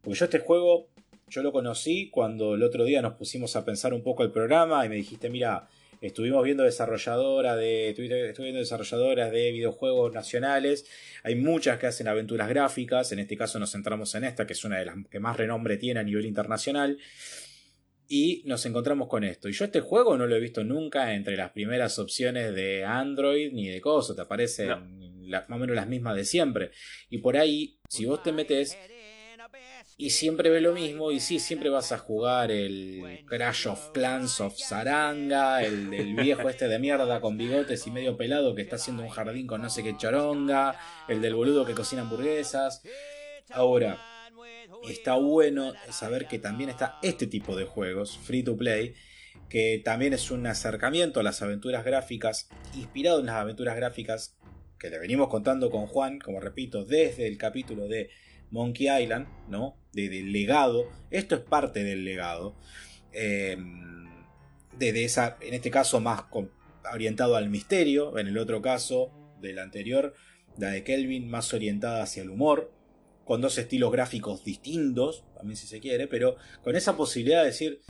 Porque 0.00 0.18
yo 0.18 0.24
este 0.24 0.38
juego, 0.38 0.88
yo 1.28 1.42
lo 1.42 1.52
conocí 1.52 2.10
cuando 2.10 2.54
el 2.54 2.62
otro 2.62 2.84
día 2.84 3.02
nos 3.02 3.14
pusimos 3.14 3.56
a 3.56 3.64
pensar 3.64 3.92
un 3.92 4.02
poco 4.02 4.22
el 4.22 4.30
programa 4.30 4.84
y 4.84 4.88
me 4.88 4.96
dijiste, 4.96 5.30
mira, 5.30 5.68
Estuvimos 6.06 6.44
viendo 6.44 6.64
desarrolladoras 6.64 7.56
de, 7.56 7.94
viendo 7.96 8.58
desarrolladoras 8.58 9.32
de 9.32 9.52
videojuegos 9.52 10.12
nacionales. 10.12 10.86
Hay 11.22 11.34
muchas 11.34 11.78
que 11.78 11.86
hacen 11.86 12.08
aventuras 12.08 12.46
gráficas. 12.46 13.10
En 13.12 13.20
este 13.20 13.38
caso 13.38 13.58
nos 13.58 13.72
centramos 13.72 14.14
en 14.14 14.24
esta, 14.24 14.46
que 14.46 14.52
es 14.52 14.62
una 14.66 14.78
de 14.78 14.84
las 14.84 14.96
que 15.10 15.18
más 15.18 15.38
renombre 15.38 15.78
tiene 15.78 16.00
a 16.00 16.02
nivel 16.02 16.26
internacional. 16.26 16.98
Y 18.06 18.42
nos 18.44 18.66
encontramos 18.66 19.08
con 19.08 19.24
esto. 19.24 19.48
Y 19.48 19.52
yo 19.52 19.64
este 19.64 19.80
juego 19.80 20.18
no 20.18 20.26
lo 20.26 20.36
he 20.36 20.40
visto 20.40 20.62
nunca 20.62 21.14
entre 21.14 21.38
las 21.38 21.52
primeras 21.52 21.98
opciones 21.98 22.54
de 22.54 22.84
Android 22.84 23.50
ni 23.54 23.68
de 23.68 23.80
cosas. 23.80 24.14
Te 24.14 24.20
aparecen 24.20 24.68
más 24.68 25.44
o 25.48 25.56
menos 25.56 25.74
las 25.74 25.88
mismas 25.88 26.16
de 26.16 26.26
siempre. 26.26 26.70
Y 27.08 27.16
por 27.16 27.38
ahí, 27.38 27.78
si 27.88 28.04
vos 28.04 28.22
te 28.22 28.30
metes 28.30 28.76
y 29.96 30.10
siempre 30.10 30.50
ve 30.50 30.60
lo 30.60 30.72
mismo, 30.72 31.12
y 31.12 31.20
sí, 31.20 31.38
siempre 31.38 31.70
vas 31.70 31.92
a 31.92 31.98
jugar 31.98 32.50
el 32.50 33.24
Crash 33.26 33.68
of 33.68 33.92
Clans 33.92 34.40
of 34.40 34.56
Saranga, 34.56 35.62
el 35.62 35.90
del 35.90 36.14
viejo 36.14 36.48
este 36.48 36.66
de 36.66 36.78
mierda 36.78 37.20
con 37.20 37.38
bigotes 37.38 37.86
y 37.86 37.90
medio 37.90 38.16
pelado 38.16 38.54
que 38.54 38.62
está 38.62 38.76
haciendo 38.76 39.04
un 39.04 39.08
jardín 39.08 39.46
con 39.46 39.62
no 39.62 39.70
sé 39.70 39.84
qué 39.84 39.96
choronga, 39.96 40.78
el 41.08 41.20
del 41.20 41.34
boludo 41.34 41.64
que 41.64 41.74
cocina 41.74 42.02
hamburguesas. 42.02 42.82
Ahora, 43.50 44.00
está 44.88 45.14
bueno 45.14 45.72
saber 45.90 46.26
que 46.26 46.40
también 46.40 46.70
está 46.70 46.98
este 47.02 47.28
tipo 47.28 47.54
de 47.54 47.64
juegos, 47.64 48.18
free 48.18 48.42
to 48.42 48.56
play, 48.56 48.94
que 49.48 49.80
también 49.84 50.12
es 50.12 50.32
un 50.32 50.46
acercamiento 50.46 51.20
a 51.20 51.22
las 51.22 51.40
aventuras 51.40 51.84
gráficas, 51.84 52.48
inspirado 52.74 53.20
en 53.20 53.26
las 53.26 53.36
aventuras 53.36 53.76
gráficas 53.76 54.36
que 54.78 54.90
le 54.90 54.98
venimos 54.98 55.28
contando 55.28 55.70
con 55.70 55.86
Juan, 55.86 56.18
como 56.18 56.40
repito, 56.40 56.84
desde 56.84 57.28
el 57.28 57.38
capítulo 57.38 57.86
de 57.86 58.10
Monkey 58.54 58.86
Island, 59.02 59.26
¿no? 59.48 59.76
del 59.92 60.32
legado. 60.32 60.88
Esto 61.10 61.34
es 61.34 61.40
parte 61.40 61.82
del 61.82 62.04
legado. 62.04 62.54
Eh, 63.12 63.56
de, 64.78 65.04
esa, 65.04 65.36
en 65.40 65.54
este 65.54 65.70
caso 65.70 66.00
más 66.00 66.22
orientado 66.92 67.36
al 67.36 67.50
misterio, 67.50 68.16
en 68.18 68.28
el 68.28 68.38
otro 68.38 68.62
caso 68.62 69.10
del 69.40 69.58
anterior, 69.58 70.14
la 70.56 70.70
de 70.70 70.84
Kelvin 70.84 71.28
más 71.28 71.52
orientada 71.52 72.02
hacia 72.02 72.22
el 72.22 72.30
humor, 72.30 72.72
con 73.24 73.40
dos 73.40 73.58
estilos 73.58 73.90
gráficos 73.90 74.44
distintos, 74.44 75.24
también 75.34 75.56
si 75.56 75.66
se 75.66 75.80
quiere, 75.80 76.06
pero 76.06 76.36
con 76.62 76.76
esa 76.76 76.96
posibilidad 76.96 77.40
de 77.40 77.46
decir, 77.46 77.80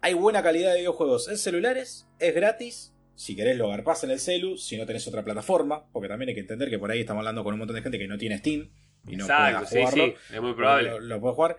hay 0.00 0.14
buena 0.14 0.42
calidad 0.42 0.72
de 0.72 0.80
videojuegos 0.80 1.28
en 1.28 1.38
celulares, 1.38 2.06
es 2.18 2.34
gratis. 2.34 2.94
Si 3.14 3.34
querés 3.34 3.56
lo 3.56 3.68
garpás 3.68 4.04
en 4.04 4.10
el 4.10 4.20
celu, 4.20 4.56
si 4.56 4.76
no 4.76 4.86
tenés 4.86 5.06
otra 5.08 5.24
plataforma, 5.24 5.86
porque 5.92 6.08
también 6.08 6.28
hay 6.28 6.34
que 6.34 6.42
entender 6.42 6.70
que 6.70 6.78
por 6.78 6.90
ahí 6.90 7.00
estamos 7.00 7.20
hablando 7.20 7.42
con 7.42 7.54
un 7.54 7.58
montón 7.58 7.76
de 7.76 7.82
gente 7.82 7.98
que 7.98 8.06
no 8.06 8.16
tiene 8.16 8.38
Steam 8.38 8.70
y 9.08 9.16
no 9.16 9.24
Exacto, 9.24 9.68
puede 9.68 9.82
jugarlo. 9.82 10.04
sí, 10.04 10.14
sí, 10.28 10.34
es 10.34 10.40
muy 10.42 10.54
probable. 10.54 10.90
Lo, 10.90 11.00
lo 11.00 11.20
puede 11.20 11.34
jugar. 11.34 11.56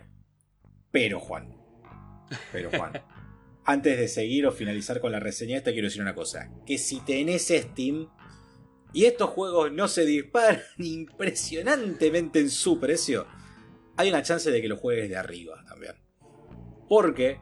Pero 0.92 1.20
Juan, 1.20 1.56
pero 2.52 2.70
Juan, 2.72 2.94
antes 3.66 3.98
de 3.98 4.08
seguir 4.08 4.48
o 4.48 4.52
finalizar 4.52 5.00
con 5.00 5.12
la 5.12 5.20
reseña 5.20 5.58
esta, 5.58 5.72
quiero 5.72 5.88
decir 5.88 6.02
una 6.02 6.16
cosa. 6.16 6.50
Que 6.66 6.78
si 6.78 7.00
tenés 7.02 7.48
Steam 7.50 8.10
y 8.94 9.06
estos 9.06 9.30
juegos 9.30 9.72
no 9.72 9.88
se 9.88 10.06
disparan 10.06 10.62
impresionantemente 10.78 12.40
en 12.40 12.50
su 12.50 12.80
precio, 12.80 13.28
hay 13.98 14.10
una 14.10 14.24
chance 14.24 14.50
de 14.50 14.62
que 14.62 14.68
lo 14.68 14.78
juegues 14.78 15.10
de 15.10 15.18
arriba 15.18 15.64
también. 15.68 15.96
Porque 16.88 17.40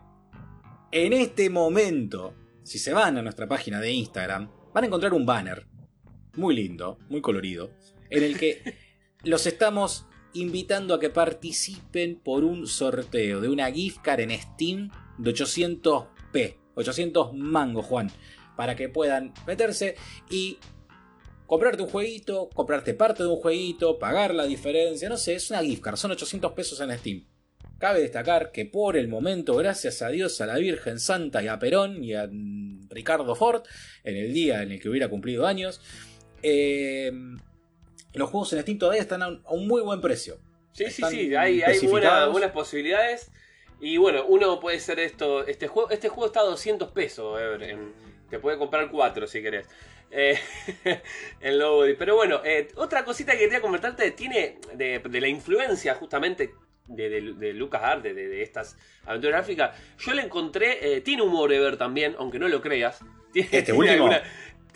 en 0.92 1.14
este 1.14 1.50
momento, 1.50 2.36
si 2.64 2.80
se 2.80 2.94
van 2.94 3.18
a 3.18 3.22
nuestra 3.22 3.48
página 3.48 3.80
de 3.80 3.92
Instagram, 3.92 4.50
van 4.74 4.84
a 4.84 4.88
encontrar 4.88 5.14
un 5.14 5.26
banner 5.26 5.68
muy 6.36 6.56
lindo, 6.56 7.00
muy 7.10 7.22
colorido, 7.22 7.72
en 8.10 8.24
el 8.24 8.38
que 8.38 8.62
los 9.24 9.46
estamos 9.48 10.06
invitando 10.34 10.94
a 10.94 11.00
que 11.00 11.10
participen 11.10 12.20
por 12.20 12.44
un 12.44 12.68
sorteo 12.68 13.42
de 13.42 13.50
una 13.50 13.72
gift 13.72 14.02
card 14.02 14.22
en 14.22 14.32
Steam 14.40 14.92
de 15.18 15.34
800p, 15.34 16.58
800 16.76 17.34
mangos, 17.34 17.86
Juan, 17.86 18.12
para 18.56 18.76
que 18.76 18.90
puedan 18.90 19.34
meterse 19.46 19.96
y 20.30 20.60
comprarte 21.48 21.84
un 21.84 21.90
jueguito, 21.90 22.50
comprarte 22.54 22.94
parte 22.94 23.24
de 23.24 23.30
un 23.30 23.38
jueguito, 23.38 23.98
pagar 23.98 24.34
la 24.34 24.46
diferencia, 24.46 25.10
no 25.10 25.18
sé, 25.18 25.36
es 25.36 25.50
una 25.50 25.62
gift 25.62 25.82
card, 25.82 25.96
son 25.96 26.12
800 26.12 26.52
pesos 26.52 26.80
en 26.82 26.98
Steam. 26.98 27.26
Cabe 27.80 28.02
destacar 28.02 28.52
que 28.52 28.66
por 28.66 28.98
el 28.98 29.08
momento, 29.08 29.56
gracias 29.56 30.02
a 30.02 30.10
Dios, 30.10 30.42
a 30.42 30.48
la 30.48 30.58
Virgen 30.58 31.00
Santa 31.00 31.44
y 31.44 31.48
a 31.48 31.60
Perón 31.60 32.04
y 32.04 32.14
a 32.14 32.28
Ricardo 32.90 33.36
Ford, 33.36 33.64
en 34.04 34.18
el 34.18 34.34
día 34.34 34.64
en 34.64 34.72
el 34.72 34.80
que 34.80 34.90
hubiera 34.90 35.10
cumplido 35.10 35.46
años, 35.46 35.80
eh, 36.42 37.12
los 38.14 38.30
juegos 38.30 38.54
en 38.54 38.62
Steam 38.62 38.78
todavía 38.78 39.02
están 39.02 39.22
a 39.24 39.28
un, 39.28 39.44
a 39.46 39.52
un 39.54 39.68
muy 39.68 39.82
buen 39.82 40.02
precio. 40.02 40.38
Sí, 40.74 40.86
sí, 40.86 40.90
Están 41.02 41.12
sí, 41.12 41.36
hay, 41.36 41.62
hay 41.62 41.80
buena- 41.88 42.28
buenas 42.28 42.52
posibilidades. 42.52 43.32
Y 43.80 43.98
bueno, 43.98 44.26
uno 44.28 44.60
puede 44.60 44.80
ser 44.80 45.00
esto. 45.00 45.46
Este 45.46 45.68
juego, 45.68 45.90
este 45.92 46.10
juego 46.10 46.28
está 46.28 46.40
a 46.42 46.46
200 46.46 46.92
pesos, 46.92 47.40
en- 47.62 47.94
te 48.30 48.40
puede 48.40 48.58
comprar 48.58 48.90
4 48.92 49.28
si 49.28 49.42
querés. 49.42 49.68
Eh, 50.12 50.40
el 51.42 51.60
Nobody. 51.60 51.94
Pero 51.96 52.16
bueno, 52.16 52.42
eh, 52.44 52.70
otra 52.76 53.04
cosita 53.06 53.34
que 53.34 53.40
quería 53.40 53.62
comentarte 53.62 54.12
tiene 54.12 54.60
de, 54.74 55.00
de 55.00 55.22
la 55.22 55.28
influencia 55.28 55.96
justamente 55.96 56.54
de, 56.86 57.10
de, 57.10 57.34
de 57.34 57.54
LucasArts, 57.54 58.04
de, 58.04 58.14
de, 58.14 58.28
de 58.28 58.42
estas 58.42 58.78
aventuras 59.06 59.40
gráficas. 59.40 59.78
Yo 60.00 60.14
le 60.14 60.22
encontré, 60.24 60.96
eh, 60.96 61.02
tiene 61.02 61.22
humor 61.24 61.52
Ever 61.52 61.78
también, 61.78 62.16
aunque 62.18 62.40
no 62.40 62.48
lo 62.48 62.62
creas. 62.62 63.00
Tiene, 63.34 63.50
¿Este 63.52 63.64
tiene 63.74 63.80
último? 63.80 64.06
alguna- 64.06 64.24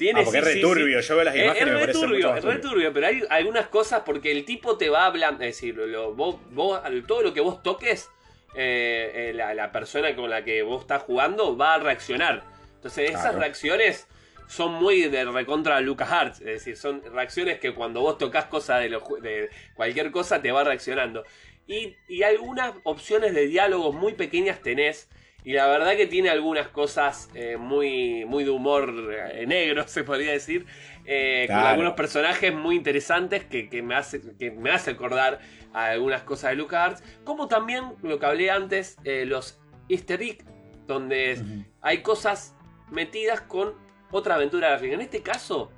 tiene, 0.01 0.21
Ah, 0.21 0.23
porque 0.25 0.41
sí, 0.41 0.47
es 0.49 0.55
returbio, 0.55 1.01
sí. 1.01 1.07
yo 1.07 1.15
veo 1.15 1.23
las 1.25 1.35
Es- 1.35 1.43
imágenes 1.43 1.73
es 1.75 1.79
es 1.81 1.85
re 1.87 1.93
turbio. 1.93 2.61
turbio, 2.61 2.93
pero 2.93 3.07
hay 3.07 3.23
algunas 3.29 3.67
cosas 3.67 4.01
porque 4.05 4.31
el 4.31 4.45
tipo 4.45 4.77
te 4.77 4.89
va 4.89 5.05
hablando, 5.05 5.43
es 5.43 5.49
decir, 5.55 5.75
lo- 5.75 6.13
vos, 6.13 6.37
vos- 6.51 6.81
todo 7.07 7.21
lo 7.21 7.33
que 7.33 7.41
vos 7.41 7.61
toques, 7.63 8.09
eh, 8.55 9.11
eh, 9.29 9.33
la, 9.33 9.53
la 9.53 9.71
persona 9.71 10.15
con 10.15 10.29
la 10.29 10.43
que 10.43 10.61
vos 10.63 10.81
estás 10.81 11.03
jugando 11.03 11.55
va 11.55 11.75
a 11.75 11.79
reaccionar. 11.79 12.43
Entonces 12.77 13.09
esas 13.11 13.21
Claro. 13.21 13.39
reacciones 13.39 14.07
son 14.47 14.73
muy 14.73 15.03
de 15.07 15.23
recontra 15.25 15.79
LucasArts, 15.79 16.39
es 16.39 16.45
decir, 16.45 16.75
son 16.75 17.01
reacciones 17.13 17.59
que 17.59 17.73
cuando 17.73 18.01
vos 18.01 18.17
tocas 18.17 18.45
cosas 18.45 18.81
de, 18.81 18.89
de 19.21 19.49
cualquier 19.75 20.11
cosa 20.11 20.41
te 20.41 20.51
va 20.51 20.63
reaccionando. 20.65 21.23
Y, 21.67 21.95
y 22.09 22.23
algunas 22.23 22.73
opciones 22.83 23.33
de 23.33 23.45
diálogos 23.47 23.93
muy 23.95 24.13
pequeñas 24.13 24.61
tenés. 24.61 25.07
Y 25.43 25.53
la 25.53 25.65
verdad 25.67 25.95
que 25.97 26.05
tiene 26.07 26.29
algunas 26.29 26.67
cosas 26.67 27.29
eh, 27.33 27.57
muy, 27.57 28.25
muy 28.25 28.43
de 28.43 28.51
humor 28.51 28.93
eh, 29.33 29.45
negro, 29.47 29.83
se 29.87 30.03
podría 30.03 30.31
decir. 30.31 30.65
eh, 31.05 31.45
Con 31.47 31.55
algunos 31.57 31.93
personajes 31.93 32.53
muy 32.53 32.75
interesantes 32.75 33.45
que, 33.45 33.67
que 33.69 33.81
me 33.81 33.95
hace, 33.95 34.21
que 34.37 34.51
me 34.51 34.69
hace 34.71 34.91
acordar 34.91 35.39
a 35.73 35.85
algunas 35.87 36.21
cosas 36.23 36.51
de 36.51 36.57
LucasArts. 36.57 37.03
Como 37.23 37.47
también 37.47 37.85
lo 38.03 38.19
que 38.19 38.25
hablé 38.25 38.51
antes, 38.51 38.97
eh, 39.03 39.25
los 39.25 39.59
easter 39.89 40.21
egg, 40.21 40.43
donde 40.85 41.65
hay 41.81 42.01
cosas 42.01 42.55
metidas 42.91 43.41
con 43.41 43.73
otra 44.11 44.35
aventura 44.35 44.69
gráfica. 44.69 44.93
En 44.93 45.01
este 45.01 45.21
caso, 45.21 45.71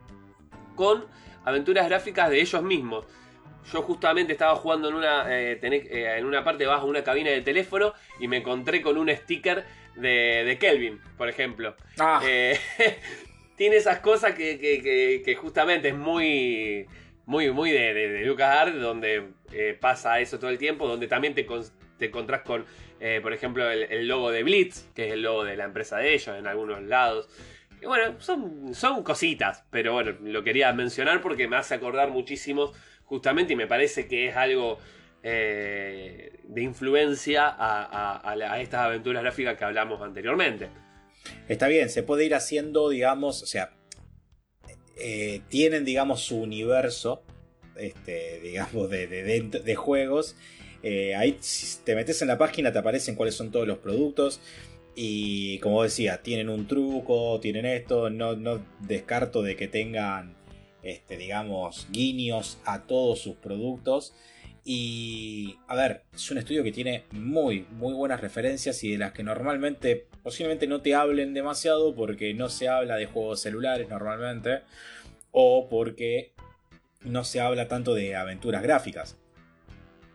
con 0.75 1.05
aventuras 1.45 1.87
gráficas 1.87 2.29
de 2.29 2.41
ellos 2.41 2.63
mismos. 2.63 3.05
Yo 3.71 3.81
justamente 3.81 4.33
estaba 4.33 4.55
jugando 4.55 4.89
en 4.89 4.95
una, 4.95 5.25
eh, 5.29 5.59
tenés- 5.61 5.87
eh, 5.89 6.17
en 6.17 6.25
una 6.25 6.43
parte 6.43 6.65
bajo 6.65 6.85
una 6.85 7.03
cabina 7.03 7.29
de 7.31 7.41
teléfono 7.41 7.93
y 8.19 8.27
me 8.27 8.37
encontré 8.37 8.81
con 8.81 8.97
un 8.97 9.09
sticker 9.09 9.63
de, 9.95 10.43
de 10.45 10.57
Kelvin, 10.57 10.99
por 11.17 11.29
ejemplo. 11.29 11.75
Ah, 11.99 12.21
Eh, 12.25 12.59
tiene 13.55 13.77
esas 13.77 13.99
cosas 13.99 14.33
que, 14.33 14.59
que- 14.59 14.81
que- 14.81 15.21
que 15.23 15.35
justamente 15.35 15.89
es 15.89 15.95
muy, 15.95 16.85
muy, 17.25 17.51
muy 17.51 17.71
de, 17.71 17.93
de, 17.93 18.09
de 18.09 18.71
donde 18.79 19.29
eh, 19.51 19.77
pasa 19.79 20.19
eso 20.19 20.39
todo 20.39 20.49
el 20.49 20.57
tiempo, 20.57 20.87
donde 20.87 21.07
también 21.07 21.33
te, 21.35 21.45
con- 21.45 21.63
te 21.97 22.05
encontrás 22.07 22.41
con, 22.41 22.65
eh, 22.99 23.19
por 23.21 23.33
ejemplo, 23.33 23.69
el, 23.69 23.83
el 23.83 24.07
logo 24.07 24.31
de 24.31 24.43
Blitz, 24.43 24.89
que 24.95 25.07
es 25.07 25.13
el 25.13 25.21
logo 25.21 25.43
de 25.43 25.55
la 25.55 25.65
empresa 25.65 25.97
de 25.97 26.13
ellos 26.13 26.35
en 26.37 26.47
algunos 26.47 26.81
lados. 26.81 27.29
Y 27.81 27.85
bueno, 27.85 28.15
son, 28.19 28.73
son 28.73 29.03
cositas, 29.03 29.65
pero 29.69 29.93
bueno, 29.93 30.13
lo 30.23 30.41
quería 30.43 30.71
mencionar 30.73 31.21
porque 31.21 31.47
me 31.49 31.57
hace 31.57 31.75
acordar 31.75 32.09
muchísimo, 32.11 32.71
justamente, 33.05 33.53
y 33.53 33.55
me 33.55 33.67
parece 33.67 34.07
que 34.07 34.27
es 34.29 34.35
algo 34.35 34.79
eh, 35.25 36.33
de 36.43 36.61
influencia 36.61 37.55
a, 37.57 38.59
estas 38.61 38.81
aventuras 38.81 39.23
gráficas 39.23 39.57
que 39.57 39.63
hablamos 39.63 40.01
anteriormente. 40.01 40.69
Está 41.47 41.67
bien, 41.67 41.89
se 41.89 42.03
puede 42.03 42.25
ir 42.25 42.35
haciendo, 42.35 42.89
digamos, 42.89 43.41
o 43.41 43.45
sea, 43.45 43.71
eh, 44.97 45.41
tienen, 45.47 45.85
digamos, 45.85 46.21
su 46.21 46.41
universo, 46.41 47.23
este, 47.77 48.39
digamos, 48.41 48.89
de, 48.89 49.75
juegos. 49.75 50.35
Eh, 50.83 51.15
ahí, 51.15 51.39
te 51.85 51.95
metes 51.95 52.21
en 52.21 52.27
la 52.27 52.37
página, 52.37 52.73
te 52.73 52.79
aparecen 52.79 53.15
cuáles 53.15 53.35
son 53.35 53.51
todos 53.51 53.67
los 53.67 53.77
productos. 53.77 54.41
Y 54.95 55.57
como 55.59 55.83
decía, 55.83 56.21
tienen 56.21 56.49
un 56.49 56.67
truco, 56.67 57.39
tienen 57.39 57.65
esto. 57.65 58.09
No, 58.09 58.35
no 58.35 58.63
descarto 58.79 59.41
de 59.41 59.55
que 59.55 59.67
tengan, 59.67 60.35
este, 60.83 61.17
digamos, 61.17 61.87
guiños 61.89 62.59
a 62.65 62.83
todos 62.83 63.19
sus 63.19 63.35
productos. 63.35 64.13
Y, 64.65 65.57
a 65.67 65.75
ver, 65.75 66.03
es 66.13 66.31
un 66.31 66.37
estudio 66.37 66.63
que 66.63 66.71
tiene 66.71 67.03
muy, 67.11 67.65
muy 67.71 67.93
buenas 67.93 68.21
referencias 68.21 68.83
y 68.83 68.91
de 68.91 68.97
las 68.97 69.11
que 69.11 69.23
normalmente, 69.23 70.07
posiblemente 70.21 70.67
no 70.67 70.81
te 70.81 70.95
hablen 70.95 71.33
demasiado 71.33 71.93
porque 71.95 72.33
no 72.33 72.49
se 72.49 72.69
habla 72.69 72.95
de 72.95 73.07
juegos 73.07 73.41
celulares 73.41 73.89
normalmente 73.89 74.61
o 75.31 75.67
porque 75.69 76.33
no 77.01 77.25
se 77.25 77.41
habla 77.41 77.67
tanto 77.67 77.93
de 77.93 78.15
aventuras 78.15 78.61
gráficas. 78.63 79.17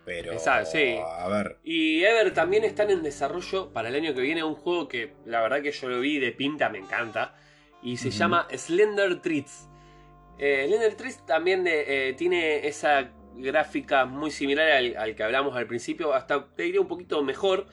Pero, 0.07 0.33
Exacto, 0.33 0.71
sí. 0.73 0.97
a 1.05 1.29
ver, 1.29 1.59
Y 1.63 2.03
Ever 2.03 2.33
también 2.33 2.65
están 2.65 2.89
en 2.89 3.03
desarrollo 3.03 3.75
para 3.75 3.91
el 3.91 3.95
año 3.95 4.15
que 4.15 4.23
viene 4.23 4.43
un 4.43 4.55
juego 4.55 4.89
que 4.89 5.13
la 5.27 5.43
verdad 5.43 5.61
que 5.61 5.71
yo 5.71 5.91
lo 5.91 6.01
vi 6.01 6.19
de 6.19 6.33
pinta, 6.33 6.71
me 6.71 6.79
encanta. 6.79 7.35
Y 7.83 7.99
se 7.99 8.11
llama 8.11 8.49
Slender 8.57 9.21
Treats. 9.21 9.69
Eh, 10.39 10.65
Slender 10.69 10.95
Treats 10.95 11.27
también 11.27 11.67
eh, 11.67 11.85
eh, 12.11 12.15
tiene 12.17 12.67
esa 12.67 13.11
gráfica 13.37 14.05
muy 14.05 14.31
similar 14.31 14.69
al, 14.71 14.97
al 14.97 15.15
que 15.15 15.23
hablamos 15.23 15.57
al 15.57 15.67
principio, 15.67 16.13
hasta 16.15 16.47
te 16.55 16.65
diría 16.65 16.81
un 16.81 16.89
poquito 16.89 17.23
mejor 17.23 17.67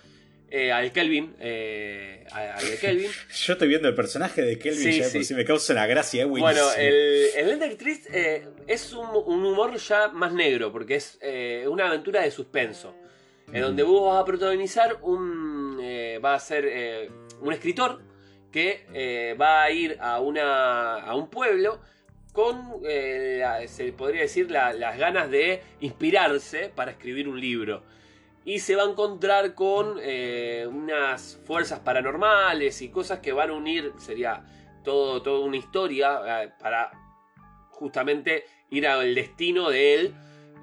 eh, 0.50 0.72
al 0.72 0.92
Kelvin, 0.92 1.36
eh, 1.40 2.24
al 2.32 2.70
de 2.70 2.78
Kelvin. 2.78 3.10
yo 3.46 3.54
estoy 3.54 3.68
viendo 3.68 3.88
el 3.88 3.96
personaje 3.96 4.42
de 4.44 4.60
Kelvin 4.60 4.92
Sí, 4.94 5.00
ya 5.00 5.06
sí. 5.06 5.24
sí 5.24 5.34
me 5.34 5.44
causa 5.44 5.74
una 5.74 5.88
gracia, 5.88 6.22
es 6.24 6.28
Bueno, 6.30 6.72
el, 6.78 6.94
el 7.36 7.46
Slender 7.46 7.76
Treats 7.78 8.08
eh, 8.12 8.48
es 8.68 8.94
un, 8.94 9.08
un 9.26 9.44
humor 9.46 9.76
ya 9.78 10.10
más 10.10 10.34
negro, 10.34 10.72
porque 10.72 10.96
es 10.96 11.18
eh, 11.22 11.66
una 11.68 11.88
aventura 11.88 12.22
de 12.22 12.32
suspenso. 12.32 12.96
En 13.54 13.62
donde 13.62 13.84
vos 13.84 14.12
vas 14.12 14.22
a 14.22 14.26
protagonizar 14.26 14.98
un. 15.04 15.78
eh, 15.80 16.20
va 16.24 16.34
a 16.34 16.40
ser 16.40 16.66
eh, 16.68 17.10
un 17.42 17.54
escritor 17.54 18.02
que 18.52 18.86
eh, 18.92 19.36
va 19.40 19.62
a 19.64 19.70
ir 19.72 19.98
a, 20.00 20.20
una, 20.20 20.96
a 20.96 21.16
un 21.16 21.30
pueblo 21.30 21.80
con, 22.36 22.82
eh, 22.88 23.38
la- 23.40 23.68
se 23.68 23.92
podría 23.94 24.22
decir, 24.22 24.52
la- 24.52 24.74
las 24.74 25.00
ganas 25.00 25.32
de 25.32 25.64
inspirarse 25.80 26.70
para 26.76 26.92
escribir 26.92 27.28
un 27.28 27.40
libro. 27.40 27.82
Y 28.44 28.60
se 28.60 28.76
va 28.76 28.84
a 28.84 28.90
encontrar 28.90 29.56
con 29.56 29.98
eh, 30.02 30.68
unas 30.70 31.40
fuerzas 31.46 31.80
paranormales 31.80 32.82
y 32.84 32.90
cosas 32.90 33.20
que 33.20 33.32
van 33.32 33.50
a 33.50 33.54
unir, 33.54 33.92
sería 33.98 34.44
todo, 34.84 35.24
toda 35.24 35.40
una 35.44 35.58
historia 35.58 36.44
eh, 36.44 36.52
para 36.60 36.92
justamente 37.72 38.46
ir 38.70 38.88
al 38.88 39.16
destino 39.16 39.70
de 39.70 39.94
él. 39.96 40.14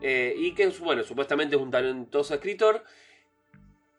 eh, 0.04 0.34
y 0.36 0.52
que, 0.54 0.66
bueno, 0.80 1.04
supuestamente 1.04 1.54
es 1.56 1.62
un 1.62 1.70
talentoso 1.70 2.34
escritor. 2.34 2.82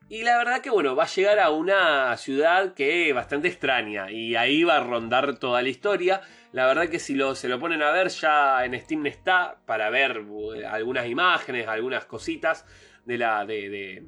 Y 0.10 0.24
la 0.24 0.38
verdad 0.38 0.62
que, 0.62 0.70
bueno, 0.70 0.95
va 0.95 1.04
a 1.04 1.08
llegar 1.08 1.39
a 1.39 1.49
una 1.49 2.16
ciudad 2.18 2.74
que 2.74 3.10
es 3.10 3.16
bastante 3.16 3.47
extraña. 3.47 4.12
Y 4.12 4.36
ahí 4.36 4.64
va 4.64 4.78
a 4.78 4.84
rondar 4.84 5.38
toda 5.39 5.62
la 5.62 5.70
historia. 5.70 6.22
La 6.51 6.68
verdad 6.68 6.88
que 6.89 6.99
si 6.99 7.16
lo, 7.16 7.34
se 7.36 7.47
lo 7.49 7.60
ponen 7.60 7.82
a 7.82 7.91
ver, 7.91 8.10
ya 8.10 8.64
en 8.64 8.80
Steam 8.80 9.06
está 9.08 9.58
para 9.66 9.89
ver 9.89 10.24
algunas 10.70 11.08
imágenes, 11.08 11.68
algunas 11.68 12.06
cositas 12.06 12.66
de 13.06 13.18
la, 13.18 13.45
de, 13.45 13.70
de- 13.70 14.04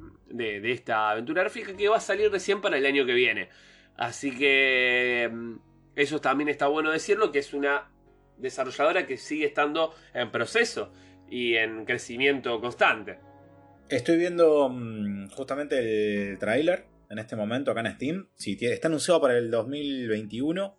de, 0.60 0.72
esta 0.72 1.10
aventura 1.12 1.42
gráfica 1.44 1.76
que 1.76 1.88
va 1.88 1.98
a 1.98 2.02
salir 2.02 2.32
recién 2.32 2.62
para 2.62 2.78
el 2.78 2.86
año 2.86 3.06
que 3.06 3.14
viene. 3.14 3.50
Así 3.98 4.36
que 4.38 5.30
mm, 5.32 5.54
eso 5.96 6.20
también 6.22 6.50
está 6.50 6.68
bueno 6.68 6.92
decirlo, 6.92 7.32
que 7.32 7.40
es 7.40 7.54
una 7.54 7.90
desarrolladora 8.38 9.08
que 9.08 9.18
sigue 9.18 9.46
estando 9.46 9.96
en 10.14 10.30
proceso 10.30 10.92
y 11.30 11.56
en 11.56 11.86
crecimiento 11.86 12.60
constante. 12.60 13.20
Estoy 13.90 14.18
viendo 14.18 14.68
mm, 14.70 15.30
justamente 15.30 16.32
el 16.32 16.40
tráiler 16.40 16.88
en 17.10 17.20
este 17.20 17.36
momento 17.36 17.72
acá 17.72 17.82
en 17.82 17.96
Steam. 17.96 18.30
Está 18.72 18.88
anunciado 18.88 19.22
para 19.22 19.38
el 19.38 19.52
2021. 19.52 20.78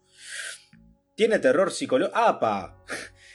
Tiene 1.14 1.38
terror 1.38 1.70
psicológico. 1.70 2.18
¡Apa! 2.18 2.84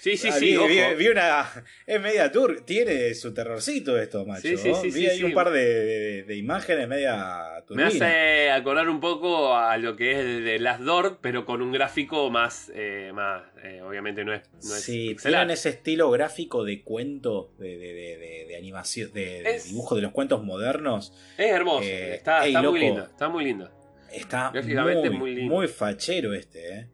Sí, 0.01 0.17
sí, 0.17 0.29
ah, 0.29 0.31
sí. 0.31 0.57
Vi, 0.97 1.07
una. 1.09 1.47
Es 1.85 2.01
media 2.01 2.31
tour. 2.31 2.61
Tiene 2.61 3.13
su 3.13 3.35
terrorcito 3.35 3.99
esto, 3.99 4.25
macho. 4.25 4.41
Sí, 4.41 4.57
sí, 4.57 4.73
sí. 4.73 4.89
Vi 4.89 5.05
ahí 5.05 5.23
un 5.23 5.33
par 5.33 5.51
de, 5.51 6.25
imágenes 6.35 6.87
media 6.87 7.63
turbina. 7.67 7.87
Me 7.87 7.95
hace 7.95 8.49
acordar 8.49 8.89
un 8.89 8.99
poco 8.99 9.55
a 9.55 9.77
lo 9.77 9.95
que 9.95 10.13
es 10.13 10.43
de 10.43 10.57
Last 10.57 10.81
Door, 10.81 11.19
pero 11.21 11.45
con 11.45 11.61
un 11.61 11.71
gráfico 11.71 12.31
más. 12.31 12.71
Eh, 12.73 13.11
más 13.13 13.43
eh, 13.63 13.83
obviamente 13.83 14.25
no 14.25 14.33
es. 14.33 14.41
No 14.51 14.59
sí, 14.61 15.15
tienen 15.21 15.51
ese 15.51 15.69
estilo 15.69 16.09
gráfico 16.09 16.63
de 16.63 16.81
cuento, 16.81 17.53
de, 17.59 18.55
animación, 18.57 19.13
de, 19.13 19.61
dibujo 19.67 19.95
de 19.95 20.01
los 20.01 20.13
cuentos 20.13 20.43
modernos. 20.43 21.13
Es 21.37 21.51
hermoso. 21.51 21.87
Eh, 21.87 22.15
está, 22.15 22.41
muy 22.63 22.79
lindo. 22.79 23.03
Está 23.03 23.29
muy 23.29 23.45
lindo. 23.45 23.71
Está 24.11 24.51
muy, 24.51 25.09
muy, 25.11 25.35
lindo. 25.35 25.55
muy 25.55 25.67
fachero 25.67 26.33
este, 26.33 26.73
¿eh? 26.73 26.87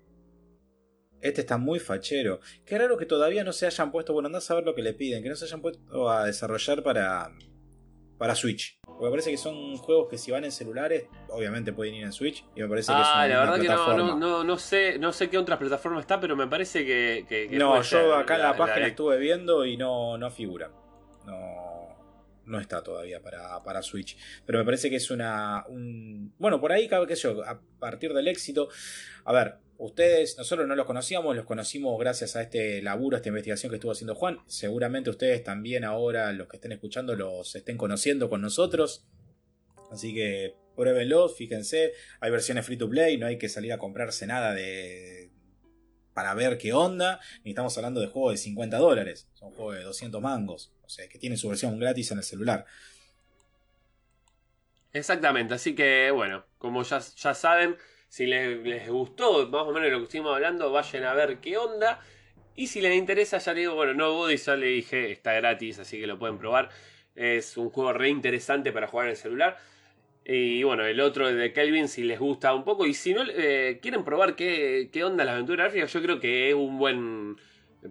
Este 1.22 1.42
está 1.42 1.58
muy 1.58 1.80
fachero. 1.80 2.40
Qué 2.66 2.78
raro 2.78 2.98
que 2.98 3.06
todavía 3.06 3.44
no 3.44 3.52
se 3.52 3.66
hayan 3.66 3.92
puesto. 3.92 4.14
Bueno, 4.14 4.28
andás 4.28 4.50
a 4.52 4.56
ver 4.56 4.64
lo 4.64 4.76
que 4.76 4.82
le 4.82 4.94
piden. 4.94 5.24
Que 5.24 5.30
no 5.30 5.36
se 5.36 5.46
hayan 5.46 5.62
puesto 5.62 6.10
a 6.10 6.26
desarrollar 6.26 6.84
para. 6.84 7.32
Para 8.18 8.34
Switch. 8.34 8.80
Porque 8.84 9.06
me 9.06 9.12
parece 9.12 9.30
que 9.30 9.38
son 9.38 9.78
juegos 9.78 10.08
que 10.10 10.18
si 10.18 10.32
van 10.32 10.44
en 10.44 10.52
celulares, 10.52 11.06
obviamente 11.30 11.72
pueden 11.72 11.94
ir 11.94 12.04
en 12.04 12.12
Switch. 12.12 12.44
Y 12.56 12.62
me 12.62 12.68
parece 12.68 12.92
que 12.92 13.00
es 13.00 13.08
ah, 13.08 13.28
la 13.28 13.40
verdad 13.42 13.62
que 13.62 13.68
no, 13.68 14.44
no, 14.44 14.58
sé, 14.58 14.98
no 14.98 15.14
sé 15.14 15.30
qué 15.30 15.38
otras 15.38 15.60
plataformas 15.60 16.02
está, 16.02 16.20
pero 16.20 16.36
me 16.36 16.48
parece 16.48 16.84
que. 16.84 17.48
no, 17.52 17.80
yo 17.84 18.16
acá 18.16 18.36
en 18.36 18.42
la, 18.42 18.58
página 18.58 18.88
estuve 18.88 19.20
viendo 19.20 19.66
y 19.66 19.78
no, 19.78 20.18
no 20.18 20.32
figura. 20.32 20.72
No, 21.28 21.96
no 22.46 22.60
está 22.60 22.82
todavía 22.82 23.22
para, 23.22 23.62
para, 23.64 23.84
Switch. 23.84 24.18
Pero 24.48 24.58
me 24.58 24.66
parece 24.66 24.90
que 24.90 24.96
es 24.96 25.12
una. 25.12 25.66
Un, 25.68 26.34
bueno, 26.40 26.60
por 26.60 26.72
ahí, 26.72 26.90
qué 27.08 27.16
sé 27.16 27.22
yo, 27.22 27.44
a 27.44 27.60
partir 27.80 28.14
del 28.14 28.28
éxito. 28.28 28.70
A 29.26 29.32
ver, 29.32 29.58
Ustedes, 29.80 30.38
nosotros 30.38 30.68
no 30.68 30.76
los 30.76 30.88
conocíamos, 30.88 31.36
los 31.36 31.46
conocimos 31.46 32.00
gracias 32.00 32.36
a 32.36 32.42
este 32.42 32.82
laburo, 32.82 33.16
a 33.16 33.20
esta 33.20 33.30
investigación 33.30 33.70
que 33.70 33.76
estuvo 33.76 33.92
haciendo 33.92 34.16
Juan. 34.16 34.40
Seguramente 34.48 35.12
ustedes 35.12 35.44
también 35.44 35.84
ahora, 35.84 36.32
los 36.34 36.48
que 36.48 36.58
estén 36.58 36.72
escuchando, 36.72 37.16
los 37.16 37.56
estén 37.56 37.78
conociendo 37.78 38.28
con 38.30 38.42
nosotros. 38.42 39.06
Así 39.92 40.16
que 40.16 40.56
pruébenlo, 40.76 41.30
fíjense. 41.30 41.94
Hay 42.20 42.32
versiones 42.32 42.66
free 42.66 42.78
to 42.78 42.90
play, 42.90 43.18
no 43.18 43.28
hay 43.28 43.38
que 43.38 43.50
salir 43.50 43.72
a 43.72 43.78
comprarse 43.78 44.26
nada 44.26 44.54
de 44.54 45.32
para 46.14 46.34
ver 46.34 46.58
qué 46.58 46.74
onda. 46.74 47.20
Ni 47.44 47.52
estamos 47.52 47.78
hablando 47.78 48.02
de 48.02 48.08
juegos 48.08 48.34
de 48.34 48.38
50 48.38 48.78
dólares, 48.78 49.30
son 49.34 49.52
juegos 49.52 49.76
de 49.76 49.84
200 49.84 50.20
mangos. 50.20 50.72
O 50.84 50.90
sea, 50.90 51.08
que 51.08 51.20
tienen 51.20 51.38
su 51.38 51.50
versión 51.50 51.78
gratis 51.78 52.10
en 52.10 52.18
el 52.18 52.24
celular. 52.24 52.66
Exactamente, 54.92 55.54
así 55.54 55.76
que 55.76 56.10
bueno, 56.10 56.44
como 56.58 56.82
ya, 56.82 57.00
ya 57.00 57.36
saben, 57.36 57.78
si 58.08 58.26
les, 58.26 58.88
gustó 58.88 59.48
más 59.50 59.64
o 59.64 59.72
menos 59.72 59.92
lo 59.92 59.98
que 60.00 60.04
estuvimos 60.06 60.34
hablando, 60.34 60.72
vayan 60.72 61.04
a 61.04 61.14
ver 61.14 61.40
qué 61.40 61.58
onda. 61.58 62.00
Y 62.56 62.68
si 62.68 62.82
les 62.82 62.96
interesa, 62.96 63.38
ya 63.38 63.54
le 63.54 63.62
digo, 63.62 63.76
bueno, 63.76 63.94
no 63.94 64.14
Body, 64.14 64.38
ya 64.38 64.56
le 64.56 64.68
dije, 64.68 65.12
está 65.12 65.34
gratis, 65.34 65.80
así 65.80 66.00
que 66.00 66.08
lo 66.08 66.18
pueden 66.18 66.38
probar. 66.38 66.70
Es 67.16 67.58
un 67.58 67.70
juego 67.70 67.94
re 67.94 68.10
interesante 68.10 68.72
para 68.72 68.88
jugar 68.88 69.08
en 69.08 69.12
el 69.12 69.18
celular. 69.18 69.58
Y 70.26 70.64
bueno, 70.64 70.86
el 70.86 71.00
otro 71.00 71.32
de 71.34 71.54
Kelvin, 71.54 71.88
si 71.88 72.04
les 72.04 72.20
gusta 72.20 72.54
un 72.54 72.64
poco. 72.64 72.86
Y 72.86 72.94
si 72.94 73.14
no 73.14 73.24
eh, 73.30 73.80
quieren 73.82 74.04
probar 74.04 74.36
qué, 74.36 74.90
qué, 74.92 75.04
onda 75.04 75.24
la 75.24 75.34
aventura 75.34 75.66
gráfica, 75.66 75.86
yo 75.86 76.02
creo 76.02 76.20
que 76.20 76.50
es 76.50 76.56
un 76.56 76.78
buen. 76.78 77.38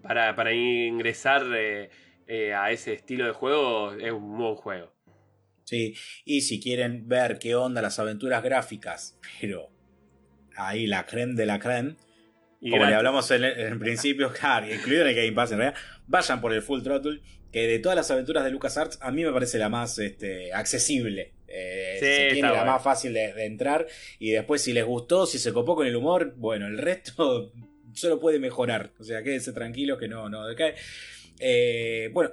Para, 0.02 0.34
para 0.34 0.52
ingresar 0.52 1.46
eh, 1.56 1.88
eh, 2.26 2.52
a 2.52 2.70
ese 2.72 2.92
estilo 2.92 3.24
de 3.24 3.32
juego, 3.32 3.92
es 3.92 4.12
un 4.12 4.36
buen 4.36 4.56
juego. 4.56 4.92
Sí, 5.64 5.94
y 6.24 6.42
si 6.42 6.60
quieren 6.60 7.08
ver 7.08 7.38
qué 7.38 7.54
onda 7.54 7.80
las 7.80 7.98
aventuras 7.98 8.42
gráficas, 8.42 9.18
pero 9.40 9.70
ahí 10.57 10.86
la 10.86 11.07
creme 11.07 11.34
de 11.34 11.46
la 11.46 11.59
creme. 11.59 11.96
como 12.61 12.84
le 12.84 12.94
hablamos 12.94 13.30
en, 13.30 13.44
el, 13.44 13.78
principio, 13.78 14.32
claro, 14.38 14.72
incluido 14.72 15.02
en 15.02 15.09
el 15.09 15.14
Game 15.14 15.32
Pass 15.32 15.52
en 15.52 15.59
realidad, 15.59 15.80
vayan 16.07 16.40
por 16.40 16.52
el 16.52 16.62
Full 16.62 16.82
Throttle, 16.82 17.20
que 17.52 17.66
de 17.66 17.78
todas 17.78 17.96
las 17.96 18.11
aventuras 18.11 18.44
de 18.44 18.50
LucasArts, 18.50 18.98
a 19.00 19.11
mí 19.11 19.24
me 19.24 19.32
parece 19.32 19.59
la 19.59 19.68
más 19.68 19.98
este, 19.98 20.52
accesible. 20.52 21.32
Eh, 21.48 22.30
tiene 22.32 22.50
la 22.50 22.64
más 22.64 22.82
fácil 22.82 23.14
de, 23.14 23.44
entrar. 23.44 23.86
Y 24.18 24.30
después, 24.30 24.62
si 24.62 24.72
les 24.72 24.84
gustó, 24.84 25.26
si 25.26 25.38
se 25.38 25.52
copó 25.52 25.76
con 25.76 25.86
el 25.86 25.96
humor, 25.96 26.34
bueno, 26.36 26.66
el 26.66 26.78
resto 26.78 27.52
solo 27.92 28.20
puede 28.20 28.38
mejorar. 28.38 28.90
O 28.98 29.04
sea, 29.04 29.22
quédense 29.22 29.52
tranquilos 29.52 29.98
que 29.98 30.09
no, 30.09 30.28
no 30.28 30.46
decae. 30.46 30.74
Eh, 31.38 32.11
bueno, 32.12 32.32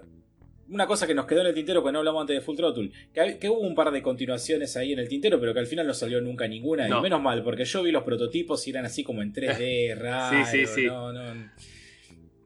una 0.70 0.88
cosa 0.88 1.08
que 1.08 1.14
nos 1.14 1.26
quedó 1.26 1.42
en 1.42 1.48
el 1.48 1.54
tintero, 1.54 1.84
que 1.84 1.92
no 1.92 2.00
hablamos 2.00 2.22
antes 2.22 2.36
de 2.36 2.42
Full 2.42 2.56
Throttle, 2.56 2.92
que, 3.14 3.50
hubo 3.50 3.60
un 3.60 3.76
par 3.76 3.92
de 3.92 4.02
continuaciones 4.02 4.76
ahí 4.78 4.94
en 4.94 5.00
el 5.00 5.08
tintero, 5.08 5.40
pero 5.40 5.54
que 5.54 5.60
al 5.60 5.68
final 5.68 5.88
no 5.88 5.94
salió 5.94 6.22
nunca 6.22 6.48
ninguna. 6.48 6.88
Y 6.88 7.02
menos 7.02 7.22
mal, 7.22 7.44
porque 7.44 7.66
yo 7.66 7.84
vi 7.84 7.92
los 7.92 8.04
prototipos 8.04 8.66
y 8.68 8.72
eran 8.72 8.86
así 8.86 9.04
como 9.04 9.22
en 9.22 9.34
3D, 9.34 9.96
raro. 9.98 10.46
Sí, 10.46 10.66
sí, 10.66 10.66
sí. 10.66 10.86
No, 10.86 11.12
no. 11.12 11.52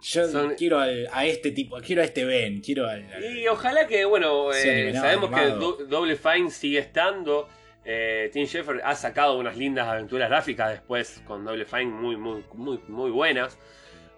Yo 0.02 0.56
quiero 0.56 0.80
a 0.80 1.26
este 1.26 1.52
tipo, 1.52 1.78
quiero 1.86 2.02
a 2.02 2.06
este 2.06 2.24
Ben, 2.24 2.62
quiero 2.62 2.88
al, 2.88 3.06
Y 3.36 3.48
ojalá 3.48 3.88
que, 3.88 4.06
bueno, 4.06 4.54
eh, 4.54 4.94
sabemos 4.94 5.30
que 5.32 5.86
Double 5.86 6.16
Fine 6.16 6.50
sigue 6.50 6.80
estando. 6.80 7.48
Eh, 7.84 8.30
Tim 8.34 8.46
Schafer 8.46 8.82
ha 8.84 8.96
sacado 8.96 9.38
unas 9.38 9.58
lindas 9.58 9.88
aventuras 9.88 10.30
gráficas 10.30 10.72
después 10.72 11.22
con 11.26 11.46
Double 11.46 11.66
Fine 11.66 11.86
muy, 11.86 12.16
muy, 12.16 12.44
muy, 12.54 12.80
muy 12.88 13.12
buenas. 13.12 13.58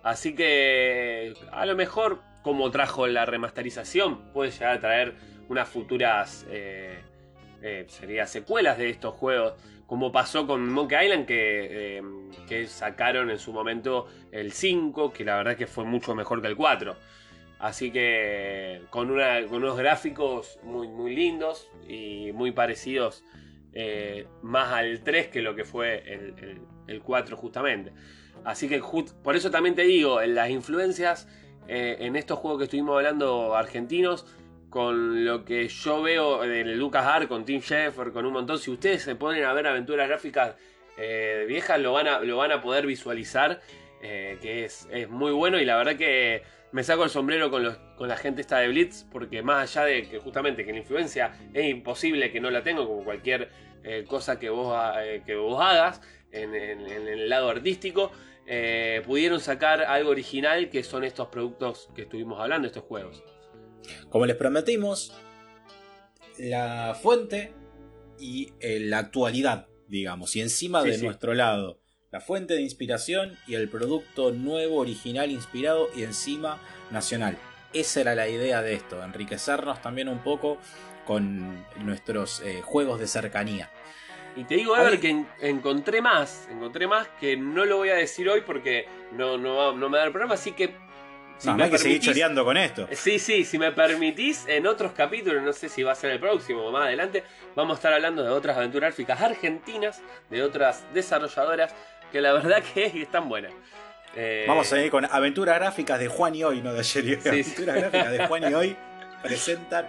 Así 0.04 0.36
que 0.36 1.34
a 1.52 1.66
lo 1.66 1.76
mejor 1.76 2.22
como 2.42 2.72
trajo 2.72 3.08
la 3.08 3.26
remasterización, 3.26 4.32
puede 4.32 4.52
llegar 4.52 4.78
a 4.78 4.80
traer 4.80 5.16
unas 5.50 5.68
futuras 5.68 6.46
eh, 6.50 7.00
eh, 7.62 7.86
sería 7.88 8.26
secuelas 8.28 8.78
de 8.78 8.90
estos 8.90 9.14
juegos, 9.16 9.56
como 9.86 10.12
pasó 10.12 10.46
con 10.48 10.70
Monkey 10.72 11.06
Island, 11.06 11.26
que, 11.26 11.98
eh, 11.98 12.04
que, 12.48 12.68
sacaron 12.68 13.32
en 13.32 13.40
su 13.40 13.52
momento 13.52 14.08
el 14.32 14.52
5, 14.52 15.12
que 15.12 15.26
la 15.26 15.38
verdad 15.38 15.58
que 15.58 15.68
fue 15.68 15.84
mucho 15.84 16.16
mejor 16.16 16.42
que 16.42 16.48
el 16.48 16.56
4. 16.56 16.96
Así 17.58 17.92
que 17.92 18.84
con, 18.90 19.12
una, 19.12 19.46
con 19.48 19.64
unos 19.64 19.78
gráficos 19.78 20.60
muy, 20.64 20.88
muy 20.88 21.14
lindos 21.14 21.70
y 21.88 22.32
muy 22.32 22.52
parecidos 22.52 23.24
más 24.42 24.74
al 24.74 25.02
3 25.02 25.28
que 25.28 25.42
lo 25.42 25.56
que 25.56 25.64
fue 25.64 26.04
el, 26.08 26.62
el 26.88 27.02
4 27.02 27.36
justamente. 27.36 27.92
Así 28.46 28.70
que 28.70 28.82
por 29.24 29.36
eso 29.36 29.52
también 29.52 29.76
te 29.76 29.84
digo, 29.84 30.22
las 30.22 30.50
influencias 30.50 31.28
eh, 31.72 31.98
en 32.00 32.16
estos 32.16 32.40
juegos 32.40 32.58
que 32.58 32.64
estuvimos 32.64 32.98
hablando 32.98 33.56
argentinos, 33.56 34.26
con 34.72 35.24
lo 35.24 35.46
que 35.46 35.68
yo 35.68 36.02
veo 36.02 36.44
en 36.44 36.80
Lucas 36.80 37.06
Art, 37.06 37.28
con 37.28 37.46
Tim 37.46 37.62
Schafer, 37.62 38.12
con 38.12 38.26
un 38.26 38.34
montón, 38.34 38.58
si 38.58 38.72
ustedes 38.72 39.04
se 39.04 39.16
ponen 39.16 39.44
a 39.44 39.54
ver 39.54 39.68
aventuras 39.68 40.08
gráficas 40.08 40.56
eh, 40.98 41.46
viejas, 41.48 41.80
lo 41.80 41.94
van, 41.94 42.08
a, 42.08 42.20
lo 42.22 42.38
van 42.38 42.52
a 42.52 42.64
poder 42.64 42.88
visualizar, 42.88 43.62
eh, 44.02 44.40
que 44.42 44.66
es, 44.66 44.88
muy 45.10 45.32
bueno 45.32 45.60
y 45.60 45.66
la 45.66 45.78
verdad 45.78 45.96
que 45.96 46.42
me 46.72 46.84
saco 46.84 47.04
el 47.04 47.12
sombrero 47.12 47.52
con, 47.52 47.78
con 47.96 48.08
la 48.08 48.18
gente 48.18 48.42
esta 48.42 48.58
de 48.58 48.70
Blitz, 48.70 49.06
porque 49.12 49.44
más 49.44 49.78
allá 49.78 49.86
de 49.86 50.10
que 50.10 50.18
justamente 50.18 50.66
que 50.66 50.72
la 50.72 50.80
influencia 50.80 51.38
es 51.54 51.70
imposible 51.70 52.32
que 52.32 52.40
no 52.40 52.50
la 52.50 52.64
tengo, 52.64 52.88
como 52.88 53.04
cualquier 53.04 53.52
cosa 54.08 54.40
que 54.40 54.50
vos, 54.50 54.76
que 55.26 55.36
vos 55.36 55.62
hagas 55.62 56.02
en 56.32 56.54
el 56.54 57.30
lado 57.30 57.50
artístico, 57.50 58.12
eh, 58.52 59.04
pudieron 59.06 59.40
sacar 59.40 59.84
algo 59.84 60.10
original 60.10 60.72
que 60.72 60.84
son 60.84 61.04
estos 61.04 61.28
productos 61.28 61.88
que 61.94 62.02
estuvimos 62.02 62.40
hablando, 62.40 62.68
estos 62.68 62.84
juegos. 62.84 63.24
Como 64.10 64.26
les 64.26 64.36
prometimos, 64.36 65.14
la 66.40 66.98
fuente 67.00 67.54
y 68.20 68.52
eh, 68.60 68.80
la 68.80 68.98
actualidad, 68.98 69.68
digamos, 69.88 70.36
y 70.36 70.42
encima 70.42 70.82
de 70.82 70.98
nuestro 70.98 71.36
lado, 71.36 71.80
la 72.12 72.22
fuente 72.22 72.56
de 72.56 72.62
inspiración 72.62 73.38
y 73.46 73.54
el 73.54 73.70
producto 73.70 74.32
nuevo, 74.32 74.78
original, 74.78 75.30
inspirado 75.30 75.88
y 75.96 76.02
encima 76.02 76.60
nacional. 76.90 77.38
Esa 77.72 78.02
era 78.02 78.16
la 78.16 78.30
idea 78.30 78.64
de 78.64 78.74
esto, 78.74 79.04
enriquecernos 79.04 79.80
también 79.84 80.10
un 80.10 80.24
poco 80.24 80.58
con 81.06 81.66
nuestros 81.86 82.42
eh, 82.42 82.64
juegos 82.64 83.00
de 83.00 83.06
cercanía. 83.06 83.70
Y 84.36 84.44
te 84.44 84.56
digo, 84.56 84.78
Ever, 84.78 85.00
que 85.00 85.26
encontré 85.42 86.02
más, 86.02 86.48
encontré 86.52 86.88
más 86.88 87.08
que 87.20 87.36
no 87.36 87.66
lo 87.66 87.78
voy 87.78 87.90
a 87.90 87.96
decir 87.96 88.30
hoy 88.30 88.42
porque 88.42 88.88
no, 89.12 89.38
no, 89.38 89.74
no 89.74 89.90
me 89.90 89.98
da 89.98 90.06
el 90.06 90.12
programa, 90.12 90.36
así 90.36 90.52
que... 90.52 90.74
Si 91.38 91.48
no, 91.48 91.56
me 91.56 91.64
hay 91.64 91.72
que 91.72 91.78
seguir 91.78 92.02
choreando 92.02 92.44
con 92.44 92.58
esto. 92.58 92.88
Sí, 92.92 93.18
sí, 93.18 93.46
si 93.46 93.58
me 93.58 93.72
permitís, 93.72 94.46
en 94.48 94.68
otros 94.68 94.92
capítulos, 94.92 95.42
no 95.42 95.54
sé 95.54 95.70
si 95.70 95.84
va 95.84 95.94
a 95.94 95.96
ser 95.96 96.12
el 96.12 96.20
próximo 96.20 96.66
o 96.66 96.72
más 96.72 96.84
adelante, 96.84 97.24
vamos 97.56 97.76
a 97.76 97.78
estar 97.78 97.94
hablando 97.94 98.24
de 98.24 98.30
otras 98.30 98.58
aventuras 98.58 98.90
gráficas 98.90 99.22
argentinas, 99.22 100.02
de 100.30 100.44
otras 100.44 100.84
desarrolladoras, 100.94 101.74
que 102.12 102.20
la 102.20 102.34
verdad 102.34 102.62
que 102.62 102.86
están 103.02 103.30
buenas. 103.30 103.54
Eh, 104.16 104.46
vamos 104.48 104.72
a 104.74 104.82
ir 104.82 104.92
con 104.92 105.06
aventuras 105.06 105.58
gráficas 105.60 106.00
de 106.00 106.08
Juan 106.08 106.36
y 106.36 106.44
Hoy, 106.44 106.62
no 106.62 106.74
de 106.74 106.80
ayer. 106.80 107.20
aventuras 107.26 107.76
gráficas 107.76 108.12
de 108.12 108.28
Juan 108.28 108.52
y 108.52 108.54
Hoy 108.54 108.76
presentan 109.24 109.88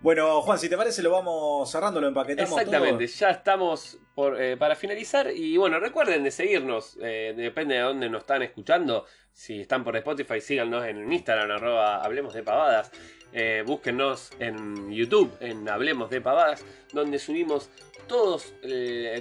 Bueno, 0.00 0.42
Juan, 0.42 0.58
si 0.60 0.68
te 0.68 0.76
parece, 0.76 1.02
lo 1.02 1.10
vamos 1.10 1.68
cerrando, 1.68 2.00
lo 2.00 2.06
empaquetamos. 2.06 2.52
Exactamente, 2.52 3.06
ya 3.08 3.30
estamos 3.30 3.98
eh, 4.38 4.56
para 4.56 4.76
finalizar. 4.76 5.28
Y 5.34 5.56
bueno, 5.56 5.80
recuerden 5.80 6.22
de 6.22 6.30
seguirnos, 6.30 6.96
eh, 7.02 7.34
depende 7.36 7.74
de 7.74 7.80
dónde 7.80 8.08
nos 8.08 8.20
están 8.20 8.42
escuchando. 8.42 9.06
Si 9.32 9.62
están 9.62 9.82
por 9.82 9.96
Spotify, 9.96 10.40
síganos 10.40 10.84
en 10.84 11.12
Instagram, 11.12 11.50
arroba 11.50 12.02
Hablemos 12.04 12.32
de 12.32 12.44
Pavadas. 12.44 12.92
Eh, 13.32 13.64
en 14.38 14.90
YouTube, 14.90 15.36
en 15.40 15.68
Hablemos 15.68 16.10
de 16.10 16.20
Pavadas, 16.20 16.64
donde 16.92 17.18
subimos 17.18 17.68
todos, 18.06 18.54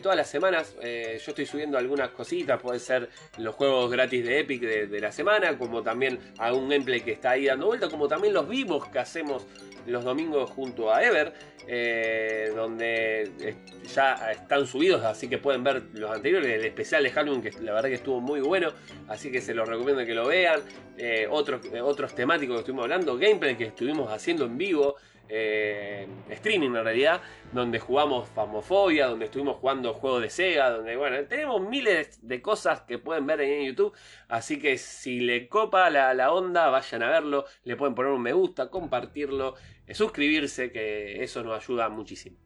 todas 0.02 0.16
las 0.16 0.30
semanas. 0.30 0.76
yo 0.82 1.32
estoy 1.32 1.46
subiendo 1.46 1.78
algunas 1.78 2.12
cositas, 2.12 2.62
puede 2.62 2.80
ser 2.80 3.10
los 3.38 3.54
juegos 3.56 3.92
gratis 3.92 4.24
de 4.24 4.40
Epic 4.40 4.62
de, 4.62 4.88
de 4.88 5.00
la 5.02 5.12
semana, 5.12 5.58
como 5.58 5.84
también 5.84 6.20
algún 6.38 6.70
gameplay 6.70 7.02
que 7.02 7.12
está 7.12 7.32
ahí 7.32 7.48
dando 7.48 7.66
vuelta, 7.66 7.90
como 7.90 8.08
también 8.08 8.34
los 8.34 8.48
vivos 8.48 8.88
que 8.88 9.00
hacemos 9.00 9.46
los 9.88 10.04
domingos 10.04 10.50
junto 10.52 10.94
a 10.94 11.04
Ever, 11.04 11.34
eh, 11.68 12.52
donde 12.56 13.56
ya 13.94 14.32
están 14.32 14.68
subidos, 14.68 15.04
así 15.04 15.28
que 15.28 15.38
pueden 15.38 15.64
ver 15.64 15.84
los 15.94 16.12
anteriores, 16.12 16.50
el 16.52 16.66
especial 16.66 17.04
de 17.04 17.12
Halloween, 17.12 17.42
que 17.42 17.52
la 17.62 17.74
verdad 17.74 17.90
que 17.90 17.96
estuvo 17.96 18.20
muy 18.22 18.40
bueno, 18.40 18.72
así 19.08 19.32
que 19.32 19.42
se 19.42 19.54
los 19.54 19.68
recomiendo 19.68 20.06
que 20.06 20.14
lo 20.14 20.28
vean. 20.28 20.62
Eh, 20.98 21.28
otros, 21.30 21.62
otros 21.84 22.16
temáticos 22.16 22.56
que 22.56 22.60
estuvimos 22.62 22.84
hablando, 22.84 23.18
gameplay 23.18 23.56
que 23.56 23.66
estuvimos 23.66 24.12
haciendo 24.12 24.46
en 24.46 24.58
vivo. 24.58 24.96
Eh, 25.30 26.08
streaming 26.30 26.70
en 26.70 26.86
realidad, 26.86 27.22
donde 27.52 27.80
jugamos 27.80 28.30
Famofobia, 28.30 29.08
donde 29.08 29.26
estuvimos 29.26 29.58
jugando 29.58 29.94
juegos 29.94 30.22
de 30.22 30.30
Sega, 30.30 30.70
donde 30.70 30.96
bueno, 30.96 31.18
tenemos 31.26 31.62
miles 31.62 32.26
de 32.26 32.42
cosas 32.42 32.82
que 32.82 32.98
pueden 32.98 33.26
ver 33.26 33.42
en 33.42 33.66
YouTube, 33.66 33.94
así 34.30 34.58
que 34.58 34.78
si 34.78 35.20
le 35.20 35.50
copa 35.50 35.90
la, 35.90 36.14
la 36.14 36.32
onda, 36.32 36.70
vayan 36.70 37.04
a 37.04 37.10
verlo, 37.10 37.44
le 37.66 37.76
pueden 37.76 37.94
poner 37.94 38.14
un 38.14 38.22
me 38.22 38.32
gusta, 38.32 38.70
compartirlo, 38.70 39.56
eh, 39.56 39.77
suscribirse, 39.96 40.72
que 40.72 41.24
eso 41.24 41.44
nos 41.44 41.64
ayuda 41.64 41.90
muchísimo. 41.90 42.38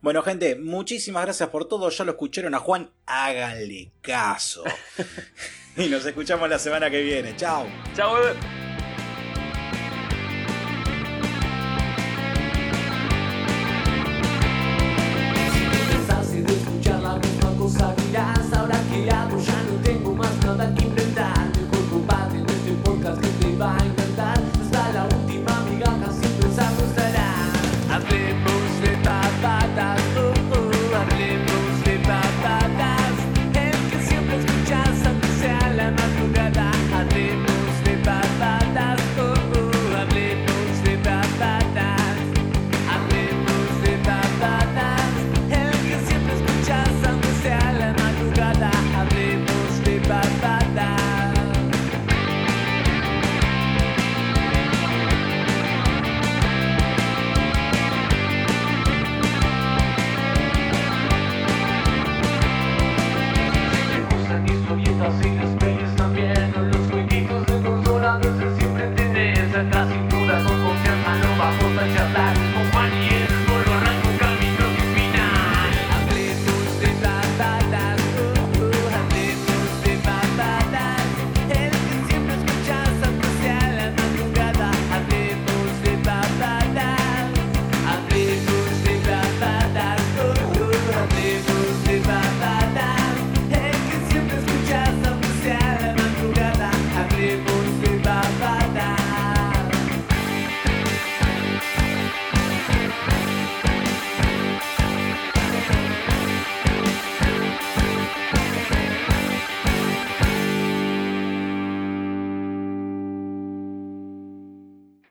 Bueno, 0.00 0.22
gente, 0.22 0.56
muchísimas 0.56 1.24
gracias 1.24 1.48
por 1.48 1.66
todo. 1.66 1.88
Ya 1.88 2.04
lo 2.04 2.12
escucharon 2.12 2.54
a 2.54 2.58
Juan. 2.58 2.90
Háganle 3.06 3.92
caso. 4.00 4.64
y 5.76 5.86
nos 5.86 6.04
escuchamos 6.04 6.48
la 6.48 6.58
semana 6.58 6.90
que 6.90 7.02
viene. 7.02 7.34
Chao. 7.36 7.66
Chao, 7.94 8.14
bebé. 8.14 8.62
ahora 18.54 18.80
que 18.90 19.10
hago 19.10 19.40
ya 19.40 19.62
no 19.62 19.82
tengo 19.82 20.14
más 20.14 20.36
nada 20.44 20.74
que 20.74 21.01